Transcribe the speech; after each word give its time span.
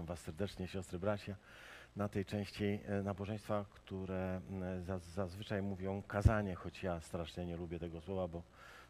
Witam 0.00 0.16
Was 0.16 0.20
serdecznie, 0.20 0.68
siostry, 0.68 0.98
bracia, 0.98 1.36
na 1.96 2.08
tej 2.08 2.24
części 2.24 2.64
e, 2.64 3.02
nabożeństwa, 3.02 3.64
które 3.70 4.40
zazwyczaj 5.14 5.62
mówią 5.62 6.02
kazanie, 6.02 6.54
choć 6.54 6.82
ja 6.82 7.00
strasznie 7.00 7.46
nie 7.46 7.56
lubię 7.56 7.78
tego 7.78 8.00
słowa, 8.00 8.28
bo 8.28 8.42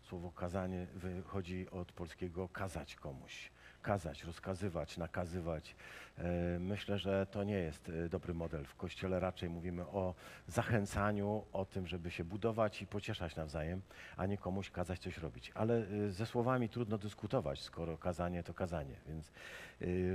słowo 0.03 0.33
kazanie 0.33 0.87
wychodzi 0.95 1.71
od 1.71 1.93
polskiego 1.93 2.49
kazać 2.49 2.95
komuś. 2.95 3.51
Kazać, 3.83 4.25
rozkazywać, 4.25 4.97
nakazywać. 4.99 5.75
E, 6.19 6.59
Myślę, 6.59 6.99
że 6.99 7.27
to 7.31 7.45
nie 7.45 7.59
jest 7.59 7.89
e, 7.89 8.09
dobry 8.09 8.35
model. 8.35 8.65
W 8.65 8.77
Kościele 8.77 9.21
raczej 9.21 9.49
mówimy 9.49 9.83
o 9.83 10.15
zachęcaniu, 10.47 11.45
o 11.53 11.65
tym, 11.65 11.87
żeby 11.87 12.11
się 12.11 12.25
budować 12.25 12.83
i 12.83 12.87
pocieszać 12.87 13.37
nawzajem, 13.37 13.81
a 14.17 14.27
nie 14.27 14.39
komuś 14.39 14.71
kazać 14.71 14.99
coś 14.99 15.19
robić. 15.19 15.53
Ale 15.55 15.75
e, 16.07 16.11
ze 16.11 16.27
słowami 16.27 16.69
trudno 16.69 16.99
dyskutować, 16.99 17.61
skoro 17.61 17.99
kazanie 17.99 18.43
to 18.43 18.55
kazanie. 18.55 18.95
Więc 19.09 19.33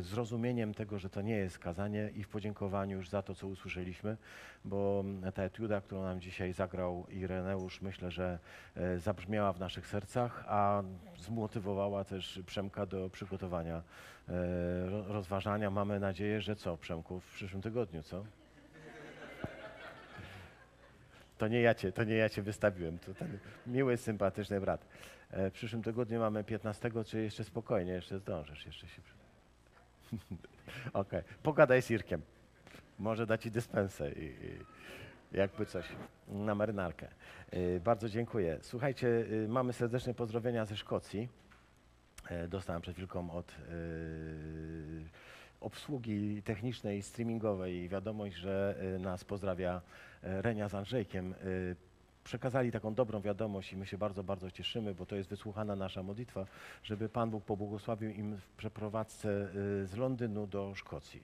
zrozumieniem 0.02 0.74
tego, 0.74 1.00
że 1.00 1.10
to 1.10 1.22
nie 1.22 1.36
jest 1.36 1.60
kazanie 1.60 2.10
i 2.16 2.24
w 2.24 2.30
podziękowaniu 2.30 2.98
już 2.98 3.10
za 3.10 3.22
to, 3.22 3.36
co 3.36 3.48
usłyszeliśmy, 3.48 4.18
bo 4.66 5.04
mm, 5.06 5.32
ta 5.32 5.44
etiuda, 5.44 5.82
którą 5.82 6.04
nam 6.04 6.22
dzisiaj 6.22 6.54
zagrał 6.54 7.06
Ireneusz, 7.10 7.82
myślę, 7.82 8.12
że 8.12 8.40
zabrzmiała 8.98 9.54
w 9.54 9.60
naszych 9.60 9.88
sercach, 9.88 10.44
a 10.48 10.84
zmotywowała 11.18 12.04
też 12.04 12.40
Przemka 12.46 12.86
do 12.86 13.10
przygotowania 13.10 13.55
e, 13.64 13.84
ro- 14.90 15.08
rozważania. 15.08 15.70
Mamy 15.72 16.00
nadzieję, 16.00 16.42
że 16.42 16.56
co, 16.56 16.78
Przemku, 16.78 17.20
w 17.20 17.34
przyszłym 17.34 17.62
tygodniu, 17.62 18.04
co? 18.04 18.26
To 21.38 21.48
nie 21.48 21.62
ja 21.62 21.74
cię, 21.74 21.92
to 21.92 22.04
nie 22.04 22.16
ja 22.16 22.30
cię 22.30 22.42
wystawiłem, 22.42 23.00
to 23.00 23.14
ten 23.14 23.38
miły, 23.68 23.98
sympatyczny 23.98 24.62
brat. 24.62 24.86
E, 25.32 25.50
W 25.50 25.54
przyszłym 25.54 25.84
tygodniu 25.84 26.20
mamy 26.20 26.44
15, 26.44 26.92
czy 27.06 27.22
jeszcze 27.22 27.44
spokojnie, 27.44 27.92
jeszcze 27.94 28.20
zdążysz, 28.20 28.66
jeszcze 28.66 28.88
się... 28.88 29.02
Okej, 30.94 31.22
pogadaj 31.44 31.82
z 31.82 31.92
Irkiem. 31.92 32.22
Może 33.00 33.26
da 33.26 33.38
ci 33.38 33.52
dyspensę 33.52 34.12
i, 34.12 34.24
i 34.26 34.60
jakby 35.38 35.66
coś 35.66 35.86
na 36.28 36.56
marynarkę. 36.56 37.08
Y, 37.54 37.82
Bardzo 37.84 38.10
dziękuję. 38.10 38.58
Słuchajcie, 38.62 39.08
y, 39.08 39.48
mamy 39.50 39.74
serdeczne 39.74 40.14
pozdrowienia 40.14 40.66
ze 40.66 40.78
Szkocji. 40.78 41.30
E, 42.30 42.48
Dostałem 42.48 42.82
przed 42.82 42.96
chwilką 42.96 43.32
od 43.32 43.52
y, 43.52 43.54
obsługi 45.62 46.42
technicznej, 46.44 47.02
streamingowej 47.02 47.90
wiadomość, 47.90 48.36
że 48.36 48.76
y, 48.96 49.00
nas 49.00 49.24
pozdrawia 49.24 49.82
e, 50.24 50.42
Renia 50.42 50.70
z 50.70 50.76
Andrzejkiem. 50.76 51.34
Przekazali 52.24 52.72
taką 52.72 52.94
dobrą 52.94 53.22
wiadomość 53.22 53.74
i 53.74 53.78
my 53.78 53.86
się 53.86 53.98
bardzo, 53.98 54.24
bardzo 54.24 54.52
cieszymy, 54.52 54.96
bo 54.96 55.06
to 55.06 55.16
jest 55.16 55.30
wysłuchana 55.30 55.76
nasza 55.76 56.04
modlitwa, 56.04 56.46
żeby 56.84 57.10
Pan 57.10 57.30
Bóg 57.30 57.44
pobłogosławił 57.44 58.10
im 58.10 58.38
w 58.38 58.50
przeprowadzce 58.58 59.48
z 59.86 59.96
Londynu 59.98 60.48
do 60.48 60.76
Szkocji. 60.76 61.24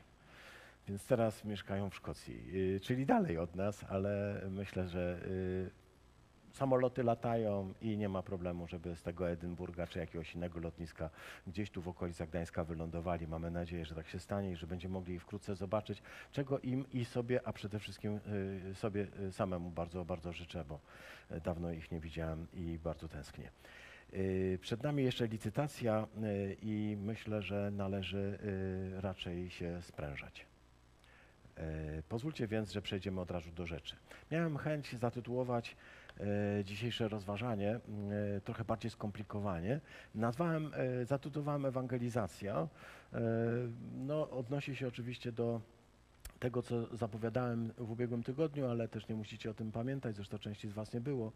Więc 0.88 1.06
teraz 1.06 1.46
mieszkają 1.46 1.90
w 1.90 1.96
Szkocji, 1.96 2.52
czyli 2.82 3.06
dalej 3.06 3.38
od 3.38 3.56
nas, 3.56 3.86
ale 3.90 4.42
myślę, 4.50 4.88
że 4.88 5.20
samoloty 6.54 7.04
latają 7.04 7.74
i 7.82 7.98
nie 7.98 8.10
ma 8.10 8.24
problemu, 8.24 8.68
żeby 8.68 8.96
z 8.96 9.04
tego 9.04 9.30
Edynburga 9.30 9.88
czy 9.88 10.00
jakiegoś 10.00 10.36
innego 10.36 10.60
lotniska 10.60 11.10
gdzieś 11.48 11.70
tu 11.70 11.82
w 11.82 11.88
okolicach 11.88 12.30
Gdańska 12.30 12.64
wylądowali. 12.64 13.28
Mamy 13.28 13.52
nadzieję, 13.52 13.86
że 13.86 13.96
tak 13.96 14.08
się 14.08 14.20
stanie 14.20 14.52
i 14.52 14.56
że 14.56 14.68
będziemy 14.68 14.94
mogli 14.94 15.20
wkrótce 15.20 15.56
zobaczyć, 15.56 16.02
czego 16.32 16.60
im 16.60 16.86
i 16.94 17.06
sobie, 17.06 17.48
a 17.48 17.54
przede 17.54 17.80
wszystkim 17.80 18.20
y, 18.72 18.76
sobie 18.76 19.08
y, 19.28 19.32
samemu 19.32 19.70
bardzo, 19.70 20.06
bardzo 20.06 20.34
życzę, 20.34 20.66
bo 20.66 20.80
y, 21.32 21.42
dawno 21.42 21.72
ich 21.72 21.92
nie 21.92 22.00
widziałem 22.00 22.48
i 22.54 22.80
bardzo 22.84 23.08
tęsknię. 23.08 23.52
Przed 24.62 24.84
nami 24.84 25.04
jeszcze 25.04 25.28
licytacja 25.28 26.08
i 26.62 26.98
myślę, 27.00 27.42
że 27.42 27.72
należy 27.72 28.40
raczej 29.00 29.50
się 29.50 29.82
sprężać. 29.82 30.46
Pozwólcie 32.10 32.48
więc, 32.48 32.72
że 32.72 32.82
przejdziemy 32.82 33.22
od 33.22 33.32
razu 33.32 33.52
do 33.52 33.66
rzeczy. 33.68 33.96
Miałem 34.32 34.58
chęć 34.58 34.94
zatytułować 34.94 35.76
dzisiejsze 36.64 37.08
rozważanie 37.08 37.80
e, 38.38 38.42
trochę 38.42 38.66
bardziej 38.66 38.92
skomplikowanie. 38.92 39.80
Nazwałem, 40.16 40.72
e, 40.74 41.06
zatytułowałem 41.06 41.66
Ewangelizacja. 41.66 42.68
E, 43.14 43.20
no, 43.96 44.30
odnosi 44.30 44.76
się 44.76 44.88
oczywiście 44.88 45.32
do 45.32 45.62
tego, 46.40 46.62
co 46.62 46.96
zapowiadałem 46.96 47.74
w 47.78 47.92
ubiegłym 47.92 48.24
tygodniu, 48.24 48.68
ale 48.68 48.88
też 48.88 49.08
nie 49.08 49.16
musicie 49.16 49.50
o 49.50 49.54
tym 49.54 49.72
pamiętać, 49.72 50.16
zresztą 50.16 50.40
części 50.40 50.70
z 50.70 50.74
Was 50.74 50.94
nie 50.94 51.02
było. 51.02 51.32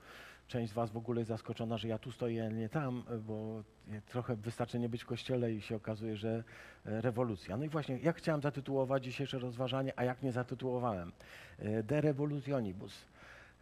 Część 0.48 0.72
z 0.72 0.76
Was 0.76 0.92
w 0.92 0.98
ogóle 0.98 1.22
jest 1.22 1.30
zaskoczona, 1.30 1.78
że 1.78 1.88
ja 1.88 1.98
tu 1.98 2.12
stoję, 2.12 2.50
nie 2.50 2.70
tam, 2.70 3.04
bo 3.28 3.64
trochę 4.06 4.36
wystarczy 4.36 4.80
nie 4.80 4.90
być 4.90 5.04
w 5.04 5.06
kościele 5.06 5.54
i 5.54 5.62
się 5.62 5.76
okazuje, 5.76 6.18
że 6.18 6.44
e, 6.86 7.02
rewolucja. 7.02 7.58
No 7.58 7.64
i 7.64 7.70
właśnie, 7.70 7.98
jak 7.98 8.18
chciałem 8.18 8.42
zatytułować 8.42 9.04
dzisiejsze 9.04 9.40
rozważanie, 9.40 9.94
a 9.96 10.04
jak 10.04 10.24
nie 10.24 10.32
zatytułowałem? 10.32 11.12
E, 11.60 11.84
De 11.84 12.02
Revolutionibus. 12.02 13.06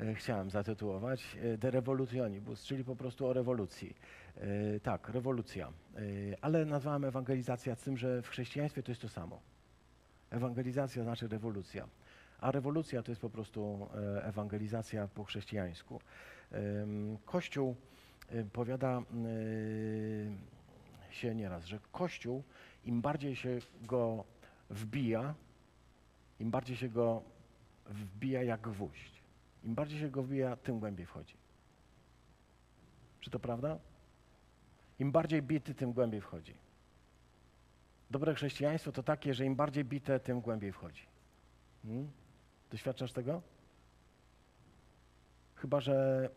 E, 0.09 0.15
Chciałem 0.15 0.49
zatytułować 0.49 1.37
De 1.57 1.71
Revolutionibus, 1.71 2.63
czyli 2.63 2.83
po 2.83 2.95
prostu 2.95 3.27
o 3.27 3.33
rewolucji. 3.33 3.95
E, 4.37 4.79
Tak, 4.79 5.09
rewolucja. 5.09 5.67
E, 5.67 6.01
Ale 6.41 6.65
nazwałem 6.65 7.05
ewangelizacja 7.05 7.75
tym, 7.75 7.97
że 7.97 8.21
w 8.21 8.27
chrześcijaństwie 8.27 8.83
to 8.83 8.91
jest 8.91 9.01
to 9.01 9.09
samo. 9.09 9.41
Ewangelizacja 10.29 11.03
znaczy 11.03 11.27
rewolucja, 11.27 11.87
a 12.39 12.51
rewolucja 12.51 13.03
to 13.03 13.11
jest 13.11 13.21
po 13.21 13.29
prostu 13.29 13.87
ewangelizacja 14.23 15.07
po 15.07 15.23
chrześcijańsku. 15.23 15.99
Kościół 17.25 17.75
powiada 18.53 19.01
się 21.09 21.35
nieraz, 21.35 21.65
że 21.65 21.79
Kościół 21.91 22.43
im 22.85 23.01
bardziej 23.01 23.35
się 23.35 23.57
go 23.81 24.23
wbija, 24.69 25.35
im 26.39 26.51
bardziej 26.51 26.75
się 26.77 26.89
go 26.89 27.21
wbija 27.89 28.43
jak 28.43 28.61
gwóźdź. 28.61 29.12
Im 29.63 29.75
bardziej 29.75 29.99
się 29.99 30.09
go 30.09 30.23
wbija, 30.23 30.55
tym 30.55 30.79
głębiej 30.79 31.05
wchodzi. 31.05 31.35
Czy 33.19 33.29
to 33.29 33.39
prawda? 33.39 33.79
Im 34.99 35.11
bardziej 35.11 35.41
bity, 35.41 35.75
tym 35.75 35.93
głębiej 35.93 36.21
wchodzi. 36.21 36.53
Dobre 38.11 38.35
chrześcijaństwo 38.35 38.91
to 38.91 39.03
takie, 39.03 39.33
że 39.33 39.45
im 39.45 39.55
bardziej 39.55 39.85
bite, 39.85 40.19
tym 40.19 40.41
głębiej 40.41 40.71
wchodzi. 40.71 41.05
Hmm? 41.83 42.11
Doświadczasz 42.71 43.11
tego? 43.11 43.41
Chyba, 45.55 45.81
że 45.81 46.29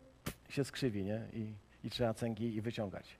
się 0.49 0.63
skrzywi, 0.63 1.03
nie? 1.03 1.27
I, 1.33 1.53
I 1.83 1.89
trzeba 1.89 2.13
cęgi 2.13 2.55
i 2.55 2.61
wyciągać. 2.61 3.17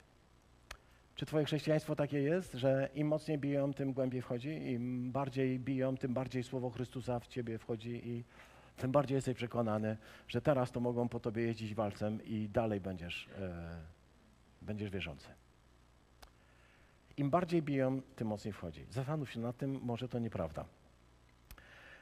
Czy 1.15 1.25
twoje 1.25 1.45
chrześcijaństwo 1.45 1.95
takie 1.95 2.19
jest, 2.21 2.53
że 2.53 2.89
im 2.95 3.07
mocniej 3.07 3.37
biją, 3.37 3.73
tym 3.73 3.93
głębiej 3.93 4.21
wchodzi? 4.21 4.49
Im 4.49 5.11
bardziej 5.11 5.59
biją, 5.59 5.97
tym 5.97 6.13
bardziej 6.13 6.43
Słowo 6.43 6.69
Chrystusa 6.69 7.19
w 7.19 7.27
ciebie 7.27 7.57
wchodzi 7.57 8.07
i 8.09 8.23
tym 8.77 8.91
bardziej 8.91 9.15
jesteś 9.15 9.35
przekonany, 9.35 9.97
że 10.27 10.41
teraz 10.41 10.71
to 10.71 10.79
mogą 10.79 11.09
po 11.09 11.19
tobie 11.19 11.43
jeździć 11.43 11.75
walcem 11.75 12.25
i 12.25 12.49
dalej 12.49 12.81
będziesz, 12.81 13.29
e, 13.39 13.81
będziesz 14.61 14.89
wierzący. 14.89 15.27
Im 17.17 17.29
bardziej 17.29 17.61
biją, 17.61 18.01
tym 18.15 18.27
mocniej 18.27 18.53
wchodzi. 18.53 18.85
Zastanów 18.89 19.31
się 19.31 19.39
nad 19.39 19.57
tym, 19.57 19.79
może 19.83 20.09
to 20.09 20.19
nieprawda. 20.19 20.65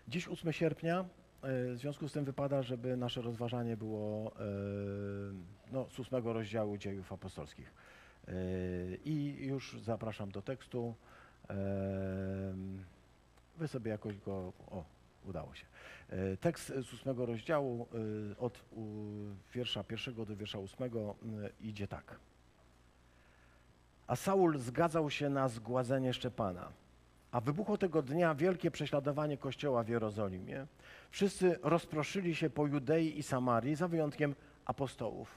Dziś 0.07 0.27
8 0.27 0.53
sierpnia, 0.53 0.99
e, 0.99 1.05
w 1.73 1.77
związku 1.77 2.07
z 2.07 2.13
tym 2.13 2.25
wypada, 2.25 2.63
żeby 2.63 2.97
nasze 2.97 3.21
rozważanie 3.21 3.77
było 3.77 4.31
e, 4.31 4.43
no, 5.71 5.89
z 5.89 5.99
8 5.99 6.27
rozdziału 6.27 6.77
dziejów 6.77 7.13
apostolskich. 7.13 7.73
E, 8.27 8.31
I 9.05 9.45
już 9.45 9.81
zapraszam 9.81 10.31
do 10.31 10.41
tekstu. 10.41 10.95
Wy 13.57 13.67
sobie 13.67 13.91
jakoś 13.91 14.17
go. 14.17 14.53
O, 14.71 14.83
udało 15.27 15.55
się. 15.55 15.65
E, 16.09 16.37
Tekst 16.37 16.67
z 16.67 16.93
8 16.93 17.21
rozdziału 17.21 17.87
e, 18.33 18.37
od 18.37 18.61
wiersza 19.53 19.83
pierwszego 19.83 20.25
do 20.25 20.35
wiersza 20.35 20.59
8 20.59 20.83
e, 20.83 20.89
idzie 21.61 21.87
tak. 21.87 22.19
A 24.07 24.15
Saul 24.15 24.57
zgadzał 24.57 25.09
się 25.09 25.29
na 25.29 25.47
zgładzenie 25.47 26.13
Szczepana. 26.13 26.71
A 27.31 27.41
wybuchło 27.41 27.77
tego 27.77 28.01
dnia 28.01 28.35
wielkie 28.35 28.71
prześladowanie 28.71 29.37
Kościoła 29.37 29.83
w 29.83 29.89
Jerozolimie. 29.89 30.67
Wszyscy 31.11 31.59
rozproszyli 31.63 32.35
się 32.35 32.49
po 32.49 32.67
Judei 32.67 33.19
i 33.19 33.23
Samarii, 33.23 33.75
za 33.75 33.87
wyjątkiem 33.87 34.35
apostołów. 34.65 35.29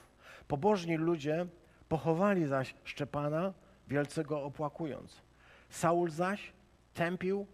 Pobożni 0.47 0.97
ludzie 0.97 1.47
pochowali 1.89 2.47
zaś 2.47 2.75
Szczepana, 2.83 3.53
wielce 3.87 4.23
go 4.23 4.43
opłakując. 4.43 5.21
Saul 5.69 6.09
zaś 6.09 6.53
tępił 6.93 7.47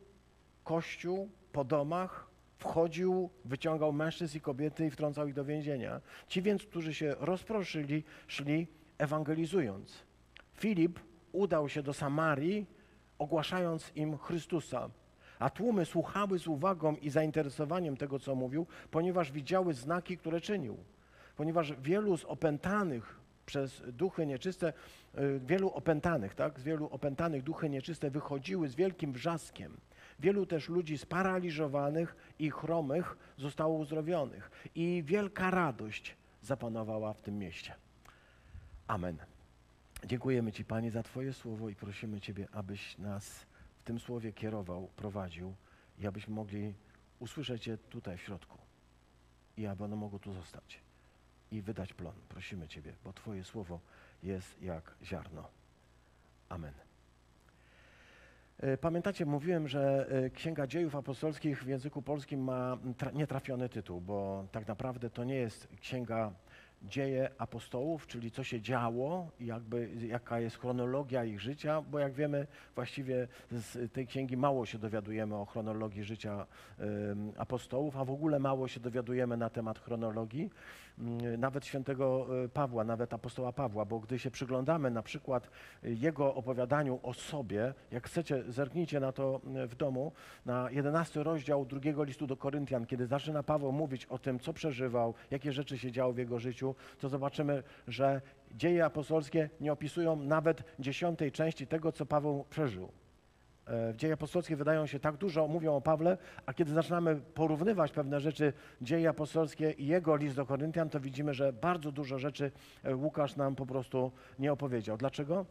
Kościół 0.64 1.30
po 1.52 1.64
domach, 1.64 2.28
wchodził, 2.58 3.30
wyciągał 3.46 3.94
mężczyzn 3.94 4.38
i 4.38 4.42
kobiety 4.42 4.86
i 4.86 4.92
wtrącał 4.92 5.28
ich 5.28 5.34
do 5.34 5.46
więzienia. 5.46 6.02
Ci 6.28 6.42
więc, 6.42 6.64
którzy 6.64 6.94
się 6.94 7.16
rozproszyli, 7.20 8.04
szli 8.28 8.68
ewangelizując. 8.98 10.04
Filip 10.54 11.00
udał 11.32 11.70
się 11.70 11.84
do 11.84 11.94
Samarii, 11.94 12.66
ogłaszając 13.18 13.92
im 13.96 14.18
Chrystusa. 14.18 14.90
A 15.40 15.50
tłumy 15.50 15.86
słuchały 15.86 16.40
z 16.40 16.48
uwagą 16.48 16.96
i 16.96 17.10
zainteresowaniem 17.10 17.98
tego, 17.98 18.20
co 18.20 18.36
mówił, 18.36 18.68
ponieważ 18.92 19.32
widziały 19.32 19.74
znaki, 19.74 20.18
które 20.18 20.42
czynił. 20.42 20.78
Ponieważ 21.36 21.74
wielu 21.82 22.18
z 22.18 22.26
opętanych 22.26 23.20
przez 23.46 23.82
duchy 23.88 24.26
nieczyste, 24.26 24.74
y, 25.18 25.40
wielu 25.46 25.70
opętanych, 25.70 26.36
tak, 26.36 26.60
z 26.60 26.64
wielu 26.64 26.86
opętanych 26.88 27.44
duchy 27.44 27.70
nieczyste 27.70 28.12
wychodziły 28.12 28.68
z 28.68 28.76
wielkim 28.76 29.14
wrzaskiem. 29.14 29.78
Wielu 30.20 30.46
też 30.46 30.70
ludzi 30.70 30.98
sparaliżowanych 30.98 32.16
i 32.40 32.52
chromych 32.52 33.18
zostało 33.38 33.78
uzdrowionych. 33.78 34.52
I 34.76 35.04
wielka 35.06 35.52
radość 35.52 36.16
zapanowała 36.42 37.14
w 37.14 37.22
tym 37.22 37.40
mieście. 37.40 37.76
Amen. 38.88 39.18
Dziękujemy 40.06 40.52
Ci, 40.52 40.66
Panie, 40.66 40.92
za 40.92 41.04
Twoje 41.04 41.34
słowo 41.34 41.70
i 41.70 41.76
prosimy 41.76 42.22
Ciebie, 42.22 42.48
abyś 42.52 42.98
nas 42.98 43.46
w 43.80 43.84
tym 43.84 44.00
słowie 44.00 44.34
kierował, 44.34 44.90
prowadził 44.96 45.56
i 46.00 46.08
abyśmy 46.08 46.34
mogli 46.34 46.74
usłyszeć 47.20 47.68
je 47.68 47.78
tutaj 47.78 48.18
w 48.18 48.22
środku 48.22 48.58
i 49.58 49.66
aby 49.66 49.84
ono 49.84 49.96
mogło 49.96 50.20
tu 50.20 50.34
zostać 50.34 50.80
i 51.52 51.62
wydać 51.62 51.94
plon. 51.94 52.16
Prosimy 52.30 52.68
Ciebie, 52.68 52.94
bo 53.04 53.14
Twoje 53.14 53.44
słowo 53.44 53.80
jest 54.24 54.62
jak 54.62 54.96
ziarno. 55.04 55.50
Amen. 56.50 56.85
E, 58.60 58.78
Pamiętacie, 58.78 59.26
mówiłem, 59.26 59.68
że 59.68 60.08
e, 60.10 60.30
Księga 60.30 60.68
Dziejów 60.68 60.96
Apostolskich 60.96 61.64
w 61.64 61.68
języku 61.68 62.02
polskim 62.02 62.44
ma 62.44 62.78
tra- 62.98 63.14
nietrafiony 63.14 63.70
tytuł, 63.70 64.02
bo 64.02 64.46
tak 64.52 64.68
naprawdę 64.68 65.10
to 65.10 65.24
nie 65.24 65.36
jest 65.36 65.68
księga 65.82 66.32
dzieje 66.84 67.30
apostołów, 67.38 68.08
czyli 68.08 68.32
co 68.32 68.44
się 68.44 68.62
działo, 68.62 69.32
jakby 69.40 69.90
jaka 70.08 70.40
jest 70.40 70.58
chronologia 70.60 71.24
ich 71.26 71.42
życia, 71.42 71.82
bo 71.82 72.00
jak 72.00 72.14
wiemy, 72.14 72.48
właściwie 72.76 73.28
z 73.52 73.92
tej 73.94 74.08
księgi 74.08 74.38
mało 74.38 74.66
się 74.66 74.78
dowiadujemy 74.78 75.36
o 75.36 75.46
chronologii 75.46 76.04
życia 76.04 76.46
em, 76.80 77.32
apostołów, 77.38 77.98
a 77.98 78.06
w 78.06 78.12
ogóle 78.12 78.40
mało 78.40 78.68
się 78.68 78.80
dowiadujemy 78.80 79.38
na 79.38 79.50
temat 79.50 79.80
chronologii 79.80 80.50
nawet 81.38 81.66
świętego 81.66 82.28
e, 82.44 82.50
Pawła, 82.50 82.84
nawet 82.84 83.14
apostoła 83.14 83.54
Pawła, 83.54 83.86
bo 83.86 84.00
gdy 84.00 84.20
się 84.20 84.32
przyglądamy 84.32 84.92
na 84.92 85.04
przykład 85.04 85.50
e, 85.84 85.92
jego 85.92 86.36
opowiadaniu 86.36 87.00
o 87.04 87.14
sobie, 87.14 87.74
jak 87.92 88.08
chcecie, 88.08 88.44
zerknijcie 88.48 89.00
na 89.00 89.12
to 89.12 89.42
w 89.68 89.76
domu, 89.76 90.12
na 90.46 90.72
11 90.72 91.24
rozdział 91.24 91.66
drugiego 91.66 92.04
listu 92.04 92.28
do 92.28 92.38
Koryntian, 92.38 92.86
kiedy 92.86 93.08
zaczyna 93.08 93.44
Paweł 93.44 93.72
mówić 93.72 94.06
o 94.06 94.20
tym, 94.20 94.40
co 94.40 94.54
przeżywał, 94.54 95.14
jakie 95.32 95.54
rzeczy 95.54 95.78
się 95.78 95.92
działy 95.92 96.14
w 96.14 96.18
jego 96.18 96.40
życiu, 96.40 96.76
to 97.00 97.10
zobaczymy, 97.10 97.64
że 97.88 98.22
dzieje 98.52 98.86
apostolskie 98.86 99.50
nie 99.62 99.72
opisują 99.72 100.16
nawet 100.16 100.64
dziesiątej 100.80 101.32
części 101.32 101.68
tego, 101.68 101.92
co 101.92 102.06
Paweł 102.06 102.46
przeżył. 102.50 103.05
E, 103.68 103.94
dzieje 103.96 104.14
apostolskie 104.14 104.56
wydają 104.56 104.86
się 104.86 105.00
tak 105.00 105.18
dużo, 105.18 105.48
mówią 105.48 105.76
o 105.76 105.82
Pawle, 105.82 106.18
a 106.46 106.54
kiedy 106.54 106.74
zaczynamy 106.74 107.16
porównywać 107.16 107.92
pewne 107.92 108.20
rzeczy, 108.20 108.54
dzieje 108.82 109.10
apostolskie 109.10 109.72
i 109.72 109.88
jego 109.88 110.16
list 110.16 110.36
do 110.36 110.46
Koryntian, 110.46 110.90
to 110.90 111.00
widzimy, 111.00 111.34
że 111.34 111.54
bardzo 111.54 111.92
dużo 111.92 112.20
rzeczy 112.20 112.52
e, 112.84 112.96
Łukasz 112.96 113.36
nam 113.36 113.56
po 113.56 113.66
prostu 113.66 114.12
nie 114.40 114.52
opowiedział. 114.54 114.98
Dlaczego? 114.98 115.46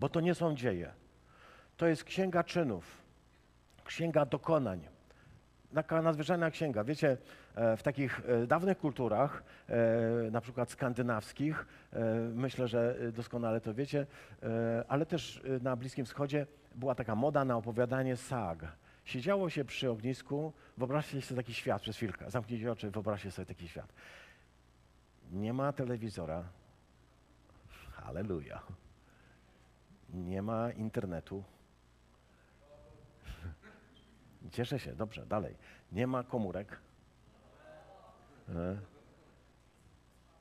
Bo 0.00 0.08
to 0.08 0.20
nie 0.20 0.34
są 0.34 0.54
dzieje. 0.54 0.92
To 1.76 1.86
jest 1.86 2.04
księga 2.04 2.44
czynów, 2.44 3.02
księga 3.84 4.26
dokonań. 4.26 4.88
Taka 5.74 6.02
nadzwyczajna 6.02 6.50
księga. 6.50 6.84
Wiecie, 6.84 7.16
e, 7.54 7.76
w 7.76 7.82
takich 7.82 8.20
dawnych 8.46 8.78
kulturach, 8.78 9.42
na 10.32 10.40
przykład 10.40 10.70
skandynawskich, 10.70 11.66
myślę, 12.34 12.68
że 12.68 12.96
doskonale 13.12 13.60
to 13.60 13.74
wiecie, 13.74 14.06
ale 14.88 15.06
też 15.06 15.42
na 15.62 15.76
Bliskim 15.76 16.04
Wschodzie 16.04 16.46
była 16.78 16.94
taka 16.94 17.14
moda 17.14 17.44
na 17.44 17.56
opowiadanie 17.56 18.16
sag. 18.16 18.58
Siedziało 19.04 19.50
się 19.50 19.64
przy 19.64 19.90
ognisku, 19.90 20.52
wyobraźcie 20.76 21.22
sobie 21.22 21.42
taki 21.42 21.54
świat 21.54 21.82
przez 21.82 21.96
chwilkę, 21.96 22.30
zamknijcie 22.30 22.72
oczy, 22.72 22.90
wyobraźcie 22.90 23.30
sobie 23.30 23.46
taki 23.46 23.68
świat. 23.68 23.92
Nie 25.30 25.52
ma 25.52 25.72
telewizora, 25.72 26.44
halleluja. 27.92 28.62
Nie 30.14 30.42
ma 30.42 30.70
internetu. 30.70 31.44
Cieszę 34.52 34.78
się, 34.78 34.94
dobrze, 34.94 35.26
dalej. 35.26 35.56
Nie 35.92 36.06
ma 36.06 36.22
komórek. 36.22 36.80
E. 38.48 38.78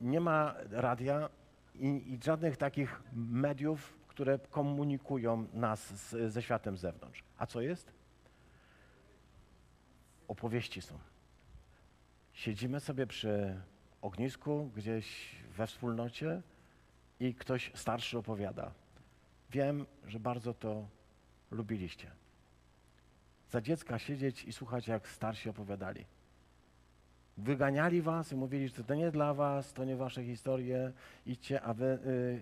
Nie 0.02 0.20
ma 0.20 0.56
radia 0.70 1.30
i, 1.76 1.88
i 1.88 2.20
żadnych 2.24 2.58
takich 2.58 3.02
mediów, 3.14 3.98
które 4.18 4.40
komunikują 4.40 5.48
nas 5.54 5.80
z, 5.80 6.34
ze 6.34 6.42
światem 6.42 6.78
z 6.78 6.82
zewnątrz. 6.82 7.24
A 7.38 7.46
co 7.46 7.62
jest? 7.62 7.92
Opowieści 10.28 10.82
są. 10.82 11.00
Siedzimy 12.34 12.80
sobie 12.80 13.08
przy 13.08 13.62
ognisku 14.02 14.72
gdzieś 14.76 15.36
we 15.58 15.68
wspólnocie 15.68 16.42
i 17.20 17.36
ktoś 17.36 17.72
starszy 17.76 18.18
opowiada. 18.18 18.72
Wiem, 19.52 19.86
że 20.08 20.20
bardzo 20.20 20.54
to 20.54 20.88
lubiliście. 21.52 22.12
Za 23.50 23.62
dziecka 23.62 24.00
siedzieć 24.00 24.44
i 24.44 24.54
słuchać, 24.54 24.88
jak 24.88 25.08
starsi 25.08 25.50
opowiadali. 25.50 26.06
Wyganiali 27.38 28.02
was 28.02 28.32
i 28.32 28.36
mówili, 28.36 28.68
że 28.68 28.84
to 28.84 28.96
nie 28.96 29.12
dla 29.12 29.34
was, 29.34 29.74
to 29.74 29.84
nie 29.84 29.96
wasze 29.96 30.24
historie, 30.24 30.92
idźcie, 31.26 31.62
a 31.62 31.74
wy 31.74 31.86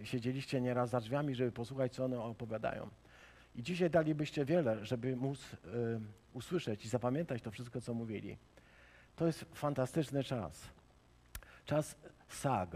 y, 0.01 0.06
siedzieliście 0.06 0.62
nieraz 0.62 0.89
za 0.89 1.00
drzwiami, 1.00 1.36
żeby 1.36 1.51
posłuchać, 1.51 1.94
co 1.94 2.06
one 2.06 2.19
opowiadają. 2.21 2.89
I 3.56 3.63
dzisiaj 3.63 3.89
dalibyście 3.89 4.45
wiele, 4.45 4.86
żeby 4.86 5.15
móc 5.15 5.53
y, 5.53 5.57
usłyszeć 6.33 6.86
i 6.86 6.89
zapamiętać 6.89 7.42
to 7.42 7.51
wszystko, 7.51 7.81
co 7.81 7.94
mówili. 7.94 8.38
To 9.15 9.27
jest 9.27 9.45
fantastyczny 9.53 10.24
czas. 10.24 10.69
Czas 11.65 11.95
sag, 12.27 12.69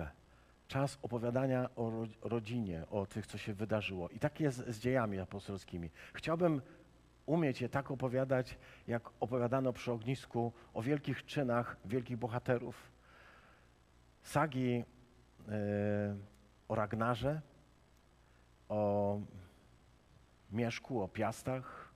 czas 0.68 1.00
opowiadania 1.01 1.69
o 1.75 1.89
ro- 1.89 2.07
rodzinie, 2.21 2.83
o 2.92 3.06
tych, 3.06 3.27
co 3.27 3.38
się 3.38 3.54
wydarzyło. 3.54 4.10
I 4.10 4.19
tak 4.19 4.39
jest 4.39 4.68
z 4.68 4.80
dziejami 4.80 5.19
apostolskimi. 5.19 5.89
Chciałbym 6.13 6.62
umieć 7.30 7.62
je 7.62 7.70
tak 7.70 7.92
opowiadać, 7.92 8.58
jak 8.88 9.10
opowiadano 9.20 9.74
przy 9.74 9.92
ognisku 9.92 10.54
o 10.74 10.81
wielkich 10.81 11.26
czynach 11.26 11.78
wielkich 11.86 12.18
bohaterów. 12.18 12.92
Sagi 14.24 14.74
e, 14.76 14.84
o 16.68 16.76
Ragnarze, 16.76 17.42
o 18.70 19.20
Mieszku, 20.52 21.02
o 21.02 21.08
Piastach, 21.08 21.90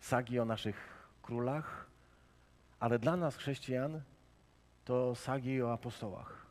sagi 0.00 0.40
o 0.40 0.44
naszych 0.44 1.08
królach, 1.22 1.86
ale 2.80 2.98
dla 2.98 3.16
nas, 3.16 3.36
chrześcijan, 3.36 4.00
to 4.84 5.14
sagi 5.14 5.62
o 5.62 5.72
apostołach. 5.72 6.46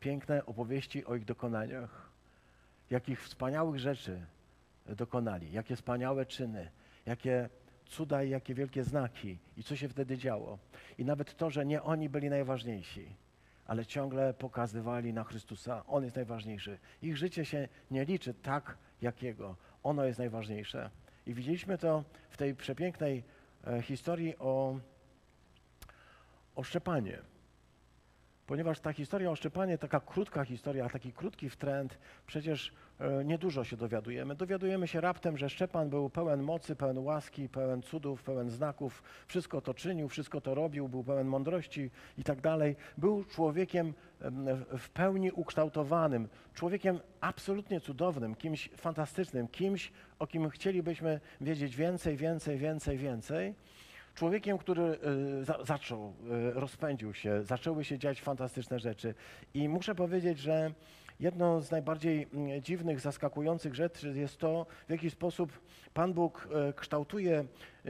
Piękne 0.00 0.46
opowieści 0.46 1.04
o 1.04 1.14
ich 1.14 1.24
dokonaniach, 1.24 2.10
jakich 2.90 3.22
wspaniałych 3.22 3.78
rzeczy 3.78 4.26
dokonali, 4.86 5.52
jakie 5.52 5.76
wspaniałe 5.76 6.26
czyny, 6.26 6.70
jakie 7.08 7.48
cuda 7.86 8.22
i 8.22 8.30
jakie 8.30 8.54
wielkie 8.54 8.84
znaki 8.84 9.38
i 9.56 9.62
co 9.62 9.76
się 9.76 9.88
wtedy 9.88 10.18
działo. 10.18 10.58
I 10.98 11.04
nawet 11.04 11.36
to, 11.36 11.50
że 11.50 11.66
nie 11.66 11.82
oni 11.82 12.08
byli 12.08 12.30
najważniejsi, 12.30 13.06
ale 13.66 13.86
ciągle 13.86 14.34
pokazywali 14.34 15.12
na 15.12 15.24
Chrystusa. 15.24 15.86
On 15.86 16.04
jest 16.04 16.16
najważniejszy. 16.16 16.78
Ich 17.02 17.16
życie 17.16 17.44
się 17.44 17.68
nie 17.90 18.04
liczy 18.04 18.34
tak, 18.34 18.78
jak 19.02 19.22
Jego. 19.22 19.56
Ono 19.82 20.04
jest 20.04 20.18
najważniejsze. 20.18 20.90
I 21.26 21.34
widzieliśmy 21.34 21.78
to 21.78 22.04
w 22.30 22.36
tej 22.36 22.54
przepięknej 22.54 23.24
e, 23.66 23.82
historii 23.82 24.38
o, 24.38 24.78
o 26.54 26.62
Szczepanie. 26.62 27.18
Ponieważ 28.48 28.80
ta 28.80 28.92
historia 28.92 29.30
o 29.30 29.36
Szczepanie, 29.36 29.78
taka 29.78 30.00
krótka 30.00 30.44
historia, 30.44 30.88
taki 30.88 31.12
krótki 31.12 31.50
wtręt, 31.50 31.98
przecież 32.26 32.72
e, 33.00 33.24
niedużo 33.24 33.64
się 33.64 33.76
dowiadujemy. 33.76 34.34
Dowiadujemy 34.34 34.88
się 34.88 35.00
raptem, 35.00 35.38
że 35.38 35.50
Szczepan 35.50 35.90
był 35.90 36.10
pełen 36.10 36.42
mocy, 36.42 36.76
pełen 36.76 36.98
łaski, 36.98 37.48
pełen 37.48 37.82
cudów, 37.82 38.22
pełen 38.22 38.50
znaków, 38.50 39.02
wszystko 39.26 39.60
to 39.60 39.74
czynił, 39.74 40.08
wszystko 40.08 40.40
to 40.40 40.54
robił, 40.54 40.88
był 40.88 41.04
pełen 41.04 41.26
mądrości 41.26 41.90
i 42.18 42.24
tak 42.24 42.40
dalej. 42.40 42.76
Był 42.98 43.24
człowiekiem 43.24 43.94
em, 44.20 44.46
w 44.78 44.90
pełni 44.90 45.32
ukształtowanym, 45.32 46.28
człowiekiem 46.54 47.00
absolutnie 47.20 47.80
cudownym, 47.80 48.34
kimś 48.34 48.70
fantastycznym, 48.76 49.48
kimś, 49.48 49.92
o 50.18 50.26
kim 50.26 50.50
chcielibyśmy 50.50 51.20
wiedzieć 51.40 51.76
więcej, 51.76 52.16
więcej, 52.16 52.58
więcej, 52.58 52.98
więcej. 52.98 53.54
Człowiekiem, 54.18 54.58
który 54.58 54.98
y, 55.40 55.44
za, 55.44 55.58
zaczął, 55.64 56.12
y, 56.50 56.52
rozpędził 56.52 57.14
się, 57.14 57.42
zaczęły 57.42 57.84
się 57.84 57.98
dziać 57.98 58.22
fantastyczne 58.22 58.80
rzeczy. 58.80 59.14
I 59.54 59.68
muszę 59.68 59.94
powiedzieć, 59.94 60.38
że 60.38 60.72
jedną 61.20 61.60
z 61.60 61.70
najbardziej 61.70 62.26
mm, 62.34 62.62
dziwnych, 62.62 63.00
zaskakujących 63.00 63.74
rzeczy 63.74 64.12
jest 64.16 64.38
to, 64.38 64.66
w 64.88 64.90
jaki 64.90 65.10
sposób 65.10 65.60
Pan 65.94 66.12
Bóg 66.12 66.48
y, 66.70 66.72
kształtuje 66.72 67.44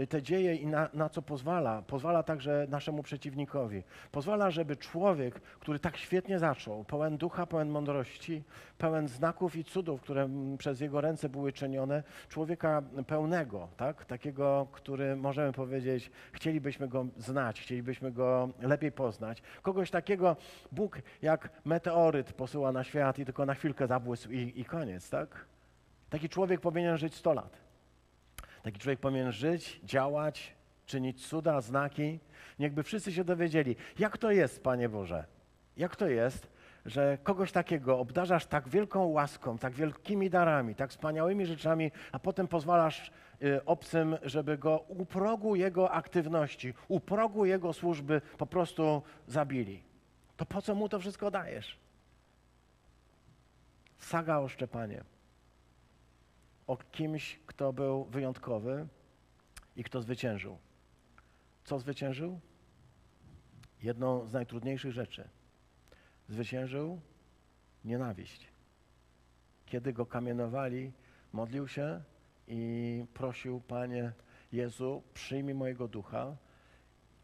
te 0.07 0.23
dzieje 0.23 0.55
i 0.55 0.67
na, 0.67 0.89
na 0.95 1.09
co 1.09 1.23
pozwala. 1.23 1.83
Pozwala 1.83 2.23
także 2.23 2.67
naszemu 2.69 3.03
przeciwnikowi. 3.03 3.83
Pozwala, 4.13 4.51
żeby 4.51 4.77
człowiek, 4.77 5.41
który 5.41 5.79
tak 5.79 5.97
świetnie 5.97 6.39
zaczął, 6.39 6.85
pełen 6.85 7.17
ducha, 7.17 7.47
pełen 7.47 7.69
mądrości, 7.69 8.43
pełen 8.79 9.09
znaków 9.09 9.57
i 9.57 9.65
cudów, 9.65 10.01
które 10.01 10.29
przez 10.59 10.81
jego 10.81 11.01
ręce 11.01 11.29
były 11.29 11.53
czynione, 11.53 12.03
człowieka 12.29 12.83
pełnego, 13.07 13.69
tak? 13.77 14.05
takiego, 14.05 14.69
który 14.73 15.17
możemy 15.17 15.53
powiedzieć, 15.53 16.11
chcielibyśmy 16.33 16.89
go 16.89 17.07
znać, 17.17 17.61
chcielibyśmy 17.61 18.13
go 18.13 18.49
lepiej 18.61 18.93
poznać. 18.93 19.43
Kogoś 19.63 19.91
takiego 19.91 20.37
Bóg 20.73 20.99
jak 21.23 21.51
meteoryt 21.65 22.33
posyła 22.33 22.73
na 22.73 22.85
świat 22.85 23.19
i 23.19 23.25
tylko 23.25 23.47
na 23.47 23.55
chwilkę 23.55 23.87
zabłysł 23.87 24.31
i, 24.31 24.61
i 24.61 24.65
koniec, 24.65 25.11
tak? 25.11 25.47
Taki 26.11 26.29
człowiek 26.29 26.61
powinien 26.61 26.99
żyć 26.99 27.15
100 27.15 27.35
lat. 27.35 27.68
Taki 28.69 28.81
człowiek 28.81 29.01
powinien 29.01 29.33
żyć, 29.33 29.81
działać, 29.85 30.55
czynić 30.87 31.27
cuda, 31.27 31.61
znaki. 31.61 32.21
Niechby 32.59 32.83
wszyscy 32.83 33.13
się 33.13 33.25
dowiedzieli, 33.25 33.77
jak 33.99 34.19
to 34.19 34.31
jest, 34.31 34.63
Panie 34.63 34.89
Boże, 34.89 35.25
jak 35.77 35.97
to 35.97 36.09
jest, 36.09 36.49
że 36.87 37.19
kogoś 37.23 37.53
takiego 37.53 37.99
obdarzasz 37.99 38.47
tak 38.47 38.69
wielką 38.69 39.05
łaską, 39.05 39.59
tak 39.59 39.73
wielkimi 39.73 40.31
darami, 40.31 40.75
tak 40.75 40.91
wspaniałymi 40.91 41.47
rzeczami, 41.47 41.91
a 42.13 42.19
potem 42.19 42.49
pozwalasz 42.49 43.11
y, 43.43 43.65
obcym, 43.65 44.17
żeby 44.23 44.59
go 44.59 44.79
u 44.89 45.07
progu 45.07 45.57
jego 45.57 45.91
aktywności, 45.91 46.75
u 46.89 47.01
progu 47.01 47.45
jego 47.45 47.73
służby 47.73 48.21
po 48.39 48.47
prostu 48.47 49.03
zabili. 49.27 49.83
To 50.37 50.47
po 50.47 50.63
co 50.63 50.75
mu 50.75 50.89
to 50.89 50.99
wszystko 50.99 51.31
dajesz? 51.31 51.79
Saga 53.99 54.39
o 54.39 54.49
Szczepanie. 54.49 55.18
O 56.69 56.77
kimś, 56.77 57.41
kto 57.47 57.73
był 57.73 58.05
wyjątkowy 58.05 58.87
i 59.77 59.85
kto 59.85 60.03
zwyciężył. 60.03 60.59
Co 61.65 61.79
zwyciężył? 61.79 62.41
Jedną 63.83 64.27
z 64.27 64.33
najtrudniejszych 64.33 64.93
rzeczy. 64.93 65.29
Zwyciężył 66.29 67.01
nienawiść. 67.85 68.49
Kiedy 69.67 69.93
go 69.93 70.07
kamienowali, 70.07 70.93
modlił 71.33 71.69
się 71.69 72.03
i 72.49 73.05
prosił, 73.15 73.61
Panie 73.61 74.13
Jezu, 74.53 75.03
przyjmij 75.15 75.55
mojego 75.55 75.89
ducha. 75.89 76.37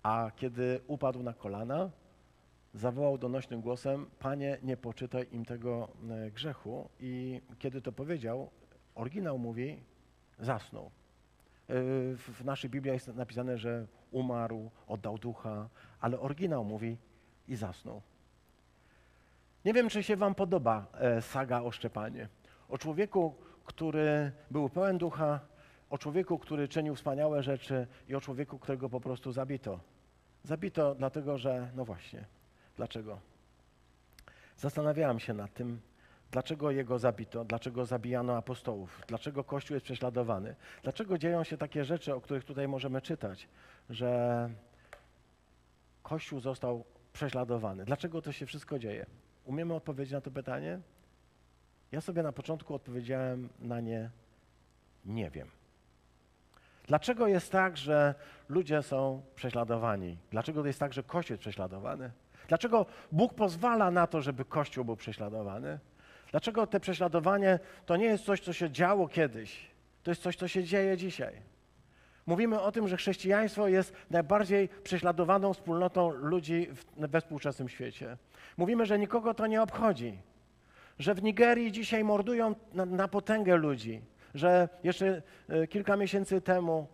A 0.03 0.31
kiedy 0.37 0.81
upadł 0.87 1.23
na 1.23 1.33
kolana, 1.33 1.91
zawołał 2.75 3.19
donośnym 3.19 3.61
głosem: 3.61 4.07
Panie, 4.19 4.59
nie 4.63 4.77
poczytaj 4.77 5.27
im 5.33 5.45
tego 5.45 5.89
e, 6.11 6.31
grzechu. 6.31 6.89
I 7.01 7.41
kiedy 7.59 7.83
to 7.83 7.93
powiedział, 7.93 8.51
oryginał 8.95 9.39
mówi: 9.39 9.83
zasnął. 10.39 10.85
E, 10.85 10.91
w 12.17 12.45
naszej 12.45 12.71
Biblii 12.71 12.93
jest 12.93 13.09
napisane, 13.09 13.59
że 13.59 13.87
umarł, 14.11 14.71
oddał 14.87 15.19
ducha, 15.19 15.69
ale 16.01 16.21
oryginał 16.21 16.65
mówi 16.65 16.97
i 17.49 17.57
zasnął. 17.57 18.03
Nie 19.65 19.73
wiem, 19.73 19.89
czy 19.89 20.03
się 20.03 20.17
Wam 20.17 20.35
podoba 20.35 20.87
e, 20.93 21.23
saga 21.23 21.61
o 21.61 21.71
Szczepanie. 21.71 22.29
O 22.69 22.79
człowieku, 22.79 23.35
który 23.65 24.33
był 24.51 24.69
pełen 24.69 24.99
ducha, 24.99 25.41
o 25.91 25.99
człowieku, 25.99 26.39
który 26.39 26.69
czynił 26.69 26.95
wspaniałe 26.95 27.43
rzeczy 27.43 27.87
i 28.09 28.15
o 28.15 28.21
człowieku, 28.21 28.59
którego 28.59 28.89
po 28.89 29.01
prostu 29.01 29.33
zabito. 29.33 29.81
Zabito 30.43 30.95
dlatego, 30.95 31.39
że, 31.39 31.71
no 31.75 31.85
właśnie, 31.85 32.25
dlaczego? 32.77 33.19
Zastanawiałam 34.57 35.21
się 35.21 35.35
nad 35.35 35.55
tym, 35.55 35.81
dlaczego 36.35 36.71
jego 36.71 36.99
zabito, 36.99 37.45
dlaczego 37.45 37.87
zabijano 37.87 38.37
apostołów, 38.37 39.03
dlaczego 39.09 39.45
Kościół 39.45 39.75
jest 39.75 39.85
prześladowany, 39.85 40.55
dlaczego 40.83 41.19
dzieją 41.19 41.45
się 41.45 41.57
takie 41.57 41.85
rzeczy, 41.85 42.15
o 42.15 42.21
których 42.21 42.45
tutaj 42.45 42.69
możemy 42.69 43.01
czytać, 43.01 43.49
że 43.91 44.51
Kościół 46.03 46.41
został 46.41 46.85
prześladowany. 47.13 47.85
Dlaczego 47.85 48.23
to 48.23 48.33
się 48.33 48.47
wszystko 48.47 48.79
dzieje? 48.79 49.07
Umiemy 49.45 49.75
odpowiedzieć 49.75 50.13
na 50.13 50.21
to 50.21 50.31
pytanie? 50.31 50.81
Ja 51.93 52.01
sobie 52.01 52.23
na 52.23 52.33
początku 52.33 52.75
odpowiedziałem 52.75 53.49
na 53.59 53.81
nie 53.81 54.11
nie 55.05 55.31
wiem. 55.31 55.49
Dlaczego 56.87 57.27
jest 57.27 57.53
tak, 57.53 57.77
że 57.77 58.15
ludzie 58.49 58.83
są 58.83 59.23
prześladowani? 59.35 60.19
Dlaczego 60.31 60.67
jest 60.67 60.81
tak, 60.81 60.93
że 60.93 61.03
Kościół 61.03 61.35
jest 61.35 61.41
prześladowany? 61.41 62.11
Dlaczego 62.49 62.87
Bóg 63.13 63.35
pozwala 63.35 63.91
na 63.91 64.07
to, 64.07 64.23
żeby 64.23 64.45
Kościół 64.45 64.85
był 64.85 64.97
prześladowany? 64.97 65.79
Dlaczego 66.35 66.67
te 66.67 66.81
prześladowanie 66.81 67.59
to 67.87 67.97
nie 67.97 68.05
jest 68.05 68.25
coś, 68.25 68.41
co 68.41 68.53
się 68.53 68.71
działo 68.71 69.09
kiedyś? 69.09 69.71
To 70.03 70.11
jest 70.11 70.23
coś, 70.23 70.37
co 70.37 70.49
się 70.49 70.65
dzieje 70.65 70.97
dzisiaj. 70.97 71.33
Mówimy 72.27 72.61
o 72.61 72.73
tym, 72.73 72.89
że 72.89 72.97
chrześcijaństwo 72.97 73.69
jest 73.69 73.93
najbardziej 74.11 74.69
prześladowaną 74.69 75.55
wspólnotą 75.55 76.11
ludzi 76.11 76.69
we 76.97 77.21
współczesnym 77.21 77.69
świecie. 77.69 78.17
Mówimy, 78.57 78.87
że 78.87 78.99
nikogo 78.99 79.35
to 79.35 79.47
nie 79.47 79.63
obchodzi, 79.63 80.19
że 80.99 81.15
w 81.15 81.23
Nigerii 81.23 81.73
dzisiaj 81.73 82.05
mordują 82.05 82.55
na, 82.73 82.85
na 82.85 83.09
potęgę 83.09 83.57
ludzi, 83.57 84.01
że 84.35 84.69
jeszcze 84.85 85.23
e, 85.49 85.67
kilka 85.67 85.97
miesięcy 85.97 86.41
temu 86.41 86.87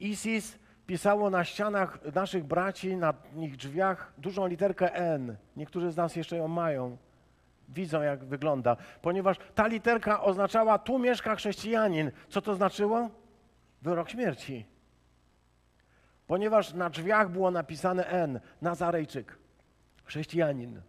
ISIS 0.00 0.58
pisało 0.86 1.30
na 1.30 1.44
ścianach 1.44 1.98
naszych 2.14 2.44
braci, 2.44 2.96
na 2.96 3.14
ich 3.40 3.56
drzwiach 3.56 4.12
dużą 4.18 4.46
literkę 4.46 4.94
N. 4.94 5.36
Niektórzy 5.56 5.90
z 5.90 5.96
nas 5.96 6.16
jeszcze 6.16 6.36
ją 6.36 6.48
mają. 6.48 6.96
Widzą, 7.68 8.02
jak 8.02 8.24
wygląda, 8.24 8.76
ponieważ 9.02 9.36
ta 9.54 9.66
literka 9.66 10.22
oznaczała 10.22 10.78
tu 10.78 10.98
mieszka 10.98 11.36
chrześcijanin. 11.36 12.10
Co 12.28 12.42
to 12.42 12.54
znaczyło? 12.54 13.10
Wyrok 13.82 14.10
śmierci. 14.10 14.64
Ponieważ 16.26 16.74
na 16.74 16.90
drzwiach 16.90 17.30
było 17.30 17.50
napisane 17.50 18.06
N, 18.06 18.40
Nazarejczyk 18.62 19.38
chrześcijanin. 20.04 20.80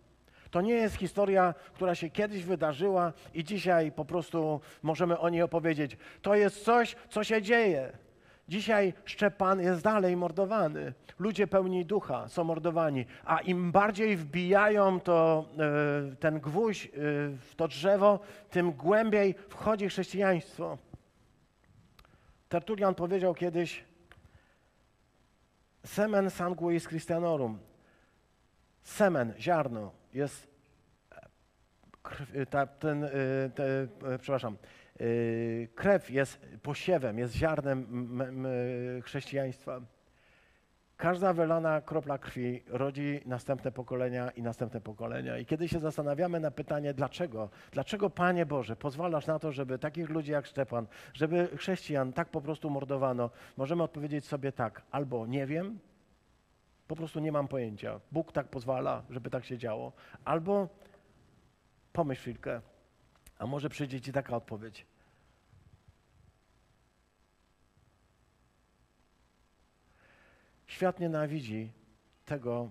To 0.52 0.62
nie 0.62 0.74
jest 0.74 0.96
historia, 0.96 1.54
która 1.74 1.96
się 1.96 2.10
kiedyś 2.10 2.44
wydarzyła 2.44 3.14
i 3.34 3.44
dzisiaj 3.44 3.92
po 3.92 4.06
prostu 4.06 4.62
możemy 4.84 5.20
o 5.20 5.30
niej 5.30 5.42
opowiedzieć. 5.42 5.98
To 6.22 6.36
jest 6.36 6.64
coś, 6.64 6.96
co 7.10 7.24
się 7.24 7.42
dzieje. 7.42 7.98
Dzisiaj 8.50 8.94
Szczepan 9.06 9.60
jest 9.60 9.84
dalej 9.84 10.18
mordowany. 10.18 10.94
Ludzie 11.20 11.48
pełni 11.48 11.86
ducha 11.86 12.28
są 12.28 12.44
mordowani, 12.44 13.06
a 13.26 13.40
im 13.40 13.72
bardziej 13.72 14.18
wbijają 14.18 15.00
to, 15.00 15.46
e, 16.12 16.16
ten 16.16 16.40
gwóźdź 16.40 16.86
e, 16.86 16.90
w 17.38 17.54
to 17.56 17.68
drzewo, 17.68 18.20
tym 18.50 18.72
głębiej 18.72 19.36
wchodzi 19.50 19.90
chrześcijaństwo. 19.90 20.78
Tertulian 22.50 22.96
powiedział 22.96 23.34
kiedyś 23.36 23.84
semen 25.86 26.30
sanguis 26.30 26.88
Christianorum 26.88 27.60
semen, 28.90 29.34
ziarno 29.40 29.92
jest, 30.14 30.48
ta, 32.50 32.68
ten, 32.68 33.04
y, 33.04 33.10
te, 33.56 33.88
e, 34.14 34.20
przepraszam, 34.20 34.58
krew 35.76 36.10
jest 36.10 36.46
posiewem, 36.64 37.20
jest 37.20 37.36
ziarnem 37.36 38.48
chrześcijaństwa. 39.04 39.82
Każda 40.98 41.34
wylana 41.34 41.82
kropla 41.82 42.18
krwi 42.18 42.64
rodzi 42.68 43.22
następne 43.26 43.72
pokolenia 43.72 44.32
i 44.32 44.42
następne 44.42 44.82
pokolenia. 44.82 45.38
I 45.38 45.46
kiedy 45.46 45.68
się 45.68 45.80
zastanawiamy 45.80 46.40
na 46.40 46.52
pytanie, 46.52 46.94
dlaczego, 46.94 47.50
dlaczego 47.72 48.10
Panie 48.10 48.46
Boże 48.46 48.76
pozwalasz 48.76 49.28
na 49.28 49.40
to, 49.40 49.52
żeby 49.52 49.80
takich 49.80 50.10
ludzi 50.10 50.32
jak 50.32 50.46
Szczepan, 50.46 50.88
żeby 51.14 51.48
chrześcijan 51.58 52.14
tak 52.14 52.30
po 52.30 52.42
prostu 52.42 52.70
mordowano, 52.70 53.30
możemy 53.58 53.84
odpowiedzieć 53.84 54.26
sobie 54.26 54.52
tak, 54.52 54.82
albo 54.92 55.28
nie 55.28 55.46
wiem, 55.46 55.80
po 56.88 56.96
prostu 56.96 57.20
nie 57.20 57.32
mam 57.32 57.48
pojęcia. 57.48 58.00
Bóg 58.12 58.32
tak 58.32 58.48
pozwala, 58.48 59.04
żeby 59.10 59.30
tak 59.30 59.46
się 59.46 59.58
działo. 59.58 59.92
Albo 60.26 60.68
pomyśl 61.94 62.22
chwilkę, 62.22 62.62
a 63.40 63.48
może 63.48 63.70
przyjdzie 63.70 64.02
ci 64.02 64.12
taka 64.12 64.36
odpowiedź. 64.36 64.86
Świat 70.68 71.00
nienawidzi 71.00 71.72
tego, 72.26 72.70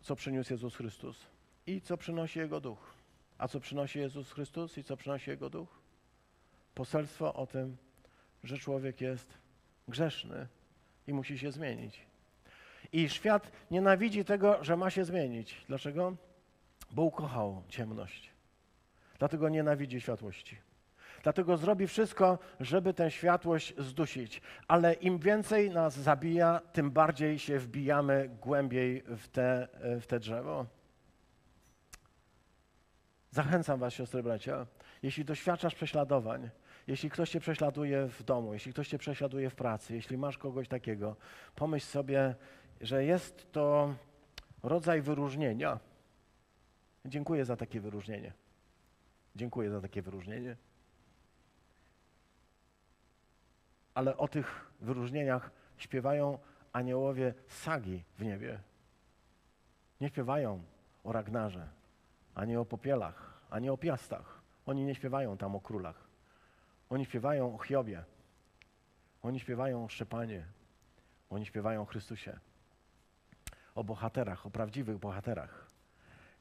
co 0.00 0.16
przyniósł 0.16 0.52
Jezus 0.52 0.76
Chrystus 0.76 1.26
i 1.66 1.80
co 1.80 1.96
przynosi 1.96 2.38
Jego 2.38 2.60
Duch. 2.60 2.94
A 3.38 3.48
co 3.48 3.60
przynosi 3.60 3.98
Jezus 3.98 4.32
Chrystus 4.32 4.78
i 4.78 4.84
co 4.84 4.96
przynosi 4.96 5.30
Jego 5.30 5.50
Duch? 5.50 5.68
Poselstwo 6.74 7.34
o 7.34 7.46
tym, 7.46 7.76
że 8.44 8.58
człowiek 8.58 9.00
jest 9.00 9.38
grzeszny 9.88 10.46
i 11.06 11.12
musi 11.12 11.38
się 11.38 11.52
zmienić. 11.52 12.06
I 12.92 13.08
świat 13.08 13.52
nienawidzi 13.70 14.24
tego, 14.24 14.64
że 14.64 14.76
ma 14.76 14.90
się 14.90 15.04
zmienić. 15.04 15.64
Dlaczego? 15.68 16.16
Bo 16.90 17.02
ukochał 17.02 17.62
ciemność. 17.68 18.33
Dlatego 19.24 19.48
nienawidzi 19.48 20.00
światłości. 20.00 20.56
Dlatego 21.22 21.56
zrobi 21.56 21.86
wszystko, 21.86 22.38
żeby 22.60 22.94
tę 22.94 23.10
światłość 23.10 23.74
zdusić. 23.78 24.42
Ale 24.68 24.94
im 24.94 25.18
więcej 25.18 25.70
nas 25.70 25.96
zabija, 25.96 26.60
tym 26.72 26.90
bardziej 26.90 27.38
się 27.38 27.58
wbijamy 27.58 28.30
głębiej 28.40 29.02
w 29.06 29.28
te, 29.28 29.68
w 30.00 30.06
te 30.06 30.20
drzewo. 30.20 30.66
Zachęcam 33.30 33.80
Was, 33.80 33.94
siostry 33.94 34.22
bracia, 34.22 34.66
jeśli 35.02 35.24
doświadczasz 35.24 35.74
prześladowań, 35.74 36.50
jeśli 36.86 37.10
ktoś 37.10 37.30
cię 37.30 37.40
prześladuje 37.40 38.06
w 38.06 38.22
domu, 38.22 38.54
jeśli 38.54 38.72
ktoś 38.72 38.88
cię 38.88 38.98
prześladuje 38.98 39.50
w 39.50 39.54
pracy, 39.54 39.94
jeśli 39.94 40.18
masz 40.18 40.38
kogoś 40.38 40.68
takiego, 40.68 41.16
pomyśl 41.54 41.86
sobie, 41.86 42.34
że 42.80 43.04
jest 43.04 43.52
to 43.52 43.94
rodzaj 44.62 45.02
wyróżnienia. 45.02 45.78
Dziękuję 47.04 47.44
za 47.44 47.56
takie 47.56 47.80
wyróżnienie. 47.80 48.43
Dziękuję 49.36 49.70
za 49.70 49.80
takie 49.80 50.02
wyróżnienie. 50.02 50.56
Ale 53.94 54.16
o 54.16 54.28
tych 54.28 54.66
wyróżnieniach 54.80 55.50
śpiewają 55.76 56.38
aniołowie 56.72 57.34
sagi 57.48 58.04
w 58.18 58.24
niebie. 58.24 58.60
Nie 60.00 60.08
śpiewają 60.08 60.62
o 61.04 61.12
Ragnarze, 61.12 61.68
ani 62.34 62.56
o 62.56 62.64
popielach, 62.64 63.40
ani 63.50 63.70
o 63.70 63.76
piastach. 63.76 64.42
Oni 64.66 64.84
nie 64.84 64.94
śpiewają 64.94 65.36
tam 65.36 65.56
o 65.56 65.60
królach. 65.60 66.06
Oni 66.90 67.04
śpiewają 67.04 67.54
o 67.54 67.58
Hiobie. 67.58 68.04
Oni 69.24 69.40
śpiewają 69.40 69.84
o 69.84 69.88
Szczepanie, 69.88 70.46
oni 71.30 71.46
śpiewają 71.46 71.82
o 71.82 71.84
Chrystusie, 71.84 72.38
o 73.74 73.84
bohaterach, 73.84 74.46
o 74.46 74.50
prawdziwych 74.50 74.98
bohaterach. 74.98 75.63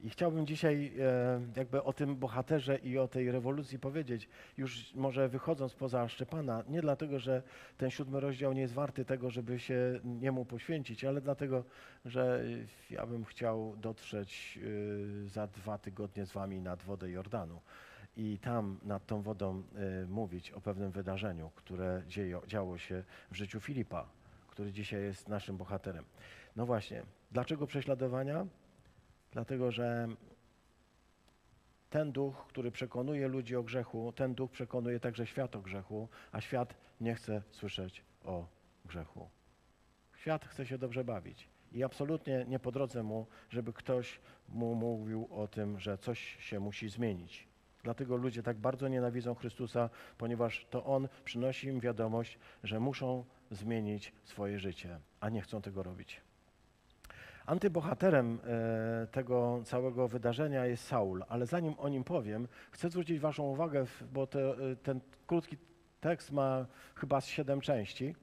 I 0.04 0.10
chciałbym 0.10 0.48
dzisiaj 0.48 0.94
e, 1.00 1.42
jakby 1.56 1.84
o 1.84 1.94
tym 1.94 2.16
bohaterze 2.16 2.78
i 2.78 2.98
o 2.98 3.08
tej 3.08 3.32
rewolucji 3.32 3.80
powiedzieć, 3.80 4.30
już 4.58 4.94
może 4.96 5.30
wychodząc 5.30 5.74
poza 5.74 6.08
Szczepana, 6.08 6.64
nie 6.68 6.82
dlatego, 6.82 7.20
że 7.20 7.44
ten 7.78 7.92
siódmy 7.92 8.20
rozdział 8.20 8.54
nie 8.54 8.62
jest 8.62 8.74
warty 8.74 9.06
tego, 9.06 9.30
żeby 9.30 9.60
się 9.60 10.00
niemu 10.04 10.46
poświęcić, 10.46 11.06
ale 11.06 11.22
dlatego, 11.22 11.64
że 12.06 12.44
ja 12.90 13.06
bym 13.06 13.26
chciał 13.26 13.76
dotrzeć 13.78 14.60
e, 15.26 15.30
za 15.30 15.48
dwa 15.48 15.78
tygodnie 15.78 16.26
z 16.26 16.32
wami 16.32 16.62
nad 16.62 16.84
wodę 16.84 17.10
Jordanu 17.10 17.62
i 18.18 18.38
tam 18.38 18.80
nad 18.84 19.06
tą 19.06 19.22
wodą 19.22 19.64
e, 19.76 20.06
mówić 20.06 20.52
o 20.52 20.62
pewnym 20.62 20.92
wydarzeniu, 20.92 21.52
które 21.56 22.04
dzieje, 22.08 22.40
działo 22.48 22.78
się 22.78 23.04
w 23.32 23.36
życiu 23.36 23.60
Filipa, 23.60 24.10
który 24.48 24.72
dzisiaj 24.72 25.02
jest 25.02 25.30
naszym 25.30 25.58
bohaterem. 25.58 26.06
No 26.56 26.66
właśnie, 26.66 27.04
dlaczego 27.32 27.68
prześladowania? 27.68 28.46
Dlatego, 29.34 29.72
że 29.72 30.08
ten 31.90 32.12
duch, 32.12 32.46
który 32.48 32.72
przekonuje 32.72 33.28
ludzi 33.28 33.56
o 33.56 33.64
grzechu, 33.64 34.12
ten 34.16 34.36
duch 34.36 34.52
przekonuje 34.52 35.00
także 35.00 35.28
świat 35.28 35.56
o 35.56 35.62
grzechu, 35.62 36.10
a 36.32 36.42
świat 36.42 36.76
nie 37.02 37.16
chce 37.16 37.42
słyszeć 37.52 38.04
o 38.24 38.48
grzechu. 38.86 39.30
Świat 40.16 40.46
chce 40.46 40.66
się 40.66 40.78
dobrze 40.78 41.04
bawić 41.04 41.50
i 41.72 41.84
absolutnie 41.84 42.46
nie 42.48 42.60
po 42.60 42.72
drodze 42.72 43.04
mu, 43.04 43.28
żeby 43.50 43.74
ktoś 43.74 44.20
mu 44.50 44.76
mówił 44.76 45.28
o 45.32 45.48
tym, 45.48 45.80
że 45.80 45.98
coś 45.98 46.38
się 46.40 46.60
musi 46.60 46.90
zmienić. 46.90 47.48
Dlatego 47.84 48.16
ludzie 48.16 48.44
tak 48.44 48.58
bardzo 48.58 48.88
nienawidzą 48.88 49.36
Chrystusa, 49.36 49.90
ponieważ 50.18 50.66
to 50.70 50.86
On 50.86 51.08
przynosi 51.26 51.68
im 51.68 51.80
wiadomość, 51.80 52.40
że 52.64 52.80
muszą 52.80 53.26
zmienić 53.52 54.14
swoje 54.24 54.60
życie, 54.60 55.00
a 55.20 55.30
nie 55.30 55.42
chcą 55.42 55.62
tego 55.62 55.84
robić. 55.84 56.22
Antybohaterem 57.46 58.40
e, 58.44 59.08
tego 59.08 59.62
całego 59.66 60.08
wydarzenia 60.08 60.66
jest 60.66 60.88
Saul, 60.88 61.24
ale 61.30 61.46
zanim 61.46 61.76
o 61.78 61.90
nim 61.90 62.04
powiem, 62.04 62.48
chcę 62.72 62.90
zwrócić 62.90 63.20
Waszą 63.20 63.44
uwagę, 63.44 63.86
bo 64.14 64.28
te, 64.28 64.40
e, 64.40 64.76
ten 64.84 65.00
krótki 65.28 65.58
tekst 66.02 66.32
ma 66.32 66.66
chyba 66.96 67.22
siedem 67.22 67.62
części. 67.62 68.16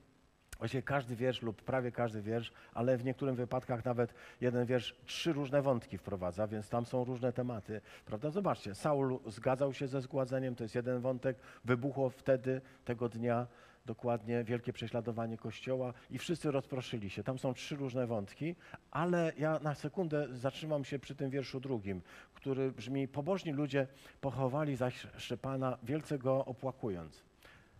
Właściwie 0.58 0.82
każdy 0.82 1.16
wiersz 1.16 1.42
lub 1.42 1.62
prawie 1.62 1.92
każdy 1.92 2.22
wiersz, 2.22 2.52
ale 2.74 2.96
w 2.96 3.04
niektórych 3.04 3.34
wypadkach 3.34 3.84
nawet 3.84 4.14
jeden 4.40 4.66
wiersz 4.66 4.96
trzy 5.06 5.32
różne 5.32 5.62
wątki 5.62 5.98
wprowadza, 5.98 6.46
więc 6.46 6.68
tam 6.68 6.86
są 6.86 7.04
różne 7.04 7.32
tematy. 7.32 7.80
Prawda? 8.06 8.30
Zobaczcie, 8.30 8.74
Saul 8.74 9.18
zgadzał 9.26 9.72
się 9.72 9.88
ze 9.88 10.00
zgładzeniem, 10.00 10.54
to 10.54 10.64
jest 10.64 10.74
jeden 10.74 11.00
wątek, 11.00 11.36
wybuchło 11.64 12.10
wtedy, 12.10 12.60
tego 12.84 13.08
dnia, 13.08 13.46
dokładnie 13.90 14.44
wielkie 14.44 14.72
prześladowanie 14.72 15.36
Kościoła 15.38 15.92
i 16.10 16.18
wszyscy 16.18 16.50
rozproszyli 16.50 17.10
się. 17.10 17.22
Tam 17.22 17.38
są 17.38 17.54
trzy 17.54 17.76
różne 17.76 18.06
wątki, 18.06 18.54
ale 18.90 19.32
ja 19.38 19.58
na 19.62 19.74
sekundę 19.74 20.28
zatrzymam 20.32 20.84
się 20.84 20.98
przy 20.98 21.14
tym 21.14 21.30
wierszu 21.30 21.60
drugim, 21.60 22.02
który 22.34 22.72
brzmi: 22.72 23.08
Pobożni 23.08 23.52
ludzie 23.52 23.86
pochowali 24.20 24.76
zaś 24.76 25.06
Szczepana, 25.16 25.78
wielce 25.82 26.18
go 26.18 26.44
opłakując. 26.44 27.22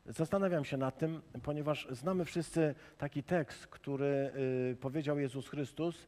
Zastanawiam 0.07 0.65
się 0.65 0.77
nad 0.77 0.99
tym, 0.99 1.23
ponieważ 1.43 1.89
znamy 1.91 2.25
wszyscy 2.25 2.75
taki 2.99 3.23
tekst, 3.23 3.67
który 3.67 4.33
y, 4.73 4.77
powiedział 4.81 5.19
Jezus 5.19 5.49
Chrystus 5.49 5.97
y, 5.97 6.07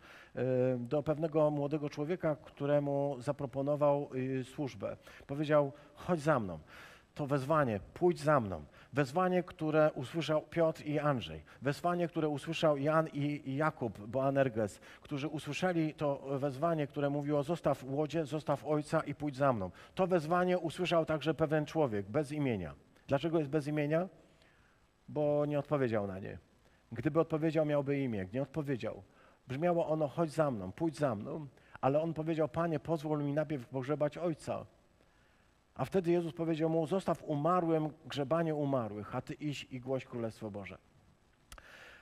do 0.78 1.02
pewnego 1.02 1.50
młodego 1.50 1.90
człowieka, 1.90 2.36
któremu 2.36 3.16
zaproponował 3.20 4.10
y, 4.14 4.44
służbę. 4.44 4.96
Powiedział: 5.26 5.72
Chodź 5.94 6.20
za 6.20 6.40
mną. 6.40 6.58
To 7.14 7.26
wezwanie, 7.26 7.80
pójdź 7.94 8.20
za 8.20 8.40
mną. 8.40 8.64
Wezwanie, 8.92 9.42
które 9.42 9.90
usłyszał 9.94 10.42
Piotr 10.42 10.86
i 10.86 10.98
Andrzej. 10.98 11.42
Wezwanie, 11.62 12.08
które 12.08 12.28
usłyszał 12.28 12.76
Jan 12.76 13.08
i 13.08 13.56
Jakub, 13.56 14.06
Boanerges, 14.06 14.80
którzy 15.00 15.28
usłyszeli 15.28 15.94
to 15.94 16.38
wezwanie, 16.38 16.86
które 16.86 17.10
mówiło 17.10 17.42
zostaw 17.42 17.84
łodzie, 17.84 18.24
zostaw 18.24 18.64
ojca 18.64 19.00
i 19.00 19.14
pójdź 19.14 19.36
za 19.36 19.52
mną. 19.52 19.70
To 19.94 20.06
wezwanie 20.06 20.58
usłyszał 20.58 21.04
także 21.04 21.34
pewien 21.34 21.66
człowiek 21.66 22.10
bez 22.10 22.32
imienia. 22.32 22.74
Dlaczego 23.06 23.38
jest 23.38 23.50
bez 23.50 23.66
imienia? 23.66 24.08
Bo 25.08 25.46
nie 25.46 25.58
odpowiedział 25.58 26.06
na 26.06 26.18
nie. 26.18 26.38
Gdyby 26.92 27.20
odpowiedział, 27.20 27.66
miałby 27.66 28.00
imię. 28.00 28.26
Nie 28.32 28.42
odpowiedział. 28.42 29.02
Brzmiało 29.48 29.88
ono, 29.88 30.08
chodź 30.08 30.30
za 30.30 30.50
mną, 30.50 30.72
pójdź 30.72 30.96
za 30.98 31.14
mną. 31.14 31.46
Ale 31.80 32.00
on 32.00 32.14
powiedział, 32.14 32.48
panie, 32.48 32.80
pozwól 32.80 33.24
mi 33.24 33.32
najpierw 33.32 33.68
pogrzebać 33.68 34.18
ojca. 34.18 34.66
A 35.74 35.84
wtedy 35.84 36.10
Jezus 36.10 36.32
powiedział 36.32 36.70
mu: 36.70 36.86
Zostaw 36.86 37.22
umarłym 37.22 37.88
grzebanie 38.06 38.54
umarłych, 38.54 39.16
a 39.16 39.20
ty 39.20 39.34
iść 39.34 39.66
i 39.70 39.80
głoś 39.80 40.04
Królestwo 40.04 40.50
Boże. 40.50 40.78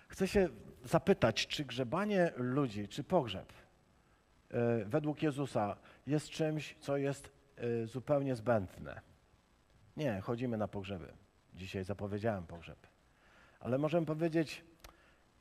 Chcę 0.08 0.28
się 0.28 0.48
zapytać, 0.84 1.46
czy 1.46 1.64
grzebanie 1.64 2.32
ludzi, 2.36 2.88
czy 2.88 3.04
pogrzeb 3.04 3.52
e, 4.50 4.84
według 4.84 5.22
Jezusa 5.22 5.76
jest 6.06 6.28
czymś, 6.28 6.76
co 6.80 6.96
jest 6.96 7.30
e, 7.56 7.86
zupełnie 7.86 8.36
zbędne? 8.36 9.00
Nie, 9.96 10.20
chodzimy 10.20 10.56
na 10.56 10.68
pogrzeby. 10.68 11.12
Dzisiaj 11.54 11.84
zapowiedziałem 11.84 12.46
pogrzeb. 12.46 12.86
Ale 13.60 13.78
możemy 13.78 14.06
powiedzieć, 14.06 14.64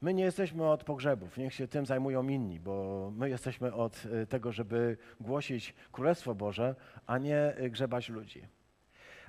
My 0.02 0.14
nie 0.14 0.24
jesteśmy 0.24 0.68
od 0.68 0.84
pogrzebów, 0.84 1.38
niech 1.38 1.54
się 1.54 1.68
tym 1.68 1.86
zajmują 1.86 2.28
inni, 2.28 2.60
bo 2.60 3.12
my 3.16 3.30
jesteśmy 3.30 3.74
od 3.74 4.06
y, 4.06 4.28
tego, 4.28 4.52
żeby 4.52 4.98
głosić 5.20 5.74
Królestwo 5.92 6.36
Boże, 6.36 6.76
a 7.08 7.18
nie 7.18 7.54
y, 7.60 7.70
grzebać 7.70 8.10
ludzi. 8.10 8.42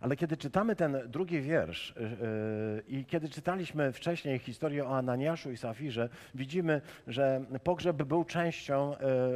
Ale 0.00 0.16
kiedy 0.16 0.36
czytamy 0.36 0.76
ten 0.76 0.98
drugi 1.06 1.40
wiersz 1.40 1.94
yy, 1.96 2.82
i 2.88 3.04
kiedy 3.04 3.28
czytaliśmy 3.28 3.92
wcześniej 3.92 4.38
historię 4.38 4.86
o 4.86 4.96
Ananiaszu 4.96 5.50
i 5.50 5.56
Safirze, 5.56 6.08
widzimy, 6.34 6.80
że 7.06 7.44
pogrzeb 7.64 7.96
był 7.96 8.24
częścią 8.24 8.94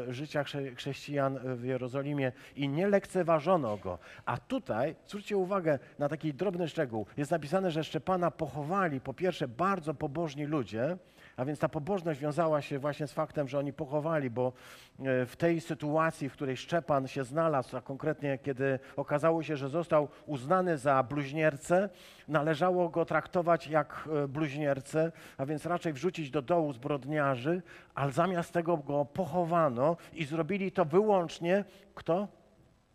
życia 0.08 0.44
chrze 0.44 0.74
chrześcijan 0.74 1.38
w 1.56 1.64
Jerozolimie 1.64 2.32
i 2.56 2.68
nie 2.68 2.88
lekceważono 2.88 3.76
go. 3.76 3.98
A 4.24 4.38
tutaj, 4.38 4.96
zwróćcie 5.06 5.36
uwagę 5.36 5.78
na 5.98 6.08
taki 6.08 6.34
drobny 6.34 6.68
szczegół, 6.68 7.06
jest 7.16 7.30
napisane, 7.30 7.70
że 7.70 7.84
Szczepana 7.84 8.30
pochowali 8.30 9.00
po 9.00 9.14
pierwsze 9.14 9.48
bardzo 9.48 9.94
pobożni 9.94 10.44
ludzie, 10.44 10.96
a 11.36 11.44
więc 11.44 11.58
ta 11.58 11.68
pobożność 11.68 12.20
wiązała 12.20 12.62
się 12.62 12.78
właśnie 12.78 13.06
z 13.06 13.12
faktem, 13.12 13.48
że 13.48 13.58
oni 13.58 13.72
pochowali, 13.72 14.30
bo 14.30 14.52
e, 14.98 15.26
w 15.26 15.36
tej 15.36 15.60
sytuacji, 15.60 16.28
w 16.28 16.32
której 16.32 16.56
Szczepan 16.56 17.08
się 17.08 17.24
znalazł, 17.24 17.76
a 17.76 17.80
konkretnie 17.80 18.38
kiedy 18.38 18.78
okazało 18.96 19.42
się, 19.42 19.56
że 19.56 19.68
został 19.68 20.08
uznany 20.26 20.78
za 20.78 21.02
bluźniercę, 21.02 21.88
należało 22.28 22.88
go 22.88 23.04
traktować 23.04 23.66
jak 23.66 24.08
e, 24.24 24.28
bluźniercę, 24.28 25.12
a 25.38 25.46
więc 25.46 25.66
raczej 25.66 25.92
wrzucić 25.92 26.30
do 26.30 26.42
dołu 26.42 26.72
zbrodniarzy, 26.72 27.62
ale 27.94 28.12
zamiast 28.12 28.52
tego 28.52 28.76
go 28.76 29.04
pochowano 29.04 29.96
i 30.12 30.24
zrobili 30.24 30.72
to 30.72 30.84
wyłącznie 30.84 31.64
kto? 31.94 32.28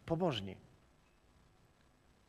Pobożni. 0.05 0.57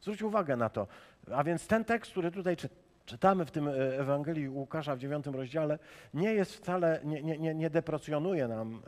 Zwróć 0.01 0.23
uwagę 0.23 0.57
na 0.57 0.69
to. 0.69 0.87
A 1.35 1.45
więc 1.45 1.67
ten 1.67 1.85
tekst, 1.85 2.11
który 2.13 2.31
tutaj 2.31 2.57
czytamy, 3.07 3.45
w 3.45 3.51
tym 3.51 3.69
e, 3.69 3.99
Ewangelii 3.99 4.49
Łukasza 4.49 4.97
w 4.97 4.99
dziewiątym 4.99 5.35
rozdziale, 5.35 5.79
nie 6.15 6.35
jest 6.35 6.55
wcale, 6.55 7.01
nie, 7.05 7.39
nie, 7.39 7.55
nie 7.55 7.71
deprecjonuje 7.71 8.49
nam 8.49 8.83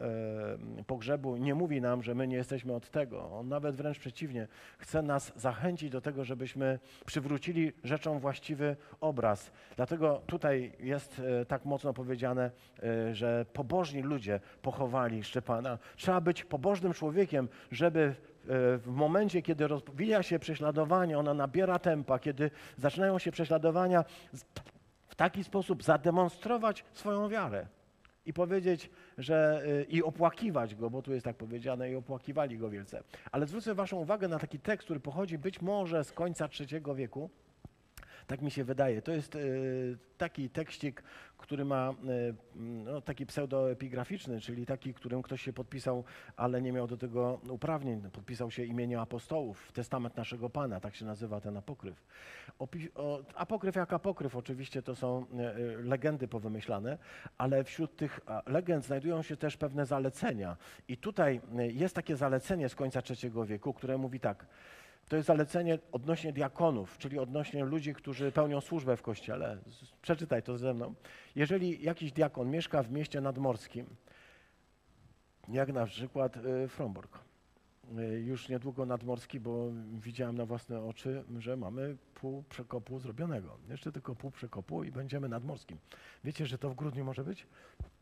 e, 0.79 0.85
pogrzebu, 0.85 1.37
nie 1.37 1.55
mówi 1.55 1.81
nam, 1.81 2.03
że 2.03 2.14
my 2.14 2.29
nie 2.29 2.37
jesteśmy 2.37 2.75
od 2.75 2.90
tego. 2.90 3.31
On 3.31 3.48
nawet 3.48 3.77
wręcz 3.77 3.98
przeciwnie, 3.98 4.48
chce 4.79 5.03
nas 5.03 5.33
zachęcić 5.37 5.90
do 5.90 6.01
tego, 6.01 6.25
żebyśmy 6.25 6.79
przywrócili 7.07 7.72
rzeczom 7.85 8.18
właściwy 8.18 8.77
obraz. 9.01 9.51
Dlatego 9.77 10.22
tutaj 10.27 10.72
jest 10.81 11.22
e, 11.40 11.44
tak 11.44 11.64
mocno 11.64 11.92
powiedziane, 11.92 12.51
że 13.12 13.46
pobożni 13.53 14.03
ludzie 14.03 14.40
pochowali 14.62 15.25
Szczepana. 15.25 15.79
Trzeba 15.96 16.20
być 16.20 16.44
pobożnym 16.44 16.92
człowiekiem, 16.92 17.48
żeby 17.70 18.14
w 18.44 18.87
momencie, 18.87 19.42
kiedy 19.42 19.68
rozwija 19.68 20.22
się 20.22 20.38
prześladowanie, 20.38 21.18
ona 21.18 21.35
nabiera 21.35 21.78
tempa, 21.78 22.18
kiedy 22.18 22.50
zaczynają 22.76 23.18
się 23.18 23.33
prześladowania, 23.33 24.05
w 25.09 25.14
taki 25.14 25.44
sposób 25.44 25.83
zademonstrować 25.83 26.85
swoją 26.92 27.28
wiarę 27.28 27.66
i 28.26 28.33
powiedzieć, 28.33 28.90
że 29.18 29.62
e, 29.66 29.83
i 29.83 30.02
opłakiwać 30.02 30.74
go, 30.74 30.90
bo 30.90 31.02
tu 31.02 31.12
jest 31.12 31.24
tak 31.24 31.37
powiedziane, 31.37 31.90
i 31.90 31.96
opłakiwali 31.96 32.59
go 32.59 32.70
wielce. 32.70 33.02
Ale 33.33 33.46
zwrócę 33.46 33.74
Waszą 33.74 33.96
uwagę 33.96 34.28
na 34.28 34.38
taki 34.38 34.59
tekst, 34.59 34.85
który 34.85 35.00
pochodzi 35.00 35.38
być 35.38 35.62
może 35.62 36.05
z 36.05 36.12
końca 36.12 36.48
III 36.61 36.83
wieku. 36.94 37.31
Tak 38.27 38.43
mi 38.43 38.51
się 38.51 38.65
wydaje. 38.65 39.03
To 39.03 39.13
jest 39.13 39.37
e, 39.37 39.39
taki 40.19 40.51
tekścik, 40.51 41.03
który 41.39 41.65
ma 41.65 41.91
e, 41.91 41.95
no, 42.57 43.01
taki 43.01 43.27
pseudoepigraficzny, 43.27 44.41
czyli 44.41 44.67
taki, 44.67 44.95
którym 44.95 45.23
ktoś 45.23 45.43
się 45.43 45.53
podpisał, 45.53 46.05
ale 46.37 46.63
nie 46.63 46.73
miał 46.73 46.87
do 46.87 46.97
tego 46.97 47.41
uprawnień. 47.49 48.11
Podpisał 48.11 48.51
się 48.51 48.65
imieniem 48.65 49.01
apostołów, 49.01 49.73
testament 49.73 50.17
naszego 50.17 50.51
Pana, 50.51 50.81
tak 50.81 50.95
się 50.95 51.05
nazywa 51.05 51.41
ten 51.41 51.57
apokryf. 51.57 52.05
Opi 52.59 52.89
o, 52.95 53.23
apokryf 53.35 53.77
jak 53.77 53.93
apokryf, 53.93 54.37
oczywiście 54.37 54.83
to 54.83 54.95
są 54.95 55.27
e, 55.39 55.55
legendy 55.83 56.29
powymyślane, 56.29 56.99
ale 57.39 57.65
wśród 57.65 57.97
tych 57.97 58.21
legend 58.47 58.85
znajdują 58.85 59.23
się 59.23 59.37
też 59.37 59.57
pewne 59.57 59.87
zalecenia. 59.87 60.57
I 60.89 60.97
tutaj 60.97 61.41
jest 61.69 61.95
takie 61.95 62.17
zalecenie 62.17 62.69
z 62.69 62.75
końca 62.75 63.01
III 63.11 63.33
wieku, 63.47 63.75
które 63.75 63.99
mówi 63.99 64.21
tak. 64.21 64.47
To 65.12 65.16
jest 65.16 65.27
zalecenie 65.27 65.79
odnośnie 65.92 66.33
diakonów, 66.33 66.98
czyli 66.98 67.18
odnośnie 67.18 67.64
ludzi, 67.64 67.94
którzy 67.94 68.33
pełnią 68.33 68.61
służbę 68.61 68.96
w 68.96 69.03
kościele. 69.03 69.59
Przeczytaj 70.03 70.42
to 70.42 70.59
ze 70.59 70.75
mną. 70.75 70.94
Jeżeli 71.37 71.83
jakiś 71.83 72.12
diakon 72.12 72.51
mieszka 72.51 72.83
w 72.83 72.90
mieście 72.90 73.20
nadmorskim, 73.20 73.87
jak 75.48 75.72
na 75.72 75.87
przykład 75.87 76.37
y, 76.37 76.68
Fromborg, 76.68 77.18
y, 77.98 78.03
już 78.20 78.48
niedługo 78.48 78.87
nadmorski, 78.87 79.40
bo 79.40 79.70
widziałem 80.01 80.37
na 80.37 80.46
własne 80.46 80.85
oczy, 80.85 81.25
że 81.38 81.57
mamy 81.57 81.96
pół 82.14 82.42
przekopu 82.42 82.98
zrobionego. 82.98 83.59
Jeszcze 83.68 83.92
tylko 83.92 84.14
pół 84.14 84.31
przekopu 84.31 84.85
i 84.85 84.92
będziemy 84.92 85.29
nadmorskim. 85.29 85.79
Wiecie, 86.25 86.46
że 86.46 86.59
to 86.59 86.70
w 86.70 86.75
grudniu 86.75 87.05
może 87.05 87.25
być? 87.25 87.46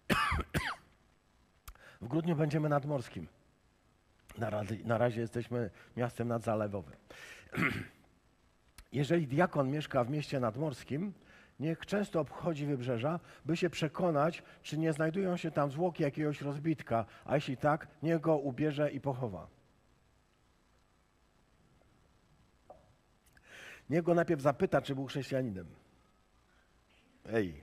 w 2.03 2.09
grudniu 2.09 2.37
będziemy 2.37 2.68
nadmorskim. 2.68 3.27
Na 4.40 4.50
razie, 4.50 4.76
na 4.85 4.98
razie 4.98 5.20
jesteśmy 5.20 5.70
miastem 5.96 6.29
nadzalewowym. 6.29 6.96
Jeżeli 8.92 9.26
diakon 9.26 9.70
mieszka 9.70 10.05
w 10.05 10.11
mieście 10.11 10.40
nadmorskim, 10.40 11.12
niech 11.61 11.87
często 11.87 12.20
obchodzi 12.20 12.66
wybrzeża, 12.66 13.20
by 13.44 13.57
się 13.57 13.70
przekonać, 13.70 14.42
czy 14.62 14.79
nie 14.79 14.92
znajdują 14.92 15.37
się 15.37 15.50
tam 15.50 15.70
zwłoki 15.70 16.03
jakiegoś 16.03 16.40
rozbitka, 16.40 17.05
a 17.24 17.35
jeśli 17.35 17.57
tak, 17.57 17.88
niech 18.03 18.20
go 18.20 18.37
ubierze 18.37 18.90
i 18.90 19.00
pochowa. 19.00 19.46
Niech 23.90 24.03
go 24.03 24.14
najpierw 24.14 24.40
zapyta, 24.42 24.83
czy 24.83 24.94
był 24.94 25.07
chrześcijaninem. 25.07 25.66
Ej, 27.33 27.55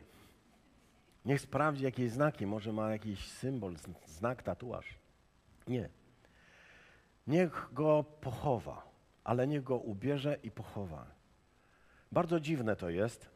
niech 1.26 1.42
sprawdzi 1.42 1.84
jakieś 1.84 2.12
znaki, 2.12 2.46
może 2.46 2.74
ma 2.74 2.92
jakiś 2.92 3.32
symbol, 3.32 3.76
znak, 4.06 4.44
tatuaż. 4.44 4.96
Nie. 5.68 5.90
Niech 7.28 7.70
go 7.74 8.04
pochowa, 8.22 8.88
ale 9.24 9.48
niech 9.48 9.64
go 9.64 9.78
ubierze 9.78 10.38
i 10.44 10.52
pochowa. 10.52 11.06
Bardzo 12.12 12.40
dziwne 12.40 12.76
to 12.76 12.90
jest. 12.90 13.30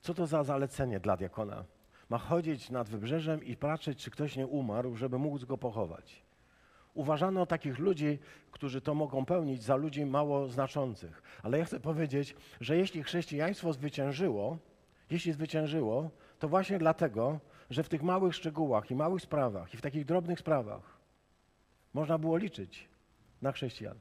Co 0.00 0.14
to 0.14 0.26
za 0.26 0.44
zalecenie 0.44 1.00
dla 1.00 1.16
diakona? 1.16 1.64
Ma 2.08 2.18
chodzić 2.18 2.70
nad 2.70 2.88
wybrzeżem 2.88 3.44
i 3.44 3.56
patrzeć, 3.56 3.98
czy 3.98 4.10
ktoś 4.10 4.36
nie 4.36 4.46
umarł, 4.46 4.96
żeby 4.96 5.18
móc 5.18 5.44
go 5.44 5.58
pochować. 5.58 6.24
Uważano 6.94 7.46
takich 7.46 7.78
ludzi, 7.78 8.18
którzy 8.50 8.80
to 8.80 8.94
mogą 8.94 9.24
pełnić, 9.24 9.62
za 9.62 9.76
ludzi 9.76 10.06
mało 10.06 10.48
znaczących. 10.48 11.22
Ale 11.42 11.58
ja 11.58 11.64
chcę 11.64 11.80
powiedzieć, 11.80 12.36
że 12.60 12.76
jeśli 12.76 13.02
chrześcijaństwo 13.02 13.72
zwyciężyło, 13.72 14.58
jeśli 15.10 15.32
zwyciężyło, 15.32 16.10
to 16.38 16.48
właśnie 16.48 16.78
dlatego, 16.78 17.40
że 17.70 17.82
w 17.82 17.88
tych 17.88 18.02
małych 18.02 18.34
szczegółach 18.34 18.90
i 18.90 18.94
małych 18.94 19.22
sprawach, 19.22 19.74
i 19.74 19.76
w 19.76 19.82
takich 19.82 20.04
drobnych 20.04 20.38
sprawach 20.38 20.98
można 21.94 22.18
było 22.18 22.36
liczyć 22.36 22.93
na 23.44 23.52
chrześcijan. 23.52 23.98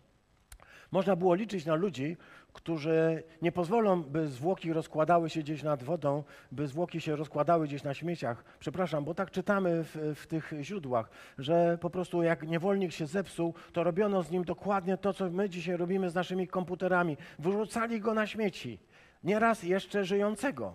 Można 0.92 1.16
było 1.16 1.36
liczyć 1.36 1.66
na 1.66 1.76
ludzi, 1.76 2.18
którzy 2.54 3.24
nie 3.42 3.52
pozwolą, 3.52 4.04
by 4.04 4.28
zwłoki 4.28 4.74
rozkładały 4.74 5.30
się 5.30 5.40
gdzieś 5.40 5.64
nad 5.64 5.84
wodą, 5.84 6.24
by 6.52 6.68
zwłoki 6.68 7.02
się 7.02 7.16
rozkładały 7.16 7.68
gdzieś 7.68 7.84
na 7.84 7.94
śmieciach. 7.94 8.44
Przepraszam, 8.60 9.06
bo 9.06 9.14
tak 9.14 9.32
czytamy 9.32 9.84
w, 9.84 9.98
w, 10.16 10.28
tych 10.28 10.54
źródłach, 10.62 11.10
że 11.38 11.78
po 11.82 11.90
prostu 11.90 12.24
jak 12.24 12.48
niewolnik 12.48 12.92
się 12.92 13.06
zepsuł, 13.06 13.54
to 13.74 13.84
robiono 13.84 14.24
z 14.24 14.32
nim 14.32 14.44
dokładnie 14.44 14.98
to, 14.98 15.14
co 15.14 15.30
my 15.30 15.50
dzisiaj 15.50 15.78
robimy 15.78 16.10
z 16.10 16.16
naszymi 16.16 16.48
komputerami. 16.48 17.18
Wyrzucali 17.40 18.00
go 18.00 18.14
na 18.14 18.28
śmieci. 18.28 18.80
Nieraz 19.24 19.64
jeszcze 19.64 20.06
żyjącego, 20.06 20.74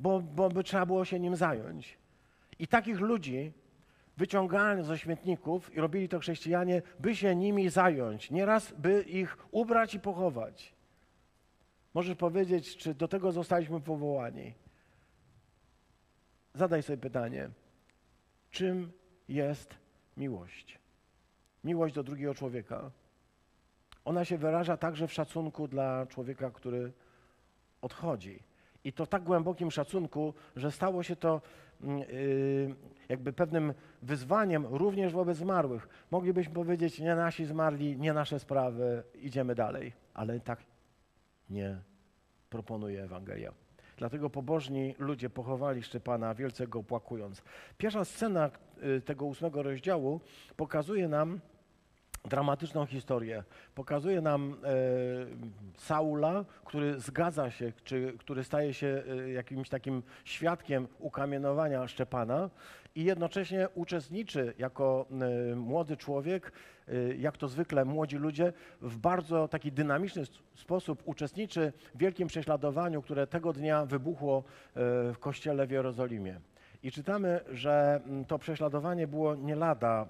bo, 0.00 0.20
bo 0.20 0.48
by 0.48 0.64
trzeba 0.64 0.86
było 0.86 1.04
się 1.04 1.20
nim 1.20 1.36
zająć. 1.36 1.98
I 2.58 2.66
takich 2.66 3.00
ludzi 3.00 3.52
wyciągani 4.16 4.84
ze 4.84 4.98
śmietników 4.98 5.74
i 5.74 5.80
robili 5.80 6.08
to 6.08 6.18
chrześcijanie, 6.18 6.82
by 7.00 7.16
się 7.16 7.36
nimi 7.36 7.68
zająć, 7.68 8.30
nieraz 8.30 8.72
by 8.72 9.02
ich 9.02 9.36
ubrać 9.50 9.94
i 9.94 10.00
pochować. 10.00 10.74
Możesz 11.94 12.16
powiedzieć, 12.16 12.76
czy 12.76 12.94
do 12.94 13.08
tego 13.08 13.32
zostaliśmy 13.32 13.80
powołani? 13.80 14.54
Zadaj 16.54 16.82
sobie 16.82 16.98
pytanie, 16.98 17.50
czym 18.50 18.92
jest 19.28 19.74
miłość? 20.16 20.78
Miłość 21.64 21.94
do 21.94 22.02
drugiego 22.02 22.34
człowieka. 22.34 22.90
Ona 24.04 24.24
się 24.24 24.38
wyraża 24.38 24.76
także 24.76 25.08
w 25.08 25.12
szacunku 25.12 25.68
dla 25.68 26.06
człowieka, 26.06 26.50
który 26.50 26.92
odchodzi. 27.82 28.42
I 28.84 28.92
to 28.92 29.06
tak 29.06 29.22
głębokim 29.22 29.70
szacunku, 29.70 30.34
że 30.56 30.72
stało 30.72 31.02
się 31.02 31.16
to 31.16 31.40
jakby 33.08 33.32
pewnym 33.32 33.74
wyzwaniem 34.02 34.66
również 34.66 35.12
wobec 35.12 35.38
zmarłych. 35.38 35.88
Moglibyśmy 36.10 36.54
powiedzieć, 36.54 36.98
nie 36.98 37.14
nasi 37.14 37.44
zmarli, 37.44 37.96
nie 37.96 38.12
nasze 38.12 38.38
sprawy, 38.38 39.02
idziemy 39.14 39.54
dalej. 39.54 39.92
Ale 40.14 40.40
tak 40.40 40.60
nie 41.50 41.78
proponuje 42.50 43.02
Ewangelia. 43.04 43.52
Dlatego 43.96 44.30
pobożni 44.30 44.94
ludzie 44.98 45.30
pochowali 45.30 45.82
Szczepana, 45.82 46.34
wielce 46.34 46.66
go 46.66 46.78
opłakując. 46.78 47.42
Pierwsza 47.78 48.04
scena 48.04 48.50
y, 48.84 49.00
tego 49.00 49.24
ósmego 49.26 49.62
rozdziału 49.62 50.20
pokazuje 50.56 51.08
nam, 51.08 51.40
dramatyczną 52.24 52.86
historię. 52.86 53.44
Pokazuje 53.74 54.20
nam 54.20 54.56
e, 54.64 54.68
Saula, 55.76 56.44
który 56.64 57.00
zgadza 57.00 57.50
się, 57.50 57.72
czy 57.84 58.14
który 58.18 58.44
staje 58.44 58.74
się 58.74 59.02
e, 59.26 59.30
jakimś 59.30 59.68
takim 59.68 60.02
świadkiem 60.24 60.88
ukamienowania 60.98 61.88
Szczepana 61.88 62.50
i 62.94 63.04
jednocześnie 63.04 63.68
uczestniczy 63.74 64.54
jako 64.58 65.06
e, 65.52 65.56
młody 65.56 65.96
człowiek, 65.96 66.52
e, 66.88 67.14
jak 67.14 67.36
to 67.36 67.48
zwykle 67.48 67.84
młodzi 67.84 68.16
ludzie, 68.16 68.52
w 68.80 68.98
bardzo 68.98 69.48
taki 69.48 69.72
dynamiczny 69.72 70.22
sposób 70.54 71.02
uczestniczy 71.04 71.72
w 71.94 71.98
wielkim 71.98 72.28
prześladowaniu, 72.28 73.02
które 73.02 73.26
tego 73.26 73.52
dnia 73.52 73.86
wybuchło 73.86 74.38
e, 74.38 74.42
w 75.12 75.18
kościele 75.18 75.66
w 75.66 75.70
Jerozolimie. 75.70 76.40
I 76.82 76.90
czytamy, 76.90 77.40
że 77.52 78.00
mm, 78.04 78.24
to 78.24 78.38
prześladowanie 78.38 79.06
było 79.06 79.34
nie 79.34 79.56
lada 79.56 80.06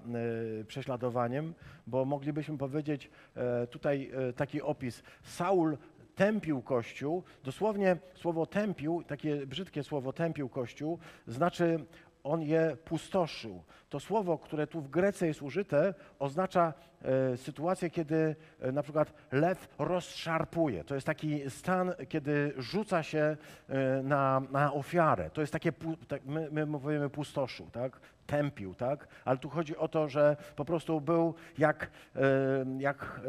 y, 0.61 0.65
prześladowaniem, 0.65 1.53
bo 1.87 2.05
moglibyśmy 2.05 2.57
powiedzieć 2.57 3.09
e, 3.35 3.67
tutaj 3.67 4.11
e, 4.13 4.33
taki 4.33 4.61
opis. 4.61 5.03
Saul 5.23 5.77
tępił 6.15 6.61
Kościół, 6.61 7.23
dosłownie 7.43 7.97
słowo 8.15 8.45
tępił, 8.45 9.03
takie 9.07 9.47
brzydkie 9.47 9.83
słowo 9.83 10.13
tępił 10.13 10.49
Kościół, 10.49 10.99
znaczy 11.27 11.85
on 12.23 12.41
je 12.41 12.77
pustoszył. 12.85 13.63
To 13.89 13.99
słowo, 13.99 14.37
które 14.37 14.67
tu 14.67 14.81
w 14.81 14.89
Grece 14.89 15.27
jest 15.27 15.41
użyte, 15.41 15.93
oznacza 16.19 16.73
e, 17.01 17.37
sytuację, 17.37 17.89
kiedy 17.89 18.35
e, 18.59 18.71
na 18.71 18.83
przykład 18.83 19.13
lew 19.31 19.67
rozszarpuje. 19.79 20.83
To 20.83 20.95
jest 20.95 21.07
taki 21.07 21.49
stan, 21.49 21.93
kiedy 22.09 22.53
rzuca 22.57 23.03
się 23.03 23.37
e, 23.69 24.03
na, 24.03 24.41
na 24.51 24.73
ofiarę. 24.73 25.29
To 25.29 25.41
jest 25.41 25.53
takie, 25.53 25.71
tak, 26.07 26.25
my, 26.25 26.47
my 26.51 26.65
mówimy 26.65 27.09
pustoszył, 27.09 27.69
tak? 27.69 27.99
tępił, 28.25 28.75
tak? 28.75 29.07
Ale 29.25 29.37
tu 29.37 29.49
chodzi 29.49 29.77
o 29.77 29.87
to, 29.87 30.09
że 30.09 30.37
po 30.55 30.65
prostu 30.65 31.01
był 31.01 31.33
jak, 31.57 31.91
e, 32.15 32.21
jak 32.79 33.21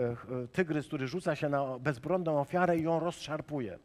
e, 0.44 0.48
tygrys, 0.48 0.86
który 0.86 1.08
rzuca 1.08 1.36
się 1.36 1.48
na 1.48 1.78
bezbronną 1.78 2.40
ofiarę 2.40 2.78
i 2.78 2.82
ją 2.82 3.00
rozszarpuje. 3.00 3.78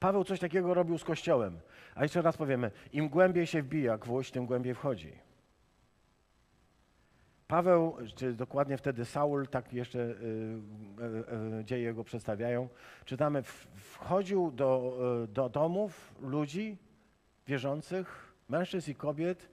Paweł 0.00 0.24
coś 0.24 0.40
takiego 0.40 0.74
robił 0.74 0.98
z 0.98 1.04
Kościołem. 1.04 1.60
A 1.94 2.02
jeszcze 2.02 2.22
raz 2.22 2.36
powiemy, 2.36 2.70
im 2.92 3.08
głębiej 3.08 3.46
się 3.46 3.62
wbija 3.62 3.98
gwóźdź, 3.98 4.30
tym 4.30 4.46
głębiej 4.46 4.74
wchodzi. 4.74 5.12
Paweł, 7.48 7.96
czy 8.14 8.32
dokładnie 8.32 8.76
wtedy 8.76 9.04
Saul, 9.04 9.48
tak 9.48 9.72
jeszcze 9.72 9.98
y, 9.98 10.02
y, 10.08 11.60
y, 11.60 11.64
dzieje 11.64 11.94
go 11.94 12.04
przedstawiają, 12.04 12.68
czytamy, 13.04 13.42
wchodził 13.74 14.50
do, 14.50 14.98
y, 15.24 15.28
do 15.28 15.48
domów 15.48 16.14
ludzi 16.20 16.76
wierzących, 17.46 18.34
mężczyzn 18.48 18.90
i 18.90 18.94
kobiet 18.94 19.48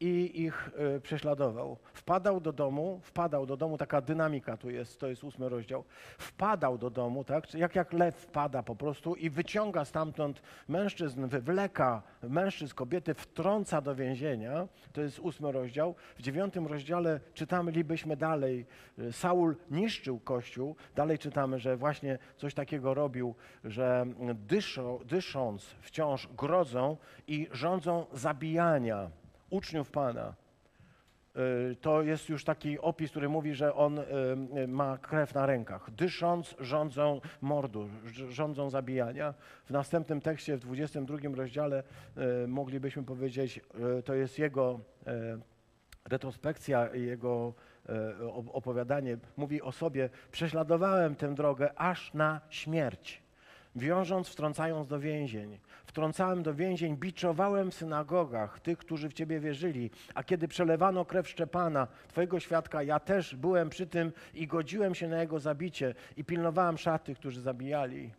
i 0.00 0.42
ich 0.42 0.70
y, 0.96 1.00
prześladował. 1.00 1.76
Wpadał 1.92 2.40
do 2.40 2.52
domu, 2.52 3.00
wpadał 3.02 3.46
do 3.46 3.56
domu, 3.56 3.78
taka 3.78 4.00
dynamika 4.00 4.56
tu 4.56 4.70
jest, 4.70 5.00
to 5.00 5.06
jest 5.06 5.24
ósmy 5.24 5.48
rozdział. 5.48 5.84
Wpadał 6.18 6.78
do 6.78 6.90
domu, 6.90 7.24
tak, 7.24 7.54
jak 7.54 7.74
jak 7.74 7.92
lew 7.92 8.16
wpada 8.16 8.62
po 8.62 8.76
prostu 8.76 9.14
i 9.14 9.30
wyciąga 9.30 9.84
stamtąd 9.84 10.42
mężczyzn, 10.68 11.26
wywleka 11.26 12.02
mężczyzn, 12.22 12.74
kobiety, 12.74 13.14
wtrąca 13.14 13.80
do 13.80 13.94
więzienia, 13.94 14.68
to 14.92 15.00
jest 15.00 15.18
ósmy 15.18 15.52
rozdział. 15.52 15.94
W 16.16 16.22
dziewiątym 16.22 16.66
rozdziale 16.66 17.20
czytamy, 17.34 17.72
libyśmy 17.72 18.16
dalej, 18.16 18.66
y, 18.98 19.12
Saul 19.12 19.56
niszczył 19.70 20.20
Kościół, 20.20 20.76
dalej 20.96 21.18
czytamy, 21.18 21.58
że 21.58 21.76
właśnie 21.76 22.18
coś 22.36 22.54
takiego 22.54 22.94
robił, 22.94 23.34
że 23.64 24.06
dyszą, 24.34 24.98
dysząc 25.04 25.64
wciąż 25.80 26.28
grodzą 26.36 26.96
i 27.26 27.48
rządzą 27.52 28.06
zabijania 28.12 29.10
uczniów 29.50 29.90
Pana. 29.90 30.34
Y, 31.70 31.76
to 31.76 32.02
jest 32.02 32.28
już 32.28 32.44
taki 32.44 32.78
opis, 32.78 33.10
który 33.10 33.28
mówi, 33.28 33.54
że 33.54 33.74
on 33.74 33.98
y, 33.98 34.04
y, 34.58 34.68
ma 34.68 34.98
krew 34.98 35.34
na 35.34 35.46
rękach. 35.46 35.90
Dysząc, 35.90 36.54
rządzą 36.58 37.20
mordu, 37.40 37.88
rządzą 38.28 38.70
zabijania. 38.70 39.34
W 39.64 39.70
następnym 39.70 40.20
tekście, 40.20 40.56
w 40.56 40.60
22 40.60 41.18
rozdziale, 41.34 41.82
moglibyśmy 42.48 43.02
powiedzieć, 43.02 43.60
to 44.04 44.14
jest 44.14 44.38
jego 44.38 44.80
retrospekcja, 46.04 46.94
jego 46.94 47.54
e, 47.88 48.32
opowiadanie, 48.52 49.16
mówi 49.36 49.62
o 49.62 49.72
sobie, 49.72 50.10
prześladowałem 50.30 51.16
tę 51.16 51.34
drogę 51.34 51.70
aż 51.76 52.14
na 52.14 52.40
śmierć 52.50 53.22
wiążąc, 53.78 54.28
wtrącając 54.28 54.88
do 54.88 55.00
więzień. 55.00 55.58
Wtrącałem 55.86 56.42
do 56.42 56.54
więzień, 56.54 56.96
biczowałem 56.96 57.70
w 57.70 57.74
synagogach 57.74 58.60
tych, 58.60 58.78
którzy 58.78 59.08
w 59.08 59.12
Ciebie 59.12 59.40
wierzyli, 59.40 59.90
a 60.14 60.24
kiedy 60.24 60.48
przelewano 60.48 61.04
krew 61.04 61.28
Szczepana, 61.28 61.86
Twojego 62.08 62.40
świadka, 62.40 62.82
ja 62.82 63.00
też 63.00 63.36
byłem 63.36 63.70
przy 63.70 63.86
tym 63.86 64.12
i 64.34 64.46
godziłem 64.46 64.94
się 64.94 65.08
na 65.08 65.20
jego 65.20 65.40
zabicie 65.40 65.94
i 66.16 66.24
pilnowałem 66.24 66.78
szaty, 66.78 67.14
którzy 67.14 67.40
zabijali. 67.40 68.10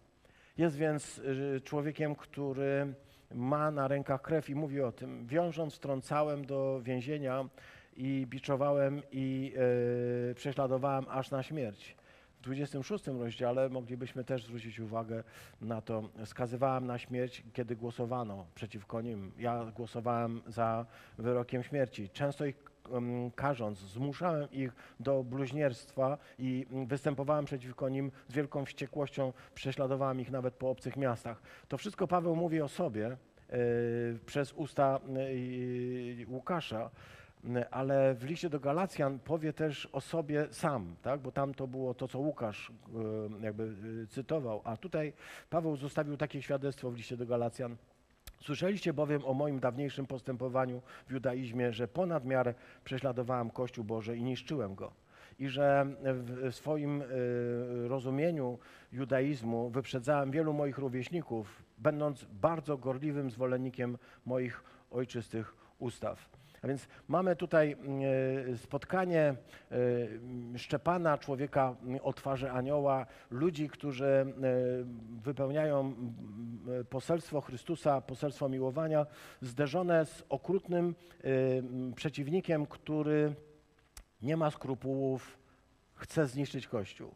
Jest 0.57 0.75
więc 0.75 1.17
y, 1.17 1.61
człowiekiem, 1.63 2.15
który 2.15 2.93
ma 3.35 3.71
na 3.71 3.87
rękach 3.87 4.21
krew 4.21 4.49
i 4.49 4.55
mówi 4.55 4.81
o 4.81 4.91
tym. 4.91 5.27
Wiążąc, 5.27 5.75
wtrącałem 5.75 6.45
do 6.45 6.81
więzienia 6.83 7.45
i 7.97 8.25
biczowałem 8.29 9.01
i 9.11 9.53
yy, 10.27 10.35
prześladowałem 10.35 11.05
aż 11.09 11.31
na 11.31 11.43
śmierć. 11.43 11.95
W 12.39 12.41
26 12.41 13.07
rozdziale 13.07 13.69
moglibyśmy 13.69 14.23
też 14.23 14.43
zwrócić 14.43 14.79
uwagę 14.79 15.23
na 15.61 15.81
to. 15.81 16.09
Skazywałem 16.25 16.85
na 16.85 16.97
śmierć, 16.97 17.43
kiedy 17.53 17.75
głosowano 17.75 18.45
przeciwko 18.55 19.01
nim. 19.01 19.31
Ja 19.37 19.65
głosowałem 19.75 20.41
za 20.47 20.85
wyrokiem 21.17 21.63
śmierci. 21.63 22.09
Często 22.09 22.45
ich 22.45 22.69
karząc, 23.35 23.79
zmuszałem 23.79 24.51
ich 24.51 24.75
do 24.99 25.23
bluźnierstwa 25.23 26.17
i 26.39 26.65
występowałem 26.87 27.45
przeciwko 27.45 27.89
nim 27.89 28.11
z 28.27 28.33
wielką 28.33 28.65
wściekłością, 28.65 29.33
prześladowałem 29.55 30.19
ich 30.19 30.31
nawet 30.31 30.53
po 30.53 30.69
obcych 30.69 30.97
miastach. 30.97 31.41
To 31.67 31.77
wszystko 31.77 32.07
Paweł 32.07 32.35
mówi 32.35 32.61
o 32.61 32.67
sobie 32.67 33.07
e, 33.07 33.17
przez 34.25 34.53
usta 34.53 34.99
e, 34.99 36.25
Łukasza 36.27 36.89
ale 37.71 38.15
w 38.15 38.23
liście 38.23 38.49
do 38.49 38.59
Galacjan 38.59 39.19
powie 39.19 39.53
też 39.53 39.85
o 39.91 40.01
sobie 40.01 40.47
sam, 40.51 40.95
tak? 41.01 41.19
bo 41.19 41.31
tam 41.31 41.53
to 41.53 41.67
było 41.67 41.93
to, 41.93 42.07
co 42.07 42.19
Łukasz 42.19 42.71
e, 43.41 43.45
jakby 43.45 43.63
e, 44.03 44.07
cytował, 44.07 44.61
a 44.63 44.77
tutaj 44.77 45.13
Paweł 45.49 45.75
zostawił 45.75 46.17
takie 46.17 46.41
świadectwo 46.41 46.91
w 46.91 46.95
liście 46.95 47.17
do 47.17 47.25
Galacjan. 47.25 47.75
Słyszeliście 48.41 48.93
bowiem 48.93 49.25
o 49.25 49.33
moim 49.33 49.59
dawniejszym 49.59 50.05
postępowaniu 50.05 50.81
w 51.07 51.11
judaizmie, 51.11 51.73
że 51.73 51.87
ponad 51.87 52.25
miarę 52.25 52.53
prześladowałem 52.83 53.49
Kościół 53.49 53.83
Boże 53.83 54.17
i 54.17 54.23
niszczyłem 54.23 54.75
go. 54.75 54.91
I 55.39 55.47
że 55.47 55.85
w 56.01 56.55
swoim 56.55 57.01
e, 57.01 57.05
rozumieniu 57.87 58.59
judaizmu 58.91 59.69
wyprzedzałem 59.69 60.31
wielu 60.31 60.53
moich 60.53 60.77
rówieśników, 60.77 61.63
będąc 61.77 62.25
bardzo 62.25 62.77
gorliwym 62.77 63.31
zwolennikiem 63.31 63.97
moich 64.25 64.63
ojczystych 64.91 65.55
ustaw. 65.79 66.38
A 66.61 66.67
więc 66.67 66.87
mamy 67.07 67.35
tutaj 67.35 67.75
e, 68.51 68.57
spotkanie 68.57 69.21
e, 69.21 69.35
Szczepana, 70.57 71.17
człowieka 71.17 71.75
o 72.01 72.13
twarzy 72.13 72.51
anioła, 72.51 73.05
ludzi, 73.31 73.69
którzy 73.69 74.05
e, 74.05 74.25
wypełniają 75.23 75.95
poselstwo 76.89 77.41
Chrystusa, 77.41 78.01
poselstwo 78.01 78.49
miłowania, 78.49 79.05
zderzone 79.41 80.05
z 80.05 80.23
okrutnym 80.29 80.95
przeciwnikiem, 81.95 82.65
który 82.65 83.35
nie 84.21 84.37
ma 84.37 84.51
skrupułów, 84.51 85.37
chce 85.95 86.27
zniszczyć 86.27 86.67
Kościół. 86.67 87.11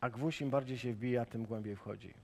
A 0.00 0.10
gwóźdź 0.10 0.40
im 0.40 0.50
bardziej 0.50 0.78
się 0.78 0.92
wbija, 0.92 1.24
tym 1.24 1.44
głębiej 1.44 1.76
wchodzi. 1.76 2.14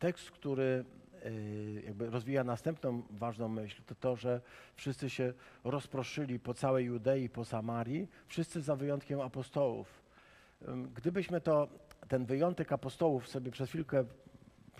Tekst, 0.00 0.30
który 0.30 0.84
y, 1.26 1.82
jakby 1.84 2.10
rozwija 2.10 2.44
następną 2.44 3.02
ważną 3.10 3.48
myśl, 3.48 3.82
to 3.86 3.94
to, 3.94 4.16
że 4.16 4.40
wszyscy 4.76 5.10
się 5.10 5.32
rozproszyli 5.64 6.38
po 6.38 6.54
całej 6.54 6.86
Judei, 6.86 7.28
po 7.28 7.44
Samarii, 7.44 8.08
wszyscy 8.26 8.60
za 8.60 8.76
wyjątkiem 8.76 9.20
apostołów. 9.20 10.02
Gdybyśmy 10.94 11.40
to, 11.40 11.68
ten 12.08 12.24
wyjątek 12.24 12.72
apostołów 12.72 13.28
sobie 13.28 13.50
przez 13.50 13.68
chwilkę 13.68 14.04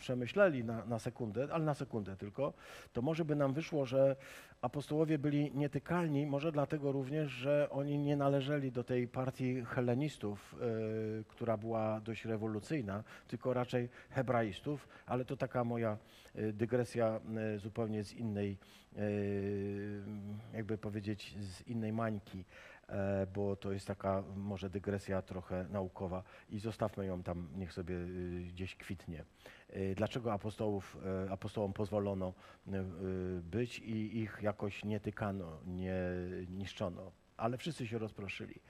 przemyśleli 0.01 0.65
na, 0.65 0.85
na 0.85 0.99
sekundę, 0.99 1.49
ale 1.53 1.65
na 1.65 1.75
sekundę 1.75 2.17
tylko, 2.17 2.53
to 2.93 3.03
może 3.03 3.25
by 3.25 3.37
nam 3.37 3.53
wyszło, 3.53 3.87
że 3.87 4.17
apostołowie 4.63 5.19
byli 5.19 5.53
nietykalni, 5.55 6.27
może 6.27 6.53
dlatego 6.53 6.93
również, 6.93 7.31
że 7.31 7.69
oni 7.71 7.99
nie 7.99 8.17
należeli 8.17 8.73
do 8.73 8.85
tej 8.85 9.09
partii 9.09 9.65
helenistów, 9.65 10.57
y, 11.21 11.25
która 11.29 11.57
była 11.57 12.01
dość 12.01 12.25
rewolucyjna, 12.25 13.05
tylko 13.29 13.55
raczej 13.55 13.89
hebraistów, 14.11 14.89
ale 15.07 15.25
to 15.25 15.37
taka 15.37 15.65
moja 15.65 15.99
y, 16.37 16.53
dygresja 16.53 17.21
y, 17.55 17.59
zupełnie 17.59 18.05
z 18.05 18.13
innej, 18.13 18.57
jakby 20.53 20.79
powiedzieć, 20.79 21.35
z 21.41 21.69
innej 21.69 21.93
mańki. 21.93 22.45
E, 22.90 23.26
bo 23.35 23.57
to 23.57 23.72
jest 23.72 23.87
taka 23.87 24.22
może 24.37 24.70
dygresja 24.70 25.22
trochę 25.22 25.66
naukowa 25.70 26.22
i 26.48 26.59
zostawmy 26.59 27.07
ją 27.07 27.22
tam, 27.22 27.48
niech 27.57 27.72
sobie 27.72 27.94
y, 27.94 28.44
gdzieś 28.48 28.76
kwitnie. 28.76 29.24
E, 29.68 29.94
dlaczego 29.94 30.33
apostołów, 30.33 30.98
e, 31.26 31.31
apostołom 31.31 31.72
pozwolono 31.72 32.35
być 33.42 33.79
i 33.79 34.18
ich 34.18 34.38
jakoś 34.42 34.85
nie 34.85 35.00
tykano, 35.00 35.61
nie 35.66 35.94
niszczono, 36.48 37.12
ale 37.37 37.59
wszyscy 37.59 37.87
się 37.87 37.98
rozproszyli. 37.98 38.61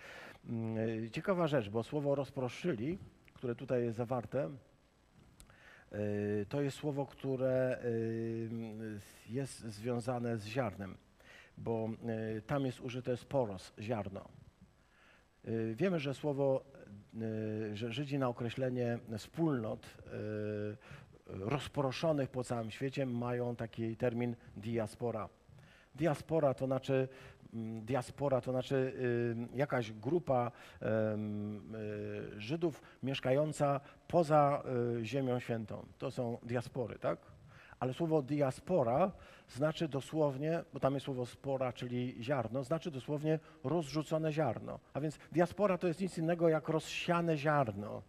Mm, 0.48 1.11
ciekawa 1.11 1.46
rzecz, 1.46 1.68
bo 1.68 1.83
słowo 1.83 2.14
rozproszyli, 2.14 2.98
które 3.35 3.54
tutaj 3.54 3.85
jest 3.85 3.96
zawarte, 3.96 4.50
to 6.48 6.62
jest 6.62 6.76
słowo, 6.76 7.06
które 7.06 7.83
jest 9.28 9.61
związane 9.61 10.38
z 10.38 10.46
ziarnem 10.46 10.96
bo 11.61 11.88
e, 12.37 12.40
tam 12.40 12.66
jest 12.66 12.81
użyte 12.81 13.16
sporos, 13.16 13.73
ziarno. 13.79 14.29
E, 15.44 15.75
wiemy, 15.75 16.01
że 16.01 16.14
słowo, 16.14 16.64
e, 17.73 17.77
że 17.77 17.92
Żydzi 17.92 18.18
na 18.18 18.29
określenie 18.29 18.99
wspólnot 19.18 19.96
rozproszonych 21.27 22.31
po 22.31 22.44
całym 22.44 22.70
świecie 22.70 23.07
mają 23.07 23.57
taki 23.57 23.96
termin 23.96 24.37
diaspora. 24.57 25.29
Diaspora 25.94 26.55
to 26.55 26.66
znaczy, 26.66 27.09
diaspora 27.83 28.40
to 28.40 28.51
znaczy 28.51 28.94
jakaś 29.55 29.92
grupa 29.92 30.53
Żydów 32.37 32.83
mieszkająca 33.03 33.81
poza 34.09 34.62
Ziemią 35.03 35.40
Świętą. 35.40 35.87
To 35.99 36.11
są 36.11 36.38
diaspory, 36.42 36.99
tak? 36.99 37.30
Ale 37.81 37.95
słowo 37.95 38.23
diaspora 38.23 39.12
znaczy 39.49 39.88
dosłownie, 39.88 40.64
bo 40.73 40.81
tam 40.81 40.95
jest 40.95 41.05
słowo 41.05 41.27
spora, 41.27 41.73
czyli 41.73 42.25
ziarno, 42.25 42.64
znaczy 42.64 42.90
dosłownie 42.90 43.38
rozrzucone 43.64 44.33
ziarno. 44.33 44.79
A 44.95 45.01
więc 45.01 45.19
diaspora 45.33 45.79
to 45.79 45.87
jest 45.87 46.01
nic 46.01 46.19
innego 46.19 46.49
jak 46.49 46.69
rozsiane 46.69 47.37
ziarno. 47.37 48.03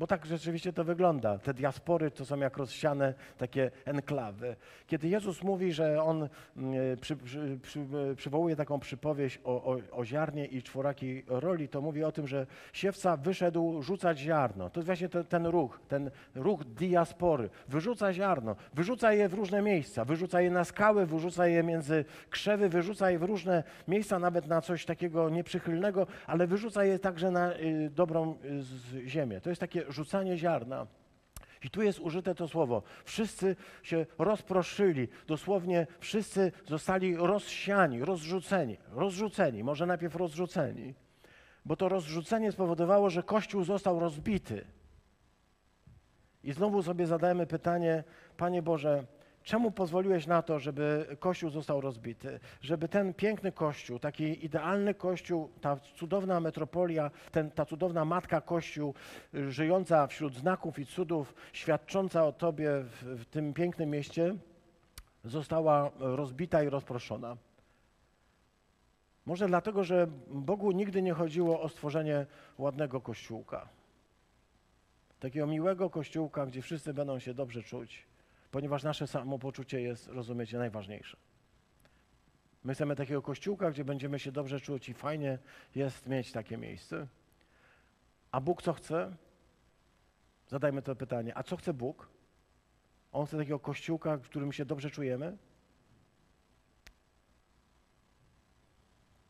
Bo 0.00 0.06
tak 0.06 0.26
rzeczywiście 0.26 0.72
to 0.72 0.84
wygląda. 0.84 1.38
Te 1.38 1.54
diaspory 1.54 2.10
to 2.10 2.24
są 2.24 2.38
jak 2.38 2.56
rozsiane 2.56 3.14
takie 3.38 3.70
enklawy. 3.84 4.56
Kiedy 4.86 5.08
Jezus 5.08 5.42
mówi, 5.42 5.72
że 5.72 6.02
On 6.02 6.28
mm, 6.56 6.96
przy, 7.00 7.16
przy, 7.16 7.58
przy, 7.62 7.80
przywołuje 8.16 8.56
taką 8.56 8.80
przypowieść 8.80 9.40
o, 9.44 9.64
o, 9.64 9.78
o 9.92 10.04
ziarnie 10.04 10.46
i 10.46 10.62
czworakiej 10.62 11.24
roli, 11.28 11.68
to 11.68 11.80
mówi 11.80 12.04
o 12.04 12.12
tym, 12.12 12.26
że 12.26 12.46
siewca 12.72 13.16
wyszedł 13.16 13.82
rzucać 13.82 14.18
ziarno. 14.18 14.70
To 14.70 14.80
jest 14.80 14.86
właśnie 14.86 15.08
to, 15.08 15.24
ten 15.24 15.46
ruch, 15.46 15.80
ten 15.88 16.10
ruch 16.34 16.64
diaspory. 16.64 17.50
Wyrzuca 17.68 18.12
ziarno, 18.12 18.56
wyrzuca 18.74 19.12
je 19.12 19.28
w 19.28 19.34
różne 19.34 19.62
miejsca, 19.62 20.04
wyrzuca 20.04 20.40
je 20.40 20.50
na 20.50 20.64
skały, 20.64 21.06
wyrzuca 21.06 21.46
je 21.46 21.62
między 21.62 22.04
krzewy, 22.30 22.68
wyrzuca 22.68 23.10
je 23.10 23.18
w 23.18 23.22
różne 23.22 23.64
miejsca, 23.88 24.18
nawet 24.18 24.46
na 24.46 24.60
coś 24.60 24.84
takiego 24.84 25.30
nieprzychylnego, 25.30 26.06
ale 26.26 26.46
wyrzuca 26.46 26.84
je 26.84 26.98
także 26.98 27.30
na 27.30 27.54
y, 27.54 27.90
dobrą 27.94 28.34
y, 28.94 29.08
ziemię. 29.08 29.40
To 29.40 29.50
jest 29.50 29.60
takie 29.60 29.89
rzucanie 29.90 30.38
ziarna. 30.38 30.86
I 31.62 31.70
tu 31.70 31.82
jest 31.82 31.98
użyte 31.98 32.34
to 32.34 32.48
słowo. 32.48 32.82
Wszyscy 33.04 33.56
się 33.82 34.06
rozproszyli, 34.18 35.08
dosłownie 35.26 35.86
wszyscy 36.00 36.52
zostali 36.66 37.16
rozsiani, 37.16 38.04
rozrzuceni. 38.04 38.78
Rozrzuceni, 38.92 39.64
może 39.64 39.86
najpierw 39.86 40.14
rozrzuceni, 40.14 40.94
bo 41.64 41.76
to 41.76 41.88
rozrzucenie 41.88 42.52
spowodowało, 42.52 43.10
że 43.10 43.22
Kościół 43.22 43.64
został 43.64 44.00
rozbity. 44.00 44.66
I 46.44 46.52
znowu 46.52 46.82
sobie 46.82 47.06
zadajemy 47.06 47.46
pytanie, 47.46 48.04
Panie 48.36 48.62
Boże, 48.62 49.06
Czemu 49.42 49.70
pozwoliłeś 49.70 50.26
na 50.26 50.42
to, 50.42 50.58
żeby 50.58 51.16
Kościół 51.20 51.50
został 51.50 51.80
rozbity? 51.80 52.40
Żeby 52.60 52.88
ten 52.88 53.14
piękny 53.14 53.52
Kościół, 53.52 53.98
taki 53.98 54.44
idealny 54.44 54.94
Kościół, 54.94 55.50
ta 55.60 55.76
cudowna 55.76 56.40
metropolia, 56.40 57.10
ten, 57.32 57.50
ta 57.50 57.64
cudowna 57.64 58.04
Matka 58.04 58.40
Kościół, 58.40 58.94
żyjąca 59.48 60.06
wśród 60.06 60.34
znaków 60.34 60.78
i 60.78 60.86
cudów, 60.86 61.34
świadcząca 61.52 62.26
o 62.26 62.32
Tobie 62.32 62.70
w, 62.82 63.04
w 63.04 63.24
tym 63.24 63.54
pięknym 63.54 63.90
mieście, 63.90 64.34
została 65.24 65.90
rozbita 65.98 66.62
i 66.62 66.68
rozproszona. 66.68 67.36
Może 69.26 69.46
dlatego, 69.46 69.84
że 69.84 70.06
Bogu 70.28 70.72
nigdy 70.72 71.02
nie 71.02 71.12
chodziło 71.12 71.60
o 71.60 71.68
stworzenie 71.68 72.26
ładnego 72.58 73.00
kościółka. 73.00 73.68
Takiego 75.20 75.46
miłego 75.46 75.90
kościółka, 75.90 76.46
gdzie 76.46 76.62
wszyscy 76.62 76.94
będą 76.94 77.18
się 77.18 77.34
dobrze 77.34 77.62
czuć 77.62 78.09
ponieważ 78.50 78.82
nasze 78.82 79.06
samopoczucie 79.06 79.80
jest, 79.80 80.06
rozumiecie, 80.06 80.58
najważniejsze. 80.58 81.16
My 82.64 82.74
chcemy 82.74 82.96
takiego 82.96 83.22
kościółka, 83.22 83.70
gdzie 83.70 83.84
będziemy 83.84 84.18
się 84.18 84.32
dobrze 84.32 84.60
czuć 84.60 84.88
i 84.88 84.94
fajnie 84.94 85.38
jest 85.74 86.06
mieć 86.06 86.32
takie 86.32 86.56
miejsce. 86.56 87.06
A 88.32 88.40
Bóg 88.40 88.62
co 88.62 88.72
chce? 88.72 89.16
Zadajmy 90.48 90.82
to 90.82 90.96
pytanie. 90.96 91.36
A 91.36 91.42
co 91.42 91.56
chce 91.56 91.74
Bóg? 91.74 92.08
On 93.12 93.26
chce 93.26 93.36
takiego 93.36 93.58
kościółka, 93.58 94.16
w 94.16 94.22
którym 94.22 94.52
się 94.52 94.64
dobrze 94.64 94.90
czujemy? 94.90 95.36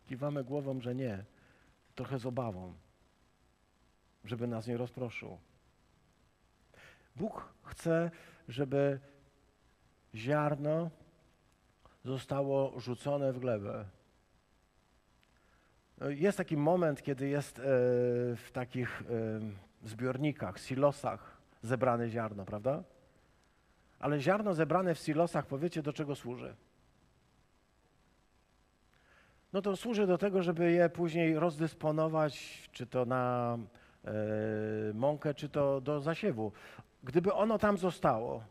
Kiwamy 0.07 0.45
głową, 0.45 0.81
że 0.81 0.95
nie. 0.95 1.25
Trochę 1.95 2.19
z 2.19 2.27
obawą, 2.27 2.75
żeby 4.25 4.47
nas 4.47 4.67
nie 4.67 4.77
rozproszył. 4.77 5.39
Bóg 7.17 7.55
chce, 7.63 8.11
żeby 8.51 9.01
ziarno 10.15 10.91
zostało 12.05 12.81
rzucone 12.81 13.33
w 13.33 13.39
glebę. 13.39 13.85
Jest 16.09 16.39
taki 16.39 16.57
moment, 16.57 17.03
kiedy 17.03 17.29
jest 17.29 17.59
e, 17.59 17.63
w 18.37 18.49
takich 18.53 19.03
e, 19.03 19.89
zbiornikach, 19.89 20.59
silosach 20.59 21.37
zebrane 21.63 22.09
ziarno, 22.09 22.45
prawda? 22.45 22.83
Ale 23.99 24.21
ziarno 24.21 24.55
zebrane 24.55 24.95
w 24.95 24.99
silosach, 24.99 25.47
powiecie, 25.47 25.83
do 25.83 25.93
czego 25.93 26.17
służy? 26.17 26.55
No 29.53 29.63
to 29.63 29.77
służy 29.77 30.07
do 30.07 30.19
tego, 30.19 30.43
żeby 30.43 30.73
je 30.73 30.89
później 30.89 31.35
rozdysponować, 31.35 32.69
czy 32.73 32.87
to 32.87 33.05
na 33.05 33.59
e, 34.05 34.11
mąkę, 34.95 35.35
czy 35.35 35.49
to 35.49 35.81
do 35.81 36.01
zasiewu. 36.01 36.53
Gdyby 37.03 37.33
ono 37.33 37.59
tam 37.59 37.79
zostało, 37.79 38.45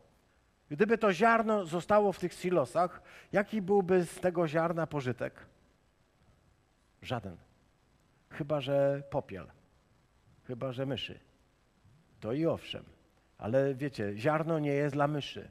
gdyby 0.70 0.98
to 0.98 1.12
ziarno 1.12 1.66
zostało 1.66 2.12
w 2.12 2.18
tych 2.18 2.32
silosach, 2.32 3.02
jaki 3.32 3.62
byłby 3.62 4.04
z 4.04 4.20
tego 4.20 4.48
ziarna 4.48 4.86
pożytek? 4.86 5.46
Żaden. 7.02 7.36
Chyba, 8.30 8.60
że 8.60 9.02
popiel. 9.10 9.46
Chyba, 10.44 10.72
że 10.72 10.86
myszy. 10.86 11.20
To 12.20 12.32
i 12.32 12.46
owszem. 12.46 12.84
Ale 13.38 13.74
wiecie, 13.74 14.16
ziarno 14.16 14.58
nie 14.58 14.72
jest 14.72 14.94
dla 14.94 15.08
myszy. 15.08 15.50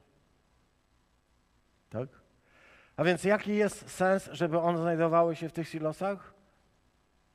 Tak? 1.90 2.10
A 2.96 3.04
więc 3.04 3.24
jaki 3.24 3.56
jest 3.56 3.90
sens, 3.92 4.30
żeby 4.32 4.60
one 4.60 4.78
znajdowały 4.78 5.36
się 5.36 5.50
w 5.50 5.54
tych 5.54 5.70
silosach? 5.70 6.34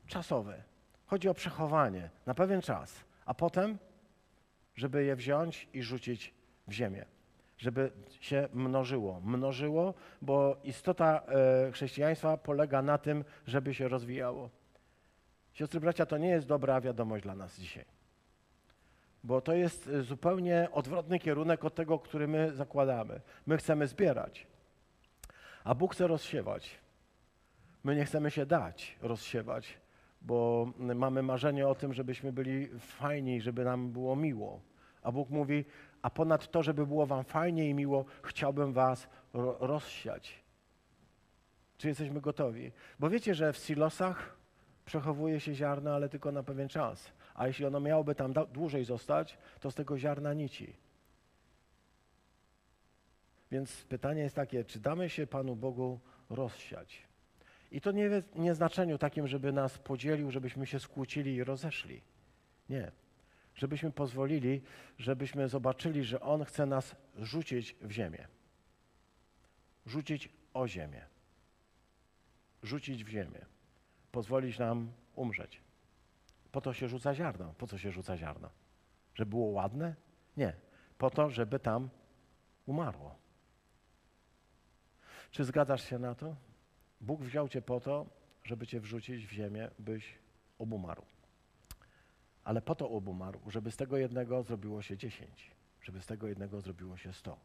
Czasowy. 0.07 0.63
Chodzi 1.07 1.29
o 1.29 1.35
przechowanie 1.35 2.11
na 2.27 2.35
pewien 2.35 2.61
czas, 2.61 3.05
a 3.27 3.35
potem, 3.35 3.79
żeby 4.75 5.05
je 5.05 5.17
wziąć 5.17 5.69
i 5.73 5.83
rzucić 5.83 6.35
w 6.69 6.73
ziemię. 6.73 7.05
Żeby 7.59 7.91
się 8.21 8.49
mnożyło. 8.53 9.21
Mnożyło, 9.21 9.95
bo 10.23 10.57
istota 10.65 11.23
e, 11.27 11.73
chrześcijaństwa 11.73 12.37
polega 12.37 12.83
na 12.83 12.99
tym, 12.99 13.25
żeby 13.47 13.75
się 13.75 13.89
rozwijało. 13.89 14.51
Siostry, 15.53 15.81
bracia, 15.81 16.07
to 16.07 16.19
nie 16.19 16.29
jest 16.29 16.47
dobra 16.47 16.81
wiadomość 16.81 17.23
dla 17.23 17.35
nas 17.35 17.59
dzisiaj. 17.59 17.85
Bo 19.25 19.41
to 19.41 19.53
jest 19.53 19.89
e, 19.89 20.03
zupełnie 20.03 20.69
odwrotny 20.73 21.19
kierunek 21.19 21.65
od 21.65 21.75
tego, 21.75 21.99
który 21.99 22.29
my 22.29 22.53
zakładamy. 22.55 23.21
My 23.47 23.57
chcemy 23.57 23.87
zbierać, 23.87 24.47
a 25.65 25.75
Bóg 25.75 25.95
chce 25.95 26.07
rozsiewać. 26.07 26.79
My 27.85 27.97
nie 27.97 28.05
chcemy 28.05 28.31
się 28.31 28.47
dać 28.47 28.97
rozsiewać, 29.03 29.79
bo 30.25 30.69
mamy 30.79 31.23
marzenie 31.23 31.69
o 31.69 31.75
tym, 31.75 31.95
żebyśmy 31.95 32.33
byli 32.33 32.69
fajni, 32.79 33.41
żeby 33.41 33.65
nam 33.65 33.93
było 33.93 34.17
miło. 34.17 34.61
A 35.03 35.13
Bóg 35.13 35.31
mówi, 35.31 35.65
a 36.03 36.11
ponad 36.11 36.51
to, 36.51 36.63
żeby 36.63 36.87
było 36.87 37.07
wam 37.07 37.25
fajnie 37.25 37.69
i 37.69 37.75
miło, 37.75 38.05
chciałbym 38.23 38.73
was 38.73 39.09
ro 39.33 39.57
rozsiać. 39.61 40.45
Czy 41.79 41.89
jesteśmy 41.89 42.21
gotowi? 42.21 42.73
Bo 42.99 43.11
wiecie, 43.11 43.35
że 43.35 43.53
w 43.53 43.57
silosach 43.57 44.37
przechowuje 44.85 45.41
się 45.41 45.55
ziarno, 45.55 45.95
ale 45.95 46.09
tylko 46.09 46.33
na 46.33 46.43
pewien 46.43 46.69
czas. 46.69 47.13
A 47.35 47.47
jeśli 47.47 47.67
ono 47.67 47.81
miałoby 47.81 48.15
tam 48.15 48.33
dłużej 48.53 48.85
zostać, 48.85 49.39
to 49.61 49.71
z 49.71 49.75
tego 49.75 49.99
ziarna 49.99 50.35
nici. 50.35 50.77
Więc 53.51 53.85
pytanie 53.85 54.23
jest 54.23 54.37
takie, 54.37 54.65
czy 54.65 54.81
damy 54.81 55.11
się 55.11 55.27
Panu 55.27 55.57
Bogu 55.57 56.01
rozsiać? 56.31 57.03
I 57.75 57.81
to 57.81 57.93
nie, 57.93 58.23
nie 58.35 58.55
znaczeniu 58.55 58.99
takim, 58.99 59.29
żeby 59.29 59.53
nas 59.53 59.79
podzielił, 59.79 60.31
żebyśmy 60.31 60.67
się 60.67 60.81
skłócili 60.81 61.35
i 61.35 61.45
rozeszli. 61.45 62.03
Nie. 62.69 62.93
Żebyśmy 63.55 63.91
pozwolili, 63.91 64.63
żebyśmy 64.99 65.49
zobaczyli, 65.49 66.05
że 66.05 66.21
On 66.21 66.45
chce 66.45 66.67
nas 66.67 66.97
rzucić 67.19 67.77
w 67.81 67.91
ziemię. 67.91 68.29
Rzucić 69.87 70.29
o 70.55 70.69
ziemię. 70.69 71.05
Rzucić 72.63 73.05
w 73.05 73.09
ziemię. 73.09 73.47
Pozwolić 74.13 74.59
nam 74.59 74.93
umrzeć. 75.15 75.61
Po 76.53 76.61
to 76.61 76.73
się 76.73 76.89
rzuca 76.89 77.15
ziarno. 77.15 77.55
Po 77.59 77.67
co 77.67 77.79
się 77.79 77.91
rzuca 77.91 78.17
ziarno? 78.17 78.51
Żeby 79.15 79.31
było 79.31 79.47
ładne? 79.47 79.95
Nie. 80.37 80.53
Po 80.99 81.11
to, 81.11 81.31
żeby 81.31 81.59
tam 81.59 81.89
umarło. 82.67 83.15
Czy 85.31 85.45
zgadzasz 85.45 85.85
się 85.85 85.99
na 85.99 86.15
to? 86.15 86.37
Bóg 87.01 87.23
wziął 87.23 87.49
cię 87.49 87.63
po 87.63 87.81
to, 87.81 88.07
żeby 88.45 88.67
cię 88.67 88.81
wrzucić 88.81 89.27
w 89.27 89.31
ziemię, 89.31 89.71
byś 89.79 90.19
obumarł. 90.59 91.03
Ale 92.45 92.63
po 92.63 92.75
to 92.75 92.91
obumarł, 92.91 93.41
żeby 93.47 93.71
z 93.71 93.77
tego 93.77 93.97
jednego 93.97 94.43
zrobiło 94.43 94.83
się 94.83 94.97
dziesięć, 94.97 95.51
żeby 95.83 96.01
z 96.01 96.07
tego 96.07 96.29
jednego 96.29 96.61
zrobiło 96.61 96.97
się 96.97 97.13
sto. 97.13 97.39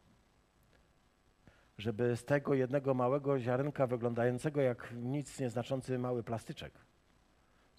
Żeby 1.78 2.16
z 2.16 2.24
tego 2.24 2.54
jednego 2.54 2.94
małego 2.94 3.40
ziarenka 3.40 3.86
wyglądającego 3.86 4.60
jak 4.60 4.94
nic 4.96 5.40
nieznaczący 5.40 5.98
mały 5.98 6.22
plastyczek 6.22 6.72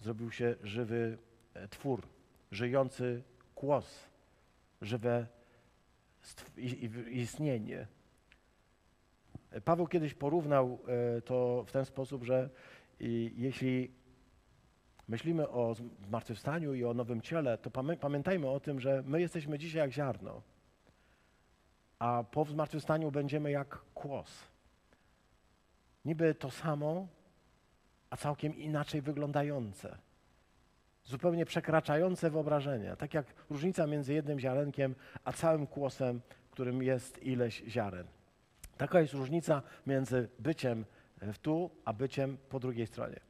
zrobił 0.02 0.30
się 0.30 0.54
żywy 0.62 1.18
e, 1.54 1.68
twór, 1.68 2.08
żyjący 2.50 3.22
kłos, 3.54 4.08
żywe 4.80 5.26
istnienie, 7.10 7.86
Paweł 9.64 9.86
kiedyś 9.86 10.14
porównał 10.14 10.78
e, 11.16 11.22
to 11.22 11.64
w 11.66 11.72
ten 11.72 11.84
sposób, 11.84 12.24
że 12.24 12.50
jeśli 13.36 13.90
myślimy 15.08 15.48
o 15.48 15.74
zmartwychwstaniu 16.06 16.74
i 16.74 16.84
o 16.84 16.94
nowym 16.94 17.20
ciele, 17.20 17.58
to 17.58 17.70
pamiętajmy 18.00 18.48
o 18.48 18.60
tym, 18.60 18.80
że 18.80 19.02
my 19.06 19.20
jesteśmy 19.20 19.58
dzisiaj 19.58 19.80
jak 19.80 19.92
ziarno, 19.92 20.42
a 21.98 22.24
po 22.30 22.44
zmartwychwstaniu 22.44 23.10
będziemy 23.10 23.50
jak 23.50 23.78
kłos. 23.94 24.52
Niby 26.04 26.34
to 26.34 26.50
samo, 26.50 27.06
a 28.10 28.16
całkiem 28.16 28.56
inaczej 28.56 29.02
wyglądające. 29.02 29.98
Zupełnie 31.04 31.46
przekraczające 31.46 32.30
wyobrażenia. 32.30 32.96
Tak 32.96 33.14
jak 33.14 33.26
różnica 33.50 33.86
między 33.86 34.14
jednym 34.14 34.40
ziarenkiem, 34.40 34.94
a 35.24 35.32
całym 35.32 35.66
kłosem, 35.66 36.20
którym 36.50 36.82
jest 36.82 37.22
ileś 37.22 37.62
ziaren. 37.68 38.06
Taka 38.82 39.00
jest 39.00 39.14
różnica 39.14 39.62
między 39.86 40.28
byciem 40.38 40.84
w 41.20 41.38
tu, 41.38 41.70
a 41.84 41.92
byciem 41.92 42.36
po 42.48 42.60
drugiej 42.60 42.86
stronie. 42.86 43.20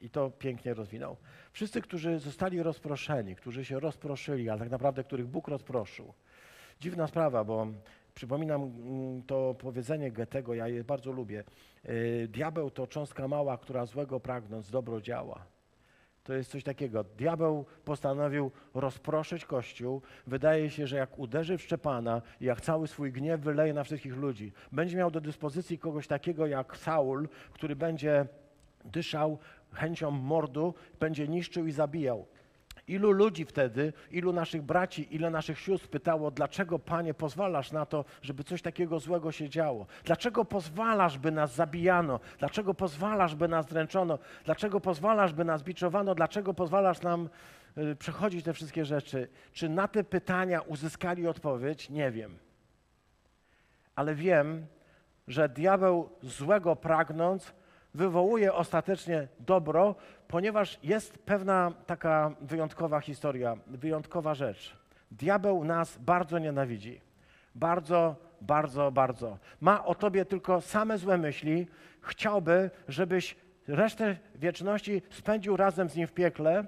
I 0.00 0.10
to 0.10 0.30
pięknie 0.30 0.74
rozwinął. 0.74 1.16
Wszyscy, 1.52 1.82
którzy 1.82 2.18
zostali 2.18 2.62
rozproszeni, 2.62 3.36
którzy 3.36 3.64
się 3.64 3.80
rozproszyli, 3.80 4.50
ale 4.50 4.60
tak 4.60 4.70
naprawdę 4.70 5.04
których 5.04 5.26
Bóg 5.26 5.48
rozproszył. 5.48 6.12
Dziwna 6.80 7.06
sprawa, 7.06 7.44
bo 7.44 7.66
przypominam 8.14 8.62
mm, 8.62 9.22
to 9.22 9.54
powiedzenie 9.58 10.12
Goethego, 10.12 10.54
ja 10.54 10.68
je 10.68 10.84
bardzo 10.84 11.12
lubię. 11.12 11.44
Y, 11.88 12.28
diabeł 12.30 12.70
to 12.70 12.86
cząstka 12.86 13.28
mała, 13.28 13.58
która 13.58 13.86
złego 13.86 14.20
pragnąc 14.20 14.70
dobro 14.70 15.00
działa. 15.00 15.46
To 16.24 16.34
jest 16.34 16.50
coś 16.50 16.64
takiego. 16.64 17.04
Diabeł 17.04 17.64
postanowił 17.84 18.50
rozproszyć 18.74 19.44
Kościół. 19.44 20.02
Wydaje 20.26 20.70
się, 20.70 20.86
że 20.86 20.96
jak 20.96 21.18
uderzy 21.18 21.58
w 21.58 21.62
Szczepana 21.62 22.22
i 22.40 22.44
jak 22.44 22.60
cały 22.60 22.88
swój 22.88 23.12
gniew 23.12 23.40
wyleje 23.40 23.74
na 23.74 23.84
wszystkich 23.84 24.16
ludzi, 24.16 24.52
będzie 24.72 24.96
miał 24.96 25.10
do 25.10 25.20
dyspozycji 25.20 25.78
kogoś 25.78 26.06
takiego 26.06 26.46
jak 26.46 26.76
Saul, 26.76 27.28
który 27.52 27.76
będzie 27.76 28.26
dyszał 28.84 29.38
chęcią 29.72 30.10
mordu, 30.10 30.74
będzie 31.00 31.28
niszczył 31.28 31.66
i 31.66 31.72
zabijał. 31.72 32.26
Ilu 32.92 33.10
ludzi 33.10 33.44
wtedy, 33.44 33.92
ilu 34.10 34.32
naszych 34.32 34.62
braci, 34.62 35.14
ile 35.14 35.30
naszych 35.30 35.58
sióstr 35.58 35.88
pytało, 35.88 36.30
dlaczego 36.30 36.78
Panie 36.78 37.14
pozwalasz 37.14 37.72
na 37.72 37.86
to, 37.86 38.04
żeby 38.22 38.44
coś 38.44 38.62
takiego 38.62 39.00
złego 39.00 39.32
się 39.32 39.48
działo? 39.48 39.86
Dlaczego 40.04 40.44
pozwalasz, 40.44 41.18
by 41.18 41.30
nas 41.30 41.54
zabijano? 41.54 42.20
Dlaczego 42.38 42.74
pozwalasz, 42.74 43.34
by 43.34 43.48
nas 43.48 43.66
dręczono? 43.66 44.18
Dlaczego 44.44 44.80
pozwalasz, 44.80 45.32
by 45.32 45.44
nas 45.44 45.62
biczowano? 45.62 46.14
Dlaczego 46.14 46.54
pozwalasz 46.54 47.02
nam 47.02 47.28
y, 47.78 47.96
przechodzić 47.96 48.44
te 48.44 48.52
wszystkie 48.52 48.84
rzeczy? 48.84 49.28
Czy 49.52 49.68
na 49.68 49.88
te 49.88 50.04
pytania 50.04 50.60
uzyskali 50.60 51.26
odpowiedź? 51.26 51.90
Nie 51.90 52.10
wiem. 52.10 52.38
Ale 53.96 54.14
wiem, 54.14 54.66
że 55.28 55.48
diabeł 55.48 56.08
złego 56.22 56.76
pragnąc 56.76 57.52
wywołuje 57.94 58.54
ostatecznie 58.54 59.28
dobro, 59.40 59.94
ponieważ 60.28 60.78
jest 60.82 61.18
pewna 61.18 61.72
taka 61.86 62.34
wyjątkowa 62.40 63.00
historia, 63.00 63.56
wyjątkowa 63.66 64.34
rzecz. 64.34 64.76
Diabeł 65.10 65.64
nas 65.64 65.98
bardzo 65.98 66.38
nienawidzi, 66.38 67.00
bardzo 67.54 68.16
bardzo, 68.42 68.90
bardzo. 68.92 69.38
Ma 69.60 69.84
o 69.84 69.94
tobie 69.94 70.24
tylko 70.24 70.60
same 70.60 70.98
złe 70.98 71.18
myśli. 71.18 71.66
Chciałby, 72.00 72.70
żebyś 72.88 73.36
resztę 73.68 74.16
wieczności 74.34 75.02
spędził 75.10 75.56
razem 75.56 75.88
z 75.88 75.96
nim 75.96 76.06
w 76.06 76.12
piekle. 76.12 76.64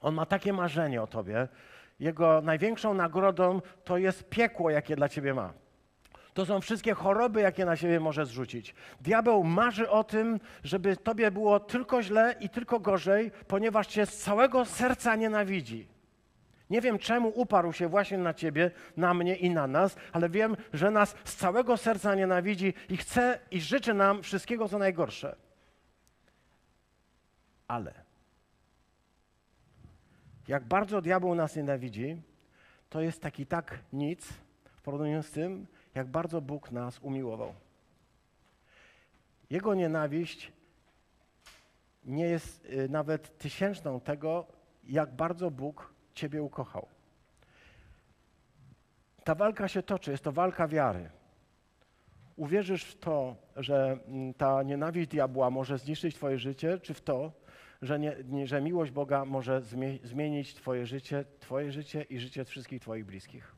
On 0.00 0.14
ma 0.14 0.26
takie 0.26 0.52
marzenie 0.52 1.02
o 1.02 1.06
tobie. 1.06 1.48
Jego 2.00 2.40
największą 2.42 2.94
nagrodą 2.94 3.60
to 3.84 3.98
jest 3.98 4.28
piekło, 4.28 4.70
jakie 4.70 4.96
dla 4.96 5.08
ciebie 5.08 5.34
ma. 5.34 5.52
To 6.38 6.46
są 6.46 6.60
wszystkie 6.60 6.94
choroby, 6.94 7.40
jakie 7.40 7.64
na 7.64 7.76
siebie 7.76 8.00
może 8.00 8.26
zrzucić. 8.26 8.74
Diabeł 9.00 9.44
marzy 9.44 9.90
o 9.90 10.04
tym, 10.04 10.40
żeby 10.64 10.96
tobie 10.96 11.30
było 11.30 11.60
tylko 11.60 12.02
źle 12.02 12.34
i 12.40 12.48
tylko 12.48 12.80
gorzej, 12.80 13.30
ponieważ 13.46 13.86
cię 13.86 14.06
z 14.06 14.18
całego 14.18 14.64
serca 14.64 15.16
nienawidzi. 15.16 15.88
Nie 16.70 16.80
wiem, 16.80 16.98
czemu 16.98 17.32
uparł 17.34 17.72
się 17.72 17.88
właśnie 17.88 18.18
na 18.18 18.34
ciebie, 18.34 18.70
na 18.96 19.14
mnie 19.14 19.36
i 19.36 19.50
na 19.50 19.66
nas, 19.66 19.96
ale 20.12 20.28
wiem, 20.28 20.56
że 20.72 20.90
nas 20.90 21.14
z 21.24 21.36
całego 21.36 21.76
serca 21.76 22.14
nienawidzi 22.14 22.74
i 22.88 22.96
chce 22.96 23.38
i 23.50 23.60
życzy 23.60 23.94
nam 23.94 24.22
wszystkiego, 24.22 24.68
co 24.68 24.78
najgorsze. 24.78 25.36
Ale 27.68 27.94
jak 30.48 30.64
bardzo 30.64 31.02
diabeł 31.02 31.34
nas 31.34 31.56
nienawidzi, 31.56 32.22
to 32.90 33.00
jest 33.00 33.22
taki 33.22 33.46
tak 33.46 33.78
nic 33.92 34.28
w 34.74 34.82
porównaniu 34.82 35.22
z 35.22 35.30
tym, 35.30 35.66
jak 35.94 36.06
bardzo 36.06 36.40
Bóg 36.40 36.70
nas 36.70 36.98
umiłował. 36.98 37.54
Jego 39.50 39.74
nienawiść 39.74 40.52
nie 42.04 42.24
jest 42.24 42.64
y, 42.64 42.88
nawet 42.88 43.38
tysięczną 43.38 44.00
tego, 44.00 44.46
jak 44.84 45.16
bardzo 45.16 45.50
Bóg 45.50 45.92
Ciebie 46.14 46.42
ukochał. 46.42 46.86
Ta 49.24 49.34
walka 49.34 49.68
się 49.68 49.82
toczy, 49.82 50.10
jest 50.10 50.24
to 50.24 50.32
walka 50.32 50.68
wiary. 50.68 51.10
Uwierzysz 52.36 52.84
w 52.84 52.98
to, 52.98 53.36
że 53.56 53.98
mm, 54.06 54.34
ta 54.34 54.62
nienawiść 54.62 55.08
diabła 55.08 55.50
może 55.50 55.78
zniszczyć 55.78 56.14
Twoje 56.14 56.38
życie, 56.38 56.78
czy 56.78 56.94
w 56.94 57.00
to, 57.00 57.32
że, 57.82 57.98
nie, 57.98 58.46
że 58.46 58.60
miłość 58.60 58.92
Boga 58.92 59.24
może 59.24 59.62
zmienić 60.04 60.54
Twoje 60.54 60.86
życie, 60.86 61.24
Twoje 61.40 61.72
życie 61.72 62.02
i 62.02 62.18
życie 62.18 62.44
wszystkich 62.44 62.80
Twoich 62.82 63.04
bliskich? 63.04 63.57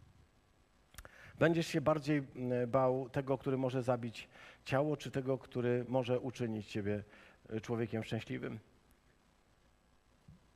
Będziesz 1.41 1.67
się 1.67 1.81
bardziej 1.81 2.23
mm, 2.37 2.71
bał 2.71 3.09
tego, 3.09 3.39
który 3.39 3.59
może 3.59 3.83
zabić 3.83 4.29
ciało, 4.65 4.97
czy 4.97 5.11
tego, 5.11 5.39
który 5.39 5.85
może 5.89 6.21
uczynić 6.21 6.67
Ciebie 6.67 7.05
e, 7.49 7.61
człowiekiem 7.61 8.05
szczęśliwym? 8.05 8.59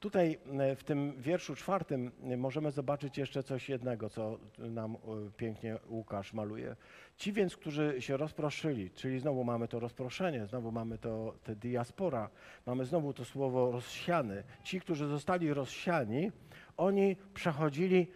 Tutaj 0.01 0.39
e, 0.59 0.77
w 0.77 0.85
tym 0.85 1.15
wierszu 1.19 1.55
czwartym 1.55 2.13
e, 2.23 2.37
możemy 2.37 2.71
zobaczyć 2.71 3.19
jeszcze 3.19 3.43
coś 3.43 3.69
jednego, 3.69 4.11
co 4.11 4.39
nam 4.59 4.97
pięknie 5.37 5.79
Łukasz 5.89 6.33
maluje. 6.33 6.77
Ci 7.17 7.33
więc, 7.33 7.57
którzy 7.57 7.97
się 7.99 8.17
rozproszyli, 8.17 8.91
czyli 8.91 9.21
znowu 9.21 9.45
mamy 9.45 9.69
to 9.69 9.81
rozproszenie, 9.81 10.47
znowu 10.47 10.73
mamy 10.73 10.99
to 10.99 11.35
te 11.43 11.57
diaspora, 11.57 12.31
mamy 12.67 12.85
znowu 12.85 13.13
to 13.13 13.25
słowo 13.25 13.73
rozsiany. 13.73 14.43
Ci, 14.65 14.81
którzy 14.81 15.07
zostali 15.07 15.55
rozsiani, 15.55 16.33
oni 16.77 17.17
przechodzili 17.35 18.07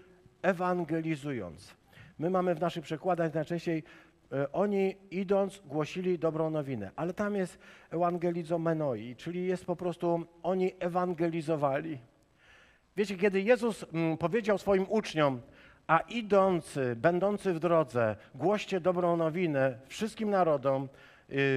ewangelizując. 0.43 1.78
My 2.19 2.31
mamy 2.31 2.55
w 2.55 2.61
naszych 2.61 2.85
przekładach 2.85 3.35
najczęściej 3.35 3.83
e, 4.33 4.53
oni 4.53 4.97
idąc 5.11 5.63
głosili 5.67 6.19
dobrą 6.19 6.51
nowinę, 6.51 6.91
ale 6.97 7.15
tam 7.15 7.35
jest 7.35 7.59
evangelizomenoi, 7.91 9.17
czyli 9.17 9.47
jest 9.47 9.65
po 9.65 9.77
prostu 9.77 10.27
oni 10.43 10.73
ewangelizowali. 10.79 11.99
Wiecie, 12.97 13.17
kiedy 13.17 13.41
Jezus 13.41 13.85
mm, 13.93 14.19
powiedział 14.19 14.59
swoim 14.59 14.87
uczniom, 14.89 15.41
a 15.87 15.99
idący, 15.99 16.97
będący 16.97 17.55
w 17.55 17.59
drodze, 17.59 18.17
głoście 18.35 18.81
dobrą 18.81 19.17
nowinę 19.17 19.79
wszystkim 19.87 20.31
narodom, 20.31 20.89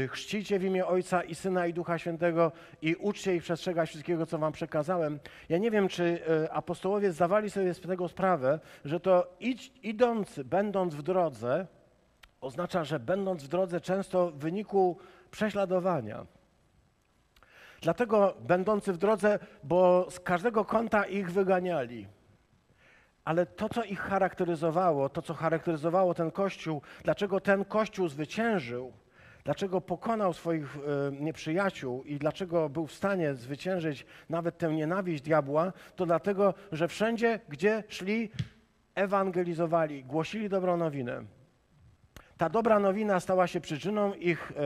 chrzcicie 0.09 0.59
w 0.59 0.63
imię 0.63 0.86
Ojca 0.86 1.24
i 1.24 1.36
Syna 1.36 1.67
i 1.67 1.74
Ducha 1.74 1.97
Świętego 1.97 2.51
i 2.82 2.95
uczcie 2.95 3.36
ich 3.36 3.43
przestrzegać 3.43 3.89
wszystkiego, 3.89 4.26
co 4.26 4.38
wam 4.38 4.53
przekazałem. 4.53 5.19
Ja 5.49 5.57
nie 5.57 5.72
wiem, 5.72 5.88
czy 5.88 6.03
y, 6.43 6.51
apostołowie 6.51 7.11
zdawali 7.11 7.49
sobie 7.49 7.74
z 7.74 7.82
tego 7.82 8.07
sprawę, 8.07 8.59
że 8.86 8.99
to 8.99 9.36
idź, 9.39 9.72
idąc, 9.84 10.39
będąc 10.45 10.95
w 10.95 11.01
drodze, 11.01 11.67
oznacza, 12.41 12.84
że 12.84 12.99
będąc 12.99 13.43
w 13.43 13.47
drodze 13.47 13.82
często 13.82 14.32
w 14.32 14.38
wyniku 14.38 14.97
prześladowania. 15.32 16.26
Dlatego 17.82 18.34
będący 18.39 18.93
w 18.93 18.97
drodze, 18.97 19.39
bo 19.63 20.07
z 20.09 20.19
każdego 20.19 20.65
kąta 20.65 21.05
ich 21.05 21.32
wyganiali. 21.32 22.07
Ale 23.26 23.45
to, 23.45 23.69
co 23.69 23.84
ich 23.84 23.99
charakteryzowało, 23.99 25.09
to, 25.09 25.22
co 25.22 25.34
charakteryzowało 25.34 26.13
ten 26.13 26.32
kościół, 26.32 26.82
dlaczego 27.03 27.39
ten 27.39 27.65
kościół 27.65 28.07
zwyciężył, 28.07 28.93
dlaczego 29.44 29.82
pokonał 29.82 30.34
swoich 30.34 30.78
e, 30.78 30.80
nieprzyjaciół 31.12 32.04
i 32.04 32.20
dlaczego 32.20 32.70
był 32.70 32.88
w 32.88 32.94
stanie 32.94 33.34
zwyciężyć 33.34 34.06
nawet 34.30 34.58
tę 34.58 34.74
nienawiść 34.74 35.24
diabła, 35.24 35.74
to 35.96 36.06
dlatego, 36.06 36.54
że 36.72 36.88
wszędzie, 36.88 37.39
gdzie 37.50 37.84
szli, 37.88 38.30
ewangelizowali, 38.96 40.04
głosili 40.04 40.50
dobrą 40.50 40.78
nowinę. 40.78 41.24
Ta 42.38 42.50
dobra 42.50 42.80
nowina 42.80 43.20
stała 43.20 43.48
się 43.48 43.62
przyczyną 43.62 44.14
ich 44.14 44.52
e, 44.52 44.56
e, 44.56 44.62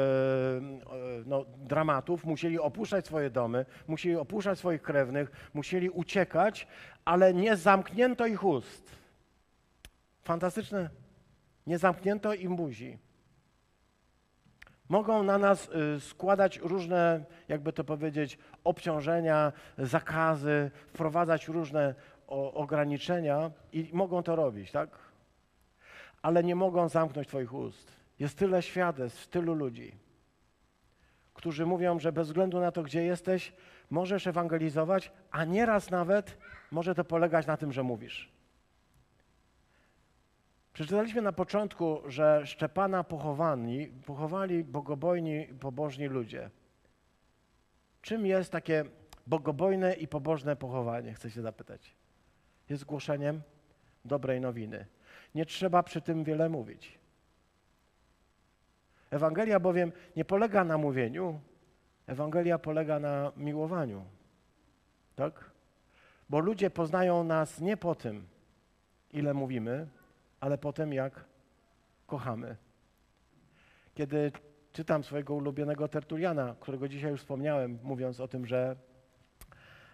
no, 1.25 1.45
dramatów. 1.57 2.25
Musieli 2.25 2.59
opuszczać 2.59 3.05
swoje 3.05 3.29
domy, 3.29 3.65
musieli 3.87 4.15
opuszczać 4.15 4.59
swoich 4.59 4.81
krewnych, 4.81 5.31
musieli 5.53 5.89
uciekać, 5.89 6.67
ale 7.05 7.33
nie 7.33 7.55
zamknięto 7.55 8.25
ich 8.25 8.43
ust. 8.43 8.91
Fantastyczne. 10.23 10.89
Nie 11.67 11.77
zamknięto 11.77 12.33
im 12.33 12.55
buzi 12.55 12.97
mogą 14.89 15.23
na 15.23 15.37
nas 15.37 15.69
y, 15.95 15.99
składać 15.99 16.59
różne, 16.59 17.25
jakby 17.47 17.73
to 17.73 17.83
powiedzieć, 17.83 18.37
obciążenia, 18.63 19.51
zakazy, 19.77 20.71
wprowadzać 20.87 21.47
różne 21.47 21.95
ograniczenia 22.27 23.51
i 23.73 23.89
mogą 23.93 24.23
to 24.23 24.35
robić, 24.35 24.71
tak? 24.71 24.89
Ale 26.21 26.43
nie 26.43 26.55
mogą 26.55 26.89
zamknąć 26.89 27.27
Twoich 27.27 27.53
ust. 27.53 27.91
Jest 28.19 28.37
tyle 28.37 28.61
świadectw, 28.61 29.27
tylu 29.27 29.53
ludzi, 29.53 29.95
którzy 31.33 31.65
mówią, 31.65 31.99
że 31.99 32.11
bez 32.11 32.27
względu 32.27 32.59
na 32.59 32.71
to, 32.71 32.83
gdzie 32.83 33.03
jesteś, 33.03 33.53
możesz 33.89 34.27
ewangelizować, 34.27 35.11
a 35.31 35.45
nieraz 35.45 35.91
nawet 35.91 36.37
może 36.71 36.95
to 36.95 37.03
polegać 37.03 37.47
na 37.47 37.57
tym, 37.57 37.71
że 37.71 37.83
mówisz. 37.83 38.34
Przeczytaliśmy 40.75 41.21
na 41.21 41.31
początku, 41.31 42.01
że 42.07 42.41
Szczepana 42.45 43.03
pochowani, 43.03 43.87
pochowali 43.87 44.63
bogobojni, 44.63 45.45
pobożni 45.45 46.07
ludzie. 46.07 46.49
Czym 48.01 48.25
jest 48.25 48.51
takie 48.51 48.85
bogobojne 49.27 49.93
i 49.93 50.07
pobożne 50.07 50.55
pochowanie, 50.55 51.13
chcę 51.13 51.31
się 51.31 51.41
zapytać? 51.41 51.95
Jest 52.69 52.85
głoszeniem 52.85 53.41
dobrej 54.05 54.41
nowiny. 54.41 54.85
Nie 55.35 55.45
trzeba 55.45 55.83
przy 55.83 56.01
tym 56.01 56.23
wiele 56.23 56.49
mówić. 56.49 56.99
Ewangelia 59.11 59.59
bowiem 59.59 59.91
nie 60.15 60.25
polega 60.25 60.63
na 60.63 60.77
mówieniu, 60.77 61.39
Ewangelia 62.07 62.59
polega 62.59 62.99
na 62.99 63.31
miłowaniu. 63.37 64.05
Tak? 65.15 65.51
Bo 66.29 66.39
ludzie 66.39 66.69
poznają 66.69 67.23
nas 67.23 67.61
nie 67.61 67.77
po 67.77 67.95
tym, 67.95 68.27
ile 69.11 69.33
mówimy, 69.33 69.87
ale 70.45 70.57
potem 70.57 70.93
jak 70.93 71.25
kochamy. 72.07 72.55
Kiedy 73.95 74.31
czytam 74.73 75.03
swojego 75.03 75.35
ulubionego 75.35 75.87
Tertuliana, 75.87 76.55
którego 76.59 76.87
dzisiaj 76.87 77.11
już 77.11 77.19
wspomniałem, 77.19 77.79
mówiąc 77.83 78.19
o 78.19 78.27
tym, 78.27 78.45
że 78.45 78.75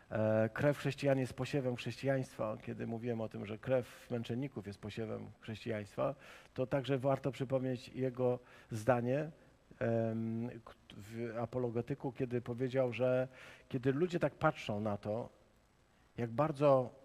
e, 0.09 0.49
krew 0.53 0.77
chrześcijan 0.77 1.19
jest 1.19 1.33
posiewem 1.33 1.75
chrześcijaństwa, 1.75 2.57
kiedy 2.65 2.87
mówiłem 2.87 3.21
o 3.21 3.29
tym, 3.29 3.45
że 3.45 3.57
krew 3.57 4.07
męczenników 4.09 4.67
jest 4.67 4.79
posiewem 4.79 5.31
chrześcijaństwa, 5.39 6.15
to 6.53 6.67
także 6.67 6.97
warto 6.97 7.31
przypomnieć 7.31 7.89
jego 7.89 8.39
zdanie 8.71 9.31
w 10.91 11.37
apologetyku, 11.41 12.11
kiedy 12.11 12.41
powiedział, 12.41 12.93
że 12.93 13.27
kiedy 13.69 13.93
ludzie 13.93 14.19
tak 14.19 14.35
patrzą 14.35 14.79
na 14.79 14.97
to, 14.97 15.29
jak 16.17 16.31
bardzo 16.31 17.00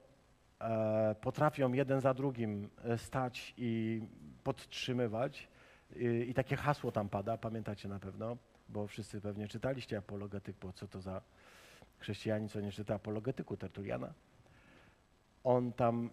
potrafią 1.20 1.72
jeden 1.72 2.00
za 2.00 2.14
drugim 2.14 2.68
e, 2.84 2.98
stać 2.98 3.54
i 3.57 4.02
podtrzymywać. 4.44 5.48
I, 5.96 6.34
takie 6.34 6.57
hasło 6.57 6.92
tam 6.92 7.09
pada, 7.09 7.38
pamiętacie 7.38 7.88
na 7.88 7.98
pewno, 7.98 8.36
bo 8.68 8.86
wszyscy 8.86 9.20
pewnie 9.20 9.48
czytaliście 9.48 9.98
apologetyk, 9.98 10.57
bo 10.61 10.72
co 10.72 10.88
to 10.88 11.00
za 11.00 11.22
chrześcijanin, 11.98 12.48
co 12.48 12.61
nie 12.61 12.72
czyta 12.72 12.94
apologetyku 12.94 13.57
Tertuliana. 13.57 14.14
On 15.44 15.72
tam 15.72 16.11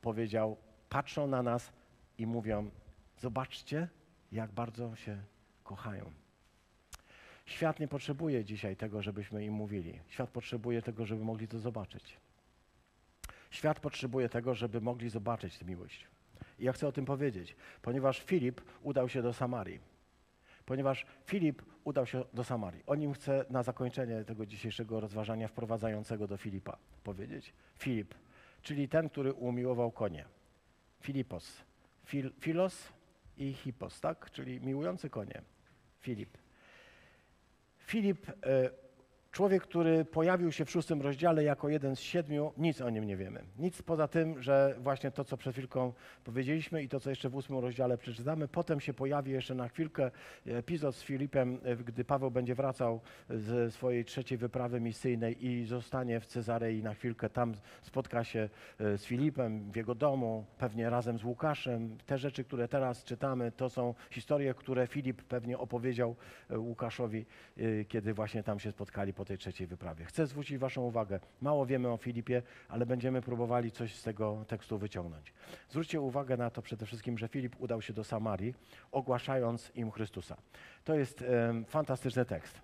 powiedział, 0.00 0.56
patrzą 0.88 1.26
na 1.26 1.42
nas 1.42 1.72
i 2.18 2.26
mówią, 2.26 2.70
zobaczcie, 3.18 3.88
jak 4.32 4.52
bardzo 4.52 4.96
się 4.96 5.22
kochają. 5.64 6.12
Świat 7.46 7.80
nie 7.80 7.88
potrzebuje 7.88 8.44
dzisiaj 8.44 8.76
tego, 8.76 9.02
żebyśmy 9.02 9.44
im 9.44 9.54
mówili. 9.54 10.00
Świat 10.08 10.30
potrzebuje 10.30 10.82
tego, 10.82 11.06
żeby 11.06 11.24
mogli 11.24 11.48
to 11.48 11.58
zobaczyć. 11.58 12.16
Świat 13.50 13.80
potrzebuje 13.80 14.28
tego, 14.28 14.54
żeby 14.54 14.80
mogli 14.80 15.10
zobaczyć 15.10 15.58
tę 15.58 15.64
miłość. 15.64 16.06
I 16.58 16.64
ja 16.64 16.72
chcę 16.72 16.88
o 16.88 16.92
tym 16.92 17.04
powiedzieć, 17.04 17.56
ponieważ 17.82 18.22
Filip 18.22 18.60
udał 18.82 19.08
się 19.08 19.22
do 19.22 19.32
Samarii. 19.32 19.80
Ponieważ 20.66 21.06
Filip 21.26 21.62
udał 21.84 22.06
się 22.06 22.24
do 22.34 22.44
Samarii. 22.44 22.82
O 22.86 22.94
nim 22.94 23.12
chcę 23.12 23.44
na 23.50 23.62
zakończenie 23.62 24.24
tego 24.24 24.46
dzisiejszego 24.46 25.00
rozważania 25.00 25.48
wprowadzającego 25.48 26.26
do 26.26 26.36
Filipa 26.36 26.76
powiedzieć. 27.04 27.52
Filip, 27.78 28.14
czyli 28.62 28.88
ten, 28.88 29.08
który 29.08 29.32
umiłował 29.32 29.90
konie. 29.90 30.24
Filipos. 31.00 31.62
Fil, 32.04 32.30
filos 32.40 32.88
i 33.38 33.52
hipos, 33.52 34.00
tak? 34.00 34.30
Czyli 34.30 34.60
miłujący 34.60 35.10
konie. 35.10 35.42
Filip. 36.00 36.38
Filip, 37.78 38.28
e, 38.28 38.70
człowiek, 39.36 39.62
który 39.62 40.04
pojawił 40.04 40.52
się 40.52 40.64
w 40.64 40.70
szóstym 40.70 41.02
rozdziale 41.02 41.44
jako 41.44 41.68
jeden 41.68 41.96
z 41.96 42.00
siedmiu, 42.00 42.52
nic 42.58 42.80
o 42.80 42.90
nim 42.90 43.04
nie 43.04 43.16
wiemy. 43.16 43.42
Nic 43.58 43.82
poza 43.82 44.08
tym, 44.08 44.42
że 44.42 44.74
właśnie 44.78 45.10
to, 45.10 45.24
co 45.24 45.36
przed 45.36 45.52
chwilką 45.52 45.92
powiedzieliśmy 46.24 46.82
i 46.82 46.88
to, 46.88 47.00
co 47.00 47.10
jeszcze 47.10 47.28
w 47.28 47.36
ósmym 47.36 47.58
rozdziale 47.58 47.98
przeczytamy. 47.98 48.48
Potem 48.48 48.80
się 48.80 48.94
pojawi 48.94 49.32
jeszcze 49.32 49.54
na 49.54 49.68
chwilkę 49.68 50.10
epizod 50.46 50.96
z 50.96 51.02
Filipem, 51.02 51.58
e, 51.64 51.76
gdy 51.76 52.04
Paweł 52.04 52.30
będzie 52.30 52.54
wracał 52.54 53.00
ze 53.30 53.70
swojej 53.70 54.04
trzeciej 54.04 54.38
wyprawy 54.38 54.80
misyjnej 54.80 55.46
i 55.46 55.64
zostanie 55.64 56.20
w 56.20 56.26
Cezarei 56.26 56.82
na 56.82 56.94
chwilkę. 56.94 57.30
Tam 57.30 57.54
spotka 57.82 58.24
się 58.24 58.48
e, 58.80 58.98
z 58.98 59.04
Filipem 59.04 59.72
w 59.72 59.76
jego 59.76 59.94
domu, 59.94 60.44
pewnie 60.58 60.90
razem 60.90 61.18
z 61.18 61.24
Łukaszem. 61.24 61.98
Te 62.06 62.18
rzeczy, 62.18 62.44
które 62.44 62.68
teraz 62.68 63.04
czytamy, 63.04 63.52
to 63.52 63.70
są 63.70 63.94
historie, 64.10 64.54
które 64.54 64.86
Filip 64.86 65.22
pewnie 65.22 65.58
opowiedział 65.58 66.16
e, 66.50 66.58
Łukaszowi, 66.58 67.26
kiedy 67.88 68.14
właśnie 68.14 68.42
tam 68.42 68.58
się 68.58 68.70
spotkali 68.70 69.12
po 69.12 69.25
tej 69.26 69.38
trzeciej 69.38 69.66
wyprawie. 69.66 70.04
Chcę 70.04 70.26
zwrócić 70.26 70.58
Waszą 70.58 70.82
uwagę. 70.82 71.20
Mało 71.40 71.66
wiemy 71.66 71.88
o 71.88 71.96
Filipie, 71.96 72.42
ale 72.68 72.86
będziemy 72.86 73.22
próbowali 73.22 73.70
coś 73.70 73.94
z 73.94 74.02
tego 74.02 74.44
tekstu 74.48 74.78
wyciągnąć. 74.78 75.32
Zwróćcie 75.68 76.00
uwagę 76.00 76.36
na 76.36 76.50
to 76.50 76.62
przede 76.62 76.86
wszystkim, 76.86 77.18
że 77.18 77.28
Filip 77.28 77.56
udał 77.58 77.82
się 77.82 77.92
do 77.92 78.04
Samarii, 78.04 78.54
ogłaszając 78.92 79.72
im 79.74 79.90
Chrystusa. 79.90 80.36
To 80.84 80.94
jest 80.94 81.24
fantastyczny 81.66 82.24
tekst. 82.24 82.60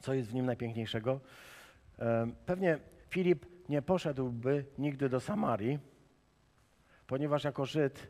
Co 0.00 0.14
jest 0.14 0.30
w 0.30 0.34
nim 0.34 0.46
najpiękniejszego? 0.46 1.20
Pewnie 2.46 2.78
Filip 3.08 3.46
nie 3.68 3.82
poszedłby 3.82 4.64
nigdy 4.78 5.08
do 5.08 5.20
Samarii, 5.20 5.78
ponieważ 7.06 7.44
jako 7.44 7.66
Żyd 7.66 8.08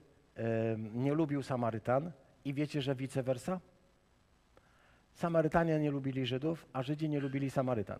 nie 0.94 1.14
lubił 1.14 1.42
Samarytan 1.42 2.12
i 2.44 2.54
wiecie, 2.54 2.82
że 2.82 2.94
vice 2.94 3.22
versa? 3.22 3.60
Samarytanie 5.14 5.78
nie 5.78 5.90
lubili 5.90 6.26
Żydów, 6.26 6.66
a 6.72 6.82
Żydzi 6.82 7.08
nie 7.08 7.20
lubili 7.20 7.50
Samarytan. 7.50 7.98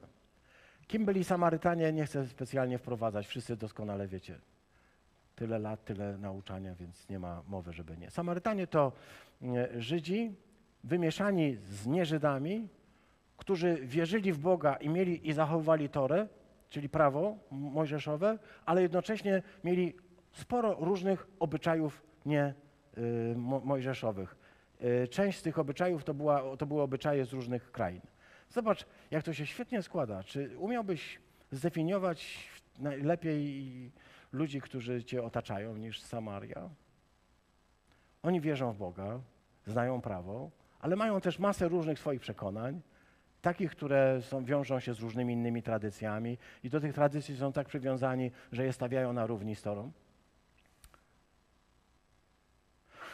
Kim 0.87 1.05
byli 1.05 1.25
Samarytanie, 1.25 1.93
nie 1.93 2.05
chcę 2.05 2.27
specjalnie 2.27 2.79
wprowadzać, 2.79 3.27
wszyscy 3.27 3.57
doskonale 3.57 4.09
wiecie. 4.09 4.39
Tyle 5.37 5.59
lat, 5.59 5.85
tyle 5.85 6.19
nauczania, 6.19 6.75
więc 6.75 7.09
nie 7.09 7.19
ma 7.19 7.43
mowy, 7.49 7.73
żeby 7.73 7.97
nie. 7.97 8.11
Samarytanie 8.11 8.67
to 8.67 8.93
e, 9.43 9.81
Żydzi 9.81 10.35
wymieszani 10.85 11.57
z 11.57 11.87
nieżydami, 11.87 12.69
którzy 13.37 13.77
wierzyli 13.83 14.33
w 14.33 14.39
Boga 14.39 14.75
i 14.75 14.89
mieli 14.89 15.29
i 15.29 15.33
zachowywali 15.33 15.89
Torę, 15.89 16.27
czyli 16.71 16.89
prawo 16.89 17.37
mojżeszowe, 17.51 18.39
ale 18.67 18.83
jednocześnie 18.83 19.43
mieli 19.65 19.95
sporo 20.33 20.77
różnych 20.81 21.27
obyczajów 21.41 22.03
nie 22.27 22.55
y, 22.99 23.35
mojżeszowych. 23.65 24.37
Y, 24.85 25.09
część 25.09 25.39
z 25.39 25.43
tych 25.43 25.59
obyczajów 25.59 26.05
to, 26.05 26.14
była, 26.14 26.57
to 26.57 26.66
były 26.66 26.83
obyczaje 26.83 27.24
z 27.24 27.33
różnych 27.33 27.72
krain. 27.72 28.01
Zobacz, 28.49 28.87
jak 29.11 29.22
to 29.22 29.33
się 29.33 29.47
świetnie 29.47 29.83
składa. 29.83 30.22
Czy 30.22 30.59
umiałbyś 30.59 31.20
zdefiniować 31.51 32.49
najlepiej 32.78 33.93
ludzi, 34.33 34.61
którzy 34.61 35.05
cię 35.05 35.22
otaczają, 35.22 35.76
niż 35.76 36.03
Samaria? 36.03 36.70
Oni 38.22 38.41
wierzą 38.41 38.72
w 38.72 38.76
Boga, 38.76 39.20
znają 39.66 40.01
prawo, 40.01 40.51
ale 40.81 40.97
mają 40.97 41.20
też 41.20 41.39
masę 41.39 41.68
różnych 41.68 41.99
swoich 41.99 42.20
przekonań, 42.20 42.81
takich, 43.43 43.70
które 43.70 44.22
są, 44.22 44.45
wiążą 44.45 44.81
się 44.81 44.95
z 44.95 45.01
różnymi 45.01 45.35
innymi 45.35 45.62
tradycjami 45.62 46.39
i 46.64 46.70
do 46.70 46.81
tych 46.81 46.95
tradycji 46.95 47.37
są 47.37 47.53
tak 47.53 47.68
przywiązani, 47.68 48.31
że 48.53 48.64
je 48.64 48.72
stawiają 48.72 49.12
na 49.12 49.26
równi 49.26 49.57
z 49.57 49.62
Torą. 49.62 49.93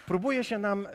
Próbuje 0.06 0.44
się 0.44 0.58
nam, 0.58 0.88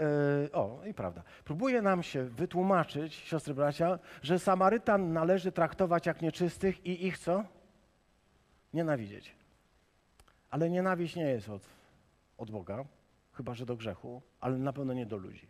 yy, 0.43 0.51
o 0.51 0.82
i 0.86 0.93
prawda, 0.93 1.24
próbuje 1.45 1.82
nam 1.82 2.03
się 2.03 2.24
wytłumaczyć, 2.24 3.14
siostry 3.16 3.53
bracia, 3.53 3.99
że 4.22 4.39
Samarytan 4.39 5.14
należy 5.14 5.51
traktować 5.51 6.05
jak 6.05 6.22
nieczystych 6.22 6.86
i 6.86 7.07
ich 7.07 7.18
co? 7.18 7.43
Nienawidzieć. 8.74 9.36
Ale 10.49 10.70
nienawiść 10.70 11.16
nie 11.16 11.24
jest 11.24 11.49
od, 11.49 11.62
od 12.38 12.51
Boga, 12.51 12.86
chyba 13.34 13.53
że 13.53 13.66
do 13.66 13.76
grzechu, 13.76 14.22
ale 14.39 14.57
na 14.57 14.74
pewno 14.74 14.93
nie 14.93 15.05
do 15.05 15.18
ludzi. 15.18 15.47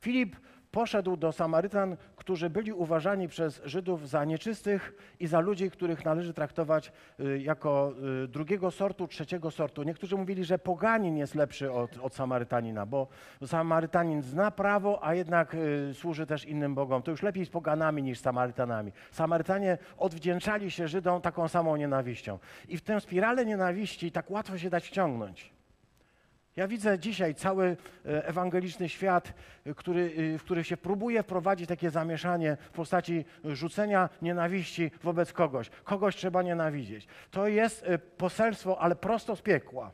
Filip 0.00 0.36
poszedł 0.72 1.16
do 1.16 1.32
Samarytan, 1.32 1.96
którzy 2.16 2.50
byli 2.50 2.72
uważani 2.72 3.28
przez 3.28 3.60
Żydów 3.64 4.08
za 4.08 4.24
nieczystych 4.24 4.94
i 5.20 5.26
za 5.26 5.40
ludzi, 5.40 5.70
których 5.70 6.04
należy 6.04 6.34
traktować 6.34 6.92
y, 7.20 7.38
jako 7.38 7.92
y, 8.24 8.28
drugiego 8.28 8.70
sortu, 8.70 9.08
trzeciego 9.08 9.50
sortu. 9.50 9.82
Niektórzy 9.82 10.16
mówili, 10.16 10.44
że 10.44 10.58
poganin 10.58 11.16
jest 11.16 11.34
lepszy 11.34 11.72
od, 11.72 11.98
od 11.98 12.14
Samarytanina, 12.14 12.86
bo 12.86 13.06
Samarytanin 13.46 14.22
zna 14.22 14.50
prawo, 14.50 15.04
a 15.04 15.14
jednak 15.14 15.54
y, 15.54 15.94
służy 15.94 16.26
też 16.26 16.44
innym 16.44 16.74
bogom. 16.74 17.02
To 17.02 17.10
już 17.10 17.22
lepiej 17.22 17.46
z 17.46 17.50
poganami 17.50 18.02
niż 18.02 18.18
z 18.18 18.22
Samarytanami. 18.22 18.92
Samarytanie 19.10 19.78
odwdzięczali 19.98 20.70
się 20.70 20.88
Żydom 20.88 21.20
taką 21.20 21.48
samą 21.48 21.76
nienawiścią. 21.76 22.38
I 22.68 22.76
w 22.76 22.82
tę 22.82 23.00
spiralę 23.00 23.46
nienawiści 23.46 24.12
tak 24.12 24.30
łatwo 24.30 24.58
się 24.58 24.70
dać 24.70 24.88
wciągnąć. 24.88 25.61
Ja 26.56 26.68
widzę 26.68 26.98
dzisiaj 26.98 27.34
cały 27.34 27.76
e, 28.06 28.26
ewangeliczny 28.26 28.88
świat, 28.88 29.34
e, 29.66 29.74
który, 29.74 30.14
e, 30.34 30.38
w 30.38 30.42
który 30.42 30.64
się 30.64 30.76
próbuje 30.76 31.22
wprowadzić 31.22 31.68
takie 31.68 31.90
zamieszanie 31.90 32.56
w 32.60 32.70
postaci 32.70 33.24
rzucenia 33.44 34.08
nienawiści 34.22 34.90
wobec 35.02 35.32
kogoś. 35.32 35.70
Kogoś 35.84 36.16
trzeba 36.16 36.42
nienawidzieć. 36.42 37.06
To 37.30 37.48
jest 37.48 37.86
poselstwo, 38.16 38.80
ale 38.80 38.96
prosto 38.96 39.36
z 39.36 39.42
piekła. 39.42 39.92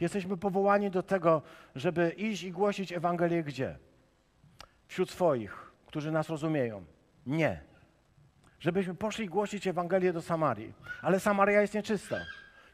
Jesteśmy 0.00 0.36
powołani 0.36 0.90
do 0.90 1.02
tego, 1.02 1.42
żeby 1.74 2.10
iść 2.10 2.42
i 2.42 2.52
głosić 2.52 2.92
Ewangelię 2.92 3.42
gdzie? 3.44 3.78
Wśród 4.86 5.10
swoich, 5.10 5.72
którzy 5.86 6.12
nas 6.12 6.28
rozumieją. 6.28 6.84
Nie. 7.26 7.60
Żebyśmy 8.60 8.94
poszli 8.94 9.28
głosić 9.28 9.66
Ewangelię 9.66 10.12
do 10.12 10.22
Samarii. 10.22 10.72
Ale 11.02 11.20
Samaria 11.20 11.60
jest 11.60 11.74
nieczysta 11.74 12.16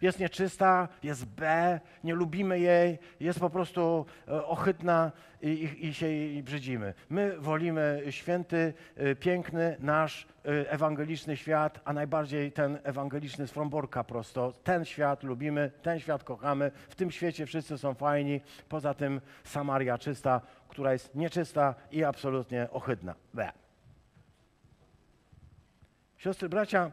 jest 0.01 0.19
nieczysta, 0.19 0.89
jest 1.03 1.27
B, 1.27 1.81
nie 2.05 2.15
lubimy 2.15 2.61
jej, 2.61 2.99
jest 3.21 3.41
po 3.41 3.51
prostu 3.51 4.07
e, 4.29 4.45
ohydna 4.47 5.13
i, 5.43 5.49
i, 5.49 5.87
i 5.87 5.95
się 5.95 6.07
jej 6.07 6.43
brzydzimy. 6.43 6.95
My 7.09 7.39
wolimy 7.39 8.03
święty, 8.11 8.75
e, 8.97 9.15
piękny 9.15 9.77
nasz 9.81 10.27
e, 10.45 10.71
ewangeliczny 10.71 11.37
świat, 11.37 11.81
a 11.85 11.93
najbardziej 11.93 12.53
ten 12.53 12.79
ewangeliczny 12.83 13.47
z 13.47 13.51
Fromborka 13.51 14.05
prosto. 14.05 14.53
Ten 14.65 14.85
świat 14.85 15.23
lubimy, 15.23 15.71
ten 15.83 16.01
świat 16.01 16.25
kochamy, 16.25 16.71
w 16.89 16.95
tym 16.95 17.11
świecie 17.11 17.47
wszyscy 17.47 17.79
są 17.79 17.95
fajni, 17.95 18.41
poza 18.69 18.95
tym 18.95 19.21
Samaria 19.45 19.99
czysta, 19.99 20.41
która 20.69 20.93
jest 20.93 21.15
nieczysta 21.15 21.75
i 21.91 22.05
absolutnie 22.05 22.69
ohydna. 22.71 23.15
B. 23.35 23.53
Siostry, 26.17 26.49
bracia, 26.49 26.91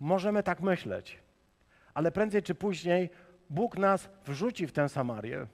możemy 0.00 0.42
tak 0.42 0.60
myśleć, 0.60 1.19
ale 1.94 2.12
prędzej 2.12 2.42
czy 2.42 2.54
później 2.54 3.10
Bóg 3.50 3.78
nas 3.78 4.08
wrzuci 4.26 4.66
w 4.66 4.72
tę 4.72 4.88
Samarię, 4.88 5.46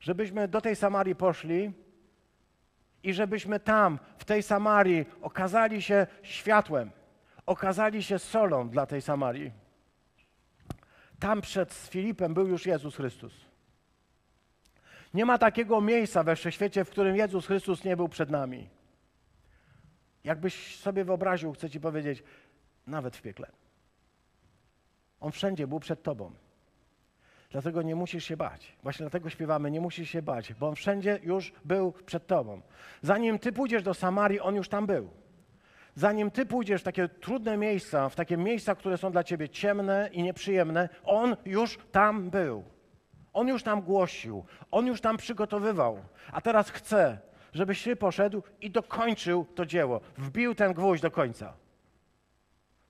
żebyśmy 0.00 0.48
do 0.48 0.60
tej 0.60 0.76
Samarii 0.76 1.14
poszli 1.14 1.72
i 3.02 3.14
żebyśmy 3.14 3.60
tam, 3.60 3.98
w 4.18 4.24
tej 4.24 4.42
Samarii, 4.42 5.06
okazali 5.22 5.82
się 5.82 6.06
światłem, 6.22 6.90
okazali 7.46 8.02
się 8.02 8.18
solą 8.18 8.68
dla 8.68 8.86
tej 8.86 9.02
Samarii. 9.02 9.52
Tam 11.18 11.40
przed 11.40 11.74
Filipem 11.74 12.34
był 12.34 12.48
już 12.48 12.66
Jezus 12.66 12.96
Chrystus. 12.96 13.32
Nie 15.14 15.24
ma 15.24 15.38
takiego 15.38 15.80
miejsca 15.80 16.22
we 16.22 16.36
wszechświecie, 16.36 16.84
w 16.84 16.90
którym 16.90 17.16
Jezus 17.16 17.46
Chrystus 17.46 17.84
nie 17.84 17.96
był 17.96 18.08
przed 18.08 18.30
nami. 18.30 18.68
Jakbyś 20.24 20.76
sobie 20.76 21.04
wyobraził, 21.04 21.52
chcę 21.52 21.70
ci 21.70 21.80
powiedzieć, 21.80 22.22
nawet 22.86 23.16
w 23.16 23.22
piekle. 23.22 23.50
On 25.20 25.32
wszędzie 25.32 25.66
był 25.66 25.80
przed 25.80 26.02
Tobą. 26.02 26.32
Dlatego 27.50 27.82
nie 27.82 27.94
musisz 27.94 28.24
się 28.24 28.36
bać. 28.36 28.76
Właśnie 28.82 29.04
dlatego 29.04 29.30
śpiewamy, 29.30 29.70
nie 29.70 29.80
musisz 29.80 30.10
się 30.10 30.22
bać, 30.22 30.54
bo 30.54 30.68
On 30.68 30.74
wszędzie 30.74 31.18
już 31.22 31.52
był 31.64 31.92
przed 31.92 32.26
Tobą. 32.26 32.60
Zanim 33.02 33.38
Ty 33.38 33.52
pójdziesz 33.52 33.82
do 33.82 33.94
Samarii, 33.94 34.40
On 34.40 34.54
już 34.54 34.68
tam 34.68 34.86
był. 34.86 35.10
Zanim 35.94 36.30
Ty 36.30 36.46
pójdziesz 36.46 36.80
w 36.80 36.84
takie 36.84 37.08
trudne 37.08 37.56
miejsca, 37.56 38.08
w 38.08 38.14
takie 38.14 38.36
miejsca, 38.36 38.74
które 38.74 38.98
są 38.98 39.12
dla 39.12 39.24
Ciebie 39.24 39.48
ciemne 39.48 40.10
i 40.12 40.22
nieprzyjemne, 40.22 40.88
On 41.04 41.36
już 41.46 41.78
tam 41.92 42.30
był. 42.30 42.64
On 43.32 43.48
już 43.48 43.62
tam 43.62 43.82
głosił, 43.82 44.44
On 44.70 44.86
już 44.86 45.00
tam 45.00 45.16
przygotowywał. 45.16 45.98
A 46.32 46.40
teraz 46.40 46.70
chce, 46.70 47.18
żebyś 47.52 47.82
Ty 47.82 47.96
poszedł 47.96 48.42
i 48.60 48.70
dokończył 48.70 49.46
to 49.54 49.66
dzieło. 49.66 50.00
Wbił 50.18 50.54
ten 50.54 50.72
gwóźdź 50.72 51.02
do 51.02 51.10
końca. 51.10 51.54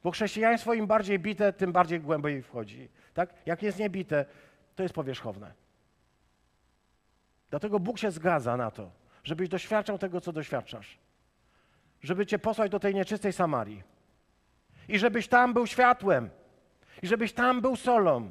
Bo 0.02 0.10
chrześcijaństwo 0.10 0.74
im 0.74 0.86
bardziej 0.86 1.18
bite, 1.18 1.52
tym 1.52 1.72
bardziej 1.72 2.00
głębiej 2.00 2.42
wchodzi. 2.42 2.88
Tak? 3.14 3.34
Jak 3.46 3.62
jest 3.62 3.78
niebite, 3.78 4.24
to 4.76 4.82
jest 4.82 4.94
powierzchowne. 4.94 5.52
Dlatego 7.50 7.80
Bóg 7.80 7.98
się 7.98 8.10
zgadza 8.10 8.56
na 8.56 8.70
to, 8.70 8.90
żebyś 9.24 9.48
doświadczał 9.48 9.98
tego, 9.98 10.20
co 10.20 10.32
doświadczasz. 10.32 10.98
Żeby 12.02 12.26
cię 12.26 12.38
posłać 12.38 12.70
do 12.70 12.80
tej 12.80 12.94
nieczystej 12.94 13.32
Samarii. 13.32 13.82
I 14.88 14.98
żebyś 14.98 15.28
tam 15.28 15.54
był 15.54 15.66
światłem. 15.66 16.30
I 17.02 17.06
żebyś 17.06 17.32
tam 17.32 17.60
był 17.60 17.76
solą. 17.76 18.30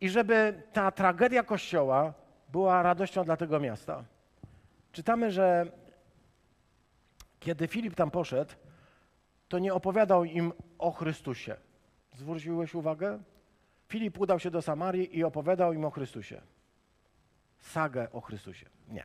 I 0.00 0.08
żeby 0.08 0.62
ta 0.72 0.90
tragedia 0.90 1.42
Kościoła 1.42 2.14
była 2.48 2.82
radością 2.82 3.24
dla 3.24 3.36
tego 3.36 3.60
miasta. 3.60 4.04
Czytamy, 4.92 5.30
że 5.30 5.66
kiedy 7.40 7.68
Filip 7.68 7.94
tam 7.94 8.10
poszedł, 8.10 8.54
to 9.50 9.58
nie 9.58 9.74
opowiadał 9.74 10.24
im 10.24 10.52
o 10.78 10.90
Chrystusie. 10.90 11.56
Zwróciłeś 12.14 12.74
uwagę? 12.74 13.18
Filip 13.88 14.20
udał 14.20 14.38
się 14.38 14.50
do 14.50 14.62
Samarii 14.62 15.18
i 15.18 15.24
opowiadał 15.24 15.72
im 15.72 15.84
o 15.84 15.90
Chrystusie. 15.90 16.40
Sagę 17.58 18.12
o 18.12 18.20
Chrystusie. 18.20 18.66
Nie. 18.88 19.04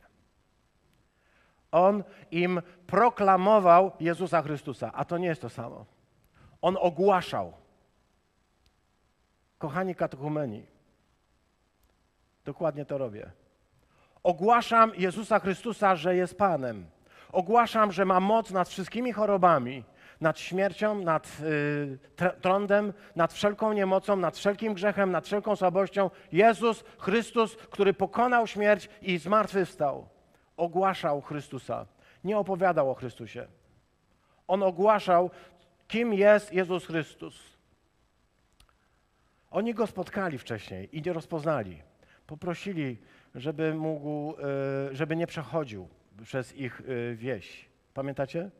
On 1.72 2.04
im 2.30 2.62
proklamował 2.86 3.92
Jezusa 4.00 4.42
Chrystusa, 4.42 4.92
a 4.92 5.04
to 5.04 5.18
nie 5.18 5.26
jest 5.26 5.42
to 5.42 5.50
samo. 5.50 5.86
On 6.62 6.76
ogłaszał. 6.80 7.52
Kochani 9.58 9.94
katechumeni, 9.94 10.66
dokładnie 12.44 12.84
to 12.84 12.98
robię. 12.98 13.30
Ogłaszam 14.22 14.92
Jezusa 14.96 15.38
Chrystusa, 15.38 15.96
że 15.96 16.16
jest 16.16 16.38
Panem. 16.38 16.86
Ogłaszam, 17.32 17.92
że 17.92 18.04
ma 18.04 18.20
moc 18.20 18.50
nad 18.50 18.68
wszystkimi 18.68 19.12
chorobami, 19.12 19.84
nad 20.20 20.38
śmiercią, 20.38 20.94
nad 20.94 21.36
y, 21.40 21.98
trądem, 22.40 22.92
nad 23.16 23.32
wszelką 23.32 23.72
niemocą, 23.72 24.16
nad 24.16 24.36
wszelkim 24.36 24.74
grzechem, 24.74 25.10
nad 25.10 25.26
wszelką 25.26 25.56
słabością. 25.56 26.10
Jezus 26.32 26.84
Chrystus, 26.98 27.56
który 27.56 27.94
pokonał 27.94 28.46
śmierć 28.46 28.88
i 29.02 29.18
zmartwychwstał, 29.18 30.08
ogłaszał 30.56 31.20
Chrystusa. 31.20 31.86
Nie 32.24 32.38
opowiadał 32.38 32.90
o 32.90 32.94
Chrystusie. 32.94 33.46
On 34.48 34.62
ogłaszał, 34.62 35.30
kim 35.88 36.14
jest 36.14 36.52
Jezus 36.52 36.86
Chrystus. 36.86 37.56
Oni 39.50 39.74
go 39.74 39.86
spotkali 39.86 40.38
wcześniej 40.38 40.98
i 40.98 41.02
nie 41.02 41.12
rozpoznali. 41.12 41.82
Poprosili, 42.26 42.98
żeby 43.34 43.74
mógł, 43.74 44.32
y, 44.32 44.96
żeby 44.96 45.16
nie 45.16 45.26
przechodził 45.26 45.88
przez 46.22 46.56
ich 46.56 46.80
y, 46.80 47.16
wieś. 47.16 47.68
Pamiętacie? 47.94 48.50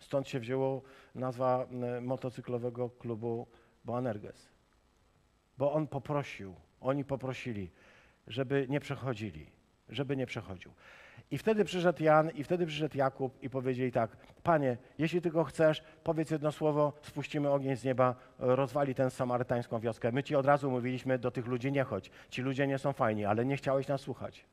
Stąd 0.00 0.28
się 0.28 0.40
wzięło 0.40 0.82
nazwa 1.14 1.66
motocyklowego 2.00 2.90
klubu 2.90 3.46
Boanerges. 3.84 4.48
Bo 5.58 5.72
on 5.72 5.86
poprosił, 5.86 6.54
oni 6.80 7.04
poprosili, 7.04 7.70
żeby 8.26 8.66
nie 8.68 8.80
przechodzili, 8.80 9.46
żeby 9.88 10.16
nie 10.16 10.26
przechodził. 10.26 10.72
I 11.30 11.38
wtedy 11.38 11.64
przyszedł 11.64 12.02
Jan, 12.02 12.30
i 12.30 12.44
wtedy 12.44 12.66
przyszedł 12.66 12.98
Jakub 12.98 13.42
i 13.42 13.50
powiedzieli 13.50 13.92
tak, 13.92 14.16
Panie, 14.42 14.76
jeśli 14.98 15.20
Ty 15.20 15.30
go 15.30 15.44
chcesz, 15.44 15.82
powiedz 16.04 16.30
jedno 16.30 16.52
słowo, 16.52 16.92
spuścimy 17.02 17.50
ogień 17.50 17.76
z 17.76 17.84
nieba, 17.84 18.14
rozwali 18.38 18.94
tę 18.94 19.10
samarytańską 19.10 19.80
wioskę. 19.80 20.12
My 20.12 20.22
Ci 20.22 20.36
od 20.36 20.46
razu 20.46 20.70
mówiliśmy, 20.70 21.18
do 21.18 21.30
tych 21.30 21.46
ludzi 21.46 21.72
nie 21.72 21.84
chodź, 21.84 22.10
ci 22.30 22.42
ludzie 22.42 22.66
nie 22.66 22.78
są 22.78 22.92
fajni, 22.92 23.24
ale 23.24 23.44
nie 23.44 23.56
chciałeś 23.56 23.88
nas 23.88 24.00
słuchać. 24.00 24.44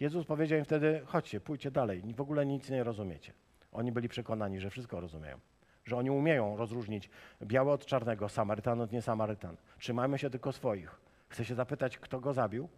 Jezus 0.00 0.26
powiedział 0.26 0.58
im 0.58 0.64
wtedy, 0.64 1.02
chodźcie, 1.06 1.40
pójdźcie 1.40 1.70
dalej, 1.70 2.02
w 2.16 2.20
ogóle 2.20 2.46
nic 2.46 2.70
nie 2.70 2.84
rozumiecie. 2.84 3.32
Oni 3.76 3.92
byli 3.92 4.08
przekonani, 4.08 4.60
że 4.60 4.70
wszystko 4.70 5.00
rozumieją, 5.00 5.40
że 5.84 5.96
oni 5.96 6.10
umieją 6.10 6.56
rozróżnić 6.56 7.10
białe 7.42 7.72
od 7.72 7.86
czarnego, 7.86 8.28
Samarytan 8.28 8.80
od 8.80 8.92
niesamarytan. 8.92 9.56
Trzymajmy 9.78 10.18
się 10.18 10.30
tylko 10.30 10.52
swoich. 10.52 11.00
Chcę 11.28 11.44
się 11.44 11.54
zapytać, 11.54 11.98
kto 11.98 12.20
go 12.20 12.32
zabił? 12.32 12.68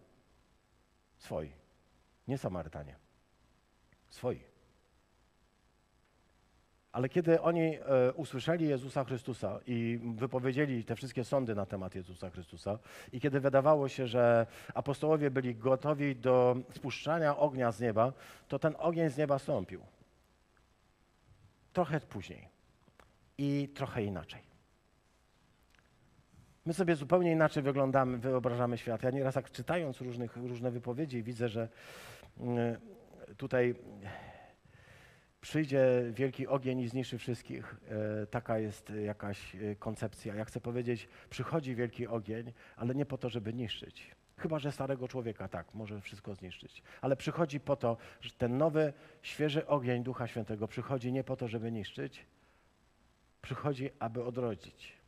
Swoi. 1.17 1.51
Nie 2.27 2.37
Samarytanie. 2.37 2.95
Swoi. 4.09 4.39
Ale 6.91 7.09
kiedy 7.09 7.41
oni 7.41 7.77
e, 7.77 8.13
usłyszeli 8.13 8.67
Jezusa 8.67 9.03
Chrystusa 9.03 9.59
i 9.67 9.99
wypowiedzieli 10.15 10.83
te 10.83 10.95
wszystkie 10.95 11.23
sądy 11.23 11.55
na 11.55 11.65
temat 11.65 11.95
Jezusa 11.95 12.29
Chrystusa, 12.29 12.79
i 13.11 13.19
kiedy 13.19 13.39
wydawało 13.39 13.89
się, 13.89 14.07
że 14.07 14.47
apostołowie 14.73 15.31
byli 15.31 15.55
gotowi 15.55 16.15
do 16.15 16.55
spuszczania 16.71 17.37
ognia 17.37 17.71
z 17.71 17.81
nieba, 17.81 18.13
to 18.47 18.59
ten 18.59 18.75
ogień 18.79 19.09
z 19.09 19.17
nieba 19.17 19.39
stąpił 19.39 19.81
trochę 21.73 21.99
później 21.99 22.47
i 23.37 23.69
trochę 23.75 24.03
inaczej. 24.03 24.41
My 26.65 26.73
sobie 26.73 26.95
zupełnie 26.95 27.31
inaczej 27.31 27.63
wyglądamy, 27.63 28.17
wyobrażamy 28.17 28.77
świat. 28.77 29.03
Ja 29.03 29.11
nieraz 29.11 29.35
tak 29.35 29.51
czytając 29.51 30.01
różnych, 30.01 30.35
różne 30.35 30.71
wypowiedzi 30.71 31.23
widzę, 31.23 31.49
że 31.49 31.69
mm, 32.37 32.77
tutaj 33.37 33.75
przyjdzie 35.41 36.03
wielki 36.11 36.47
ogień 36.47 36.79
i 36.79 36.87
zniszczy 36.87 37.17
wszystkich. 37.17 37.75
E, 38.21 38.27
taka 38.27 38.59
jest 38.59 38.89
jakaś 39.05 39.55
e, 39.55 39.75
koncepcja. 39.75 40.35
Ja 40.35 40.45
chcę 40.45 40.61
powiedzieć, 40.61 41.07
przychodzi 41.29 41.75
wielki 41.75 42.07
ogień, 42.07 42.53
ale 42.75 42.95
nie 42.95 43.05
po 43.05 43.17
to, 43.17 43.29
żeby 43.29 43.53
niszczyć. 43.53 44.15
Chyba, 44.39 44.59
że 44.59 44.71
starego 44.71 45.07
człowieka 45.07 45.47
tak, 45.47 45.73
może 45.73 46.01
wszystko 46.01 46.35
zniszczyć. 46.35 46.83
Ale 47.01 47.15
przychodzi 47.15 47.59
po 47.59 47.75
to, 47.75 47.97
że 48.21 48.31
ten 48.31 48.57
nowy, 48.57 48.93
świeży 49.21 49.67
ogień 49.67 50.03
Ducha 50.03 50.27
Świętego 50.27 50.67
przychodzi 50.67 51.11
nie 51.11 51.23
po 51.23 51.35
to, 51.35 51.47
żeby 51.47 51.71
niszczyć, 51.71 52.25
przychodzi, 53.41 53.89
aby 53.99 54.23
odrodzić. 54.23 54.98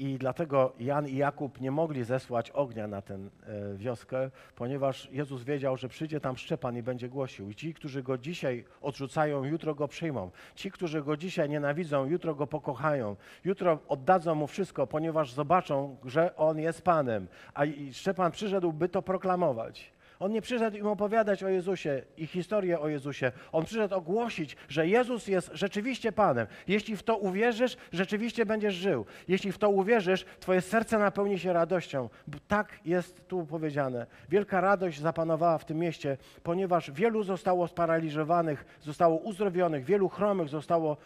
I 0.00 0.18
dlatego 0.18 0.72
Jan 0.78 1.08
i 1.08 1.16
Jakub 1.16 1.60
nie 1.60 1.70
mogli 1.70 2.04
zesłać 2.04 2.50
ognia 2.50 2.86
na 2.86 3.02
tę 3.02 3.14
e, 3.14 3.76
wioskę, 3.76 4.30
ponieważ 4.56 5.08
Jezus 5.12 5.42
wiedział, 5.42 5.76
że 5.76 5.88
przyjdzie 5.88 6.20
tam 6.20 6.36
Szczepan 6.36 6.76
i 6.76 6.82
będzie 6.82 7.08
głosił. 7.08 7.50
I 7.50 7.54
ci, 7.54 7.74
którzy 7.74 8.02
go 8.02 8.18
dzisiaj 8.18 8.64
odrzucają, 8.82 9.44
jutro 9.44 9.74
go 9.74 9.88
przyjmą. 9.88 10.30
Ci, 10.54 10.70
którzy 10.70 11.02
go 11.02 11.16
dzisiaj 11.16 11.48
nienawidzą, 11.48 12.06
jutro 12.06 12.34
go 12.34 12.46
pokochają. 12.46 13.16
Jutro 13.44 13.78
oddadzą 13.88 14.34
mu 14.34 14.46
wszystko, 14.46 14.86
ponieważ 14.86 15.32
zobaczą, 15.32 15.96
że 16.04 16.36
on 16.36 16.58
jest 16.58 16.82
Panem. 16.82 17.26
A 17.54 17.62
Szczepan 17.92 18.32
przyszedł, 18.32 18.72
by 18.72 18.88
to 18.88 19.02
proklamować. 19.02 19.92
On 20.20 20.32
nie 20.32 20.42
przyszedł 20.42 20.76
im 20.76 20.86
opowiadać 20.86 21.42
o 21.42 21.48
Jezusie 21.48 22.02
i 22.16 22.26
historię 22.26 22.80
o 22.80 22.88
Jezusie. 22.88 23.32
On 23.52 23.64
przyszedł 23.64 23.94
ogłosić, 23.94 24.56
że 24.68 24.88
Jezus 24.88 25.26
jest 25.26 25.50
rzeczywiście 25.52 26.12
Panem. 26.12 26.46
Jeśli 26.68 26.96
w 26.96 27.02
to 27.02 27.16
uwierzysz, 27.16 27.76
rzeczywiście 27.92 28.46
będziesz 28.46 28.74
żył. 28.74 29.06
Jeśli 29.28 29.52
w 29.52 29.58
to 29.58 29.70
uwierzysz, 29.70 30.24
twoje 30.40 30.60
serce 30.60 30.98
napełni 30.98 31.38
się 31.38 31.52
radością. 31.52 32.08
Tak 32.48 32.80
jest 32.84 33.28
tu 33.28 33.46
powiedziane. 33.46 34.06
Wielka 34.28 34.60
radość 34.60 35.00
zapanowała 35.00 35.58
w 35.58 35.64
tym 35.64 35.78
mieście, 35.78 36.16
ponieważ 36.42 36.90
wielu 36.90 37.22
zostało 37.22 37.68
sparaliżowanych, 37.68 38.64
zostało 38.80 39.16
uzdrowionych, 39.16 39.84
wielu 39.84 40.08
chromych 40.08 40.48
zostało 40.48 40.96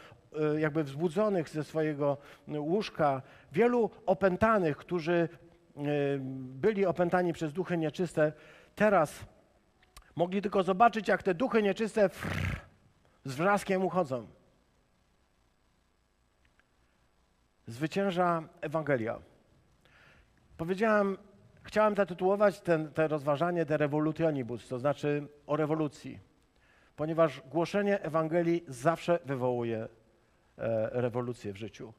e, 0.57 0.61
jakby 0.61 0.85
wzbudzonych 0.85 1.49
ze 1.49 1.65
swojego 1.65 2.17
łóżka, 2.49 3.23
wielu 3.53 3.91
opętanych, 4.07 4.77
którzy 4.77 5.29
e, 5.77 5.81
byli 6.39 6.87
opętani 6.87 7.33
przez 7.33 7.53
duchy 7.53 7.79
nieczyste, 7.79 8.33
teraz 8.75 9.25
mogli 10.17 10.43
tylko 10.43 10.63
zobaczyć, 10.63 11.09
jak 11.09 11.23
te 11.23 11.35
duchy 11.35 11.63
nieczyste 11.63 12.11
z 13.25 13.35
wrzaskiem 13.35 13.85
uchodzą. 13.85 14.27
Zwycięża 17.67 18.49
Ewangelia. 18.61 19.19
Powiedziałem, 20.57 21.19
chciałem 21.63 21.97
zatytułować 21.97 22.61
ten, 22.61 22.93
te 22.93 23.09
rozważanie 23.09 23.65
de 23.65 23.77
revolutionibus, 23.77 24.69
to 24.69 24.79
znaczy 24.79 25.27
o 25.47 25.57
rewolucji, 25.57 26.19
ponieważ 26.97 27.41
głoszenie 27.41 28.03
Ewangelii 28.03 28.65
zawsze 28.69 29.19
wywołuje 29.25 29.79
e, 29.79 29.89
rewolucję 30.93 31.53
w 31.53 31.57
życiu. 31.57 31.93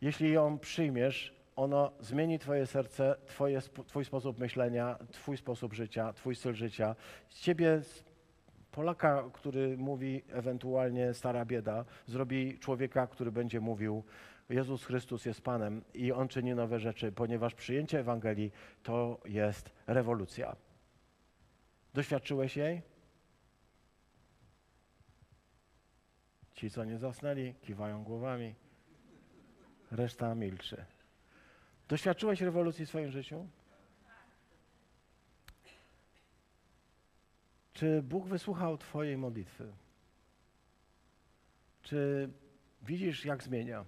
Jeśli 0.00 0.32
ją 0.32 0.58
przyjmiesz, 0.58 1.35
ono 1.56 1.92
zmieni 2.00 2.38
Twoje 2.38 2.66
serce, 2.66 3.16
twoje, 3.26 3.60
Twój 3.86 4.04
sposób 4.04 4.38
myślenia, 4.38 4.98
Twój 5.12 5.36
sposób 5.36 5.74
życia, 5.74 6.12
Twój 6.12 6.34
styl 6.34 6.54
życia. 6.54 6.96
Z 7.28 7.40
Ciebie, 7.40 7.80
Polaka, 8.72 9.24
który 9.32 9.76
mówi 9.76 10.22
ewentualnie 10.28 11.14
stara 11.14 11.44
bieda, 11.44 11.84
zrobi 12.06 12.58
człowieka, 12.58 13.06
który 13.06 13.32
będzie 13.32 13.60
mówił, 13.60 14.04
Jezus 14.48 14.84
Chrystus 14.84 15.24
jest 15.24 15.40
Panem 15.40 15.84
i 15.94 16.12
On 16.12 16.28
czyni 16.28 16.54
nowe 16.54 16.80
rzeczy, 16.80 17.12
ponieważ 17.12 17.54
przyjęcie 17.54 18.00
Ewangelii 18.00 18.52
to 18.82 19.20
jest 19.24 19.70
rewolucja. 19.86 20.56
Doświadczyłeś 21.94 22.56
jej? 22.56 22.82
Ci, 26.54 26.70
co 26.70 26.84
nie 26.84 26.98
zasnęli, 26.98 27.54
kiwają 27.54 28.04
głowami, 28.04 28.54
reszta 29.90 30.34
milczy. 30.34 30.95
Doświadczyłeś 31.88 32.40
rewolucji 32.40 32.86
w 32.86 32.88
swoim 32.88 33.10
życiu? 33.10 33.48
Czy 37.72 38.02
Bóg 38.02 38.26
wysłuchał 38.26 38.78
Twojej 38.78 39.16
modlitwy? 39.16 39.72
Czy 41.82 42.30
widzisz, 42.82 43.24
jak 43.24 43.42
zmienia? 43.42 43.84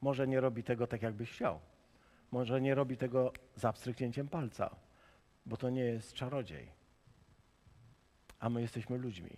Może 0.00 0.26
nie 0.26 0.40
robi 0.40 0.64
tego 0.64 0.86
tak, 0.86 1.02
jakbyś 1.02 1.30
chciał. 1.30 1.60
Może 2.30 2.60
nie 2.60 2.74
robi 2.74 2.96
tego 2.96 3.32
za 3.56 3.72
pstryknięciem 3.72 4.28
palca, 4.28 4.76
bo 5.46 5.56
to 5.56 5.70
nie 5.70 5.84
jest 5.84 6.12
czarodziej. 6.12 6.68
A 8.38 8.48
my 8.48 8.60
jesteśmy 8.60 8.98
ludźmi. 8.98 9.36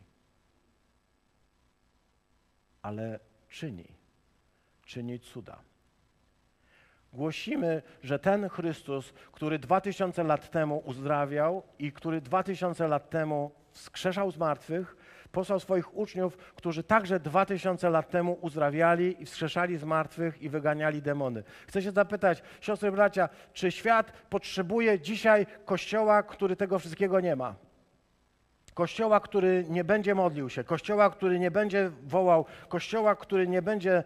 Ale 2.83 3.21
czyni, 3.49 3.89
czyni 4.85 5.21
cuda. 5.21 5.63
Głosimy, 7.15 7.83
że 8.03 8.19
ten 8.19 8.49
Chrystus, 8.49 9.13
który 9.33 9.59
dwa 9.59 9.81
tysiące 9.81 10.25
lat 10.25 10.51
temu 10.51 10.83
uzdrawiał 10.87 11.63
i 11.79 11.93
który 11.93 12.21
dwa 12.21 12.43
tysiące 12.43 12.89
lat 12.89 13.11
temu 13.11 13.51
wskrzeszał 13.71 14.31
z 14.31 14.37
martwych, 14.37 14.97
posłał 15.33 15.61
swoich 15.61 15.97
uczniów, 15.97 16.37
którzy 16.37 16.83
także 16.83 17.21
dwa 17.21 17.47
tysiące 17.47 17.91
lat 17.91 18.11
temu 18.11 18.39
uzdrawiali 18.41 19.23
i 19.23 19.27
wskrzeszali 19.27 19.79
z 19.79 19.85
martwych 19.85 20.43
i 20.43 20.49
wyganiali 20.49 21.03
demony. 21.03 21.43
Chcę 21.67 21.83
się 21.83 21.91
zapytać, 21.91 22.43
siostry, 22.61 22.93
bracia, 22.93 23.29
czy 23.53 23.73
świat 23.73 24.13
potrzebuje 24.31 25.01
dzisiaj 25.01 25.47
kościoła, 25.65 26.23
który 26.23 26.57
tego 26.57 26.79
wszystkiego 26.79 27.21
nie 27.21 27.37
ma? 27.37 27.55
Kościoła, 28.75 29.21
który 29.21 29.65
nie 29.69 29.85
będzie 29.85 30.15
modlił 30.15 30.51
się, 30.51 30.65
kościoła, 30.65 31.11
który 31.11 31.39
nie 31.39 31.51
będzie 31.51 31.91
wołał, 32.03 32.45
kościoła, 32.69 33.17
który 33.17 33.49
nie 33.49 33.63
będzie 33.63 34.05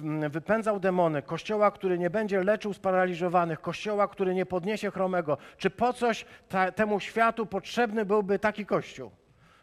mm, 0.00 0.30
wypędzał 0.30 0.80
demony, 0.80 1.22
kościoła, 1.22 1.70
który 1.70 1.98
nie 1.98 2.10
będzie 2.10 2.44
leczył 2.44 2.72
sparaliżowanych, 2.72 3.60
kościoła, 3.60 4.08
który 4.08 4.34
nie 4.34 4.46
podniesie 4.46 4.90
chromego. 4.90 5.38
Czy 5.56 5.70
po 5.70 5.92
coś 5.92 6.24
ta, 6.48 6.72
temu 6.72 7.00
światu 7.00 7.46
potrzebny 7.46 8.04
byłby 8.04 8.38
taki 8.38 8.66
kościół? 8.66 9.10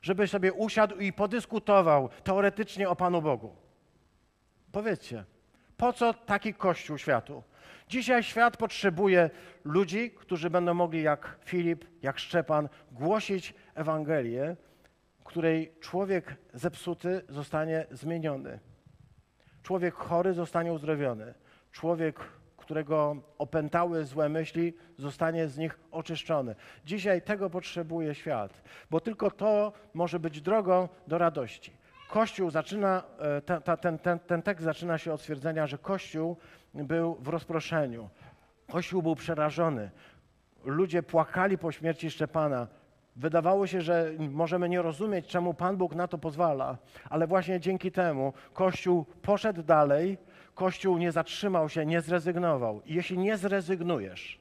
Żeby 0.02 0.28
sobie 0.28 0.54
usiadł 0.54 0.96
i 0.96 1.14
podyskutował 1.14 2.10
teoretycznie 2.24 2.90
o 2.90 2.96
Panu 2.96 3.22
Bogu. 3.22 3.56
Powiedzcie, 4.72 5.24
po 5.78 5.94
co 5.94 6.14
taki 6.14 6.54
kościół 6.54 6.98
światu? 6.98 7.44
Dzisiaj 7.88 8.24
świat 8.24 8.58
potrzebuje 8.58 9.30
ludzi, 9.64 10.12
którzy 10.12 10.50
będą 10.50 10.74
mogli 10.74 11.04
jak 11.04 11.40
Filip, 11.46 11.86
jak 12.02 12.20
Szczepan 12.20 12.70
głosić 12.92 13.54
Ewangelię, 13.76 14.56
której 15.24 15.72
człowiek 15.80 16.36
zepsuty 16.54 17.22
zostanie 17.30 17.86
zmieniony. 17.92 18.60
Człowiek 19.64 19.94
chory 19.94 20.34
zostanie 20.34 20.74
uzdrowiony. 20.74 21.34
Człowiek, 21.72 22.20
którego 22.58 23.16
opętały 23.38 24.06
złe 24.06 24.30
myśli, 24.30 24.74
zostanie 24.98 25.48
z 25.48 25.58
nich 25.58 25.80
oczyszczony. 25.92 26.56
Dzisiaj 26.86 27.22
tego 27.22 27.50
potrzebuje 27.50 28.16
świat, 28.16 28.62
bo 28.92 29.00
tylko 29.00 29.32
to 29.32 29.74
może 29.94 30.20
być 30.20 30.42
drogą 30.42 30.90
do 31.08 31.18
radości. 31.18 31.72
Kościół 32.16 32.50
zaczyna, 32.50 33.04
e, 33.20 33.42
ten, 33.42 33.78
ten, 33.78 34.00
ten, 34.00 34.20
ten 34.20 34.42
tekst 34.42 34.64
zaczyna 34.64 34.98
się 34.98 35.14
od 35.14 35.22
stwierdzenia, 35.22 35.68
że 35.68 35.78
Kościół 35.78 36.38
był 36.74 37.16
w 37.16 37.28
rozproszeniu. 37.28 38.10
Kościół 38.72 39.02
był 39.02 39.16
przerażony. 39.16 39.92
Ludzie 40.66 41.04
płakali 41.04 41.58
po 41.58 41.72
śmierci 41.72 42.12
Szczepana. 42.12 42.68
Wydawało 43.16 43.68
się, 43.68 43.82
że 43.82 44.12
możemy 44.20 44.70
nie 44.70 44.82
rozumieć, 44.82 45.28
czemu 45.28 45.54
Pan 45.54 45.78
Bóg 45.78 45.96
na 45.96 46.08
to 46.08 46.18
pozwala, 46.18 46.78
ale 47.10 47.28
właśnie 47.28 47.60
dzięki 47.60 47.92
temu 47.92 48.34
Kościół 48.54 49.06
poszedł 49.22 49.64
dalej, 49.64 50.18
Kościół 50.54 50.98
nie 50.98 51.12
zatrzymał 51.12 51.70
się, 51.70 51.86
nie 51.86 52.02
zrezygnował. 52.02 52.82
I 52.86 52.94
jeśli 52.94 53.18
nie 53.18 53.38
zrezygnujesz, 53.38 54.40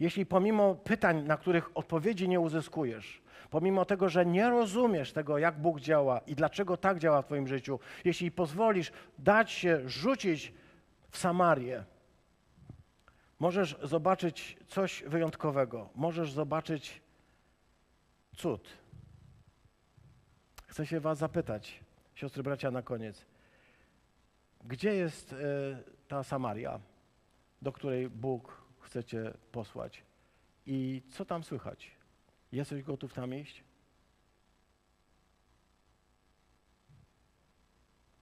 jeśli 0.00 0.26
pomimo 0.26 0.74
pytań, 0.74 1.22
na 1.22 1.36
których 1.36 1.70
odpowiedzi 1.74 2.28
nie 2.28 2.40
uzyskujesz, 2.40 3.22
pomimo 3.50 3.84
tego, 3.84 4.08
że 4.08 4.26
nie 4.26 4.50
rozumiesz 4.50 5.12
tego, 5.12 5.38
jak 5.38 5.58
Bóg 5.58 5.80
działa 5.80 6.18
i 6.18 6.34
dlaczego 6.34 6.76
tak 6.76 6.98
działa 6.98 7.22
w 7.22 7.26
Twoim 7.26 7.48
życiu, 7.48 7.78
jeśli 8.04 8.30
pozwolisz 8.30 8.92
dać 9.18 9.50
się 9.50 9.88
rzucić 9.88 10.52
w 11.10 11.18
Samarię, 11.18 11.84
możesz 13.38 13.76
zobaczyć 13.82 14.56
coś 14.66 15.02
wyjątkowego, 15.06 15.88
możesz 15.94 16.32
zobaczyć 16.32 17.02
cud. 18.36 18.68
Chcę 20.66 20.86
się 20.86 21.00
Was 21.00 21.18
zapytać, 21.18 21.80
siostry, 22.14 22.42
bracia, 22.42 22.70
na 22.70 22.82
koniec. 22.82 23.26
Gdzie 24.64 24.94
jest 24.94 25.32
y, 25.32 25.36
ta 26.08 26.22
Samaria, 26.22 26.80
do 27.62 27.72
której 27.72 28.10
Bóg 28.10 28.62
chce 28.80 29.04
Cię 29.04 29.32
posłać? 29.52 30.02
I 30.66 31.02
co 31.10 31.24
tam 31.24 31.44
słychać? 31.44 31.99
Jesteś 32.52 32.82
gotów 32.82 33.14
tam 33.14 33.34
iść? 33.34 33.64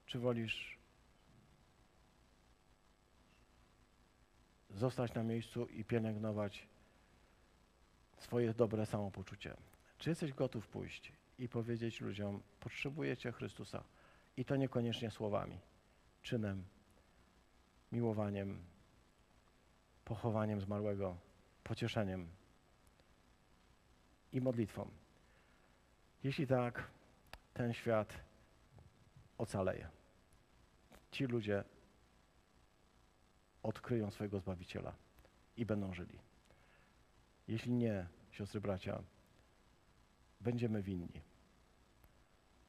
Czy 0.07 0.19
wolisz 0.19 0.79
zostać 4.71 5.15
na 5.15 5.23
miejscu 5.23 5.67
i 5.67 5.85
pielęgnować 5.85 6.69
swoje 8.19 8.55
dobre 8.55 8.87
samopoczucie? 8.87 9.57
Czy 9.99 10.11
jesteś 10.11 10.33
gotów 10.33 10.69
pójść 10.69 11.13
i 11.39 11.49
powiedzieć 11.49 12.01
ludziom, 12.01 12.43
potrzebujecie 12.61 13.33
Chrystusa? 13.33 13.85
I 14.37 14.45
to 14.45 14.57
niekoniecznie 14.57 15.11
słowami, 15.11 15.59
czynem, 16.23 16.65
miłowaniem, 17.93 18.65
pochowaniem 20.05 20.61
zmarłego, 20.61 21.17
pocieszeniem 21.65 22.29
i 24.33 24.41
modlitwą. 24.41 24.91
Jeśli 26.25 26.47
tak, 26.47 26.91
ten 27.55 27.73
świat 27.73 28.21
ocaleje. 29.39 29.89
Ci 31.11 31.25
ludzie 31.25 31.65
odkryją 33.63 34.11
swojego 34.11 34.41
Zbawiciela 34.41 34.95
i 35.57 35.67
będą 35.67 35.95
żyli. 35.95 36.19
Jeśli 37.49 37.73
nie, 37.73 38.07
siostry, 38.31 38.61
bracia, 38.61 39.03
będziemy 40.41 40.83
winni. 40.83 41.23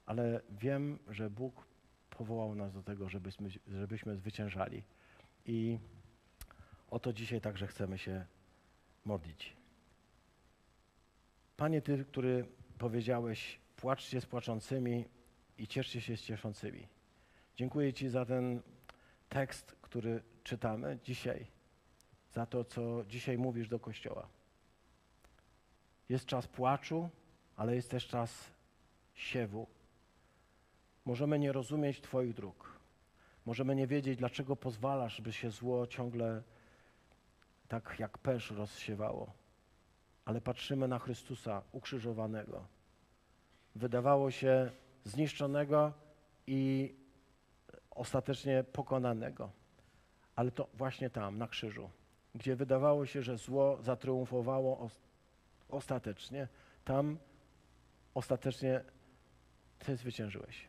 Ale 0.06 0.42
wiem, 0.50 1.00
że 1.08 1.30
Bóg 1.30 1.68
powołał 2.10 2.56
nas 2.56 2.74
do 2.74 2.84
tego, 2.84 3.10
żebyśmy, 3.10 3.50
żebyśmy 3.68 4.16
zwyciężali. 4.16 4.84
I 5.46 5.80
o 6.90 7.00
to 7.00 7.14
dzisiaj 7.14 7.42
także 7.42 7.68
chcemy 7.68 7.98
się 7.98 8.26
modlić. 9.06 9.59
Panie, 11.60 11.82
Ty, 11.82 12.06
który 12.06 12.46
powiedziałeś, 12.78 13.60
płaczcie 13.76 14.22
z 14.22 14.26
płaczącymi 14.26 15.06
i 15.58 15.68
cieszcie 15.68 16.02
się 16.02 16.18
z 16.18 16.22
cieszącymi. 16.22 16.88
Dziękuję 17.56 17.94
Ci 17.94 18.10
za 18.10 18.26
ten 18.26 18.62
tekst, 19.30 19.76
który 19.82 20.24
czytamy 20.44 21.00
dzisiaj, 21.04 21.48
za 22.32 22.46
to, 22.46 22.64
co 22.64 23.04
dzisiaj 23.10 23.38
mówisz 23.38 23.68
do 23.68 23.80
Kościoła. 23.80 24.28
Jest 26.10 26.26
czas 26.26 26.48
płaczu, 26.48 27.10
ale 27.56 27.76
jest 27.76 27.92
też 27.92 28.08
czas 28.08 28.52
siewu. 29.14 29.68
Możemy 31.06 31.40
nie 31.40 31.52
rozumieć 31.52 32.02
Twoich 32.02 32.34
dróg. 32.34 32.80
Możemy 33.46 33.76
nie 33.76 33.88
wiedzieć, 33.88 34.20
dlaczego 34.20 34.56
pozwalasz, 34.56 35.22
by 35.22 35.34
się 35.34 35.52
zło 35.52 35.88
ciągle 35.88 36.44
tak 37.68 37.96
jak 38.00 38.18
pesz 38.18 38.52
rozsiewało. 38.52 39.49
Ale 40.30 40.42
patrzymy 40.42 40.88
na 40.88 41.00
Chrystusa 41.00 41.62
ukrzyżowanego. 41.72 42.68
Wydawało 43.76 44.32
się 44.32 44.72
zniszczonego 45.04 45.94
i 46.48 46.94
ostatecznie 47.92 48.64
pokonanego. 48.64 49.52
Ale 50.36 50.52
to 50.52 50.68
właśnie 50.74 51.10
tam, 51.10 51.38
na 51.38 51.48
krzyżu, 51.48 51.90
gdzie 52.36 52.56
wydawało 52.56 53.06
się, 53.06 53.22
że 53.22 53.38
zło 53.38 53.78
zatriumfowało 53.82 54.90
ostatecznie, 55.70 56.48
tam 56.86 57.18
ostatecznie 58.14 58.84
Ty 59.80 59.96
zwyciężyłeś. 59.96 60.68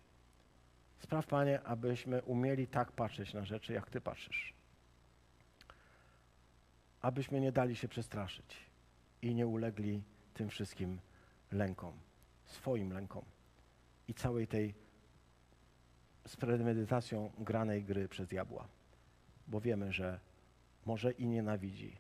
Spraw, 0.99 1.27
Panie, 1.27 1.63
abyśmy 1.63 2.23
umieli 2.23 2.67
tak 2.67 2.93
patrzeć 2.93 3.35
na 3.35 3.45
rzeczy, 3.45 3.73
jak 3.73 3.91
Ty 3.91 4.01
patrzysz. 4.01 4.55
Abyśmy 7.01 7.41
nie 7.41 7.53
dali 7.53 7.77
się 7.77 7.89
przestraszyć 7.89 8.70
i 9.23 9.35
nie 9.35 9.47
ulegli 9.47 10.03
tym 10.35 10.49
wszystkim 10.49 10.99
lękom, 11.53 11.93
swoim 12.47 12.93
lękom 12.93 13.25
i 14.09 14.15
całej 14.15 14.47
tej 14.47 14.75
z 16.27 16.37
premedytacją 16.37 17.31
granej 17.39 17.85
gry 17.85 18.09
przez 18.09 18.29
diabła. 18.29 18.69
Bo 19.49 19.61
wiemy, 19.61 19.93
że 19.93 20.21
może 20.87 21.13
i 21.13 21.27
nienawidzi, 21.27 21.97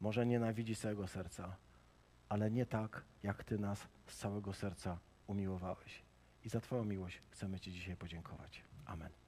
może 0.00 0.26
nienawidzi 0.26 0.76
całego 0.76 1.08
serca, 1.08 1.56
ale 2.28 2.50
nie 2.50 2.66
tak, 2.66 3.04
jak 3.22 3.44
Ty 3.44 3.58
nas 3.58 3.88
z 4.06 4.16
całego 4.16 4.52
serca 4.52 4.98
umiłowałeś. 5.26 6.02
I 6.44 6.48
za 6.48 6.60
Twoją 6.60 6.84
miłość 6.84 7.22
chcemy 7.30 7.60
Ci 7.60 7.72
dzisiaj 7.72 7.96
podziękować. 7.96 8.62
Amen. 8.86 9.23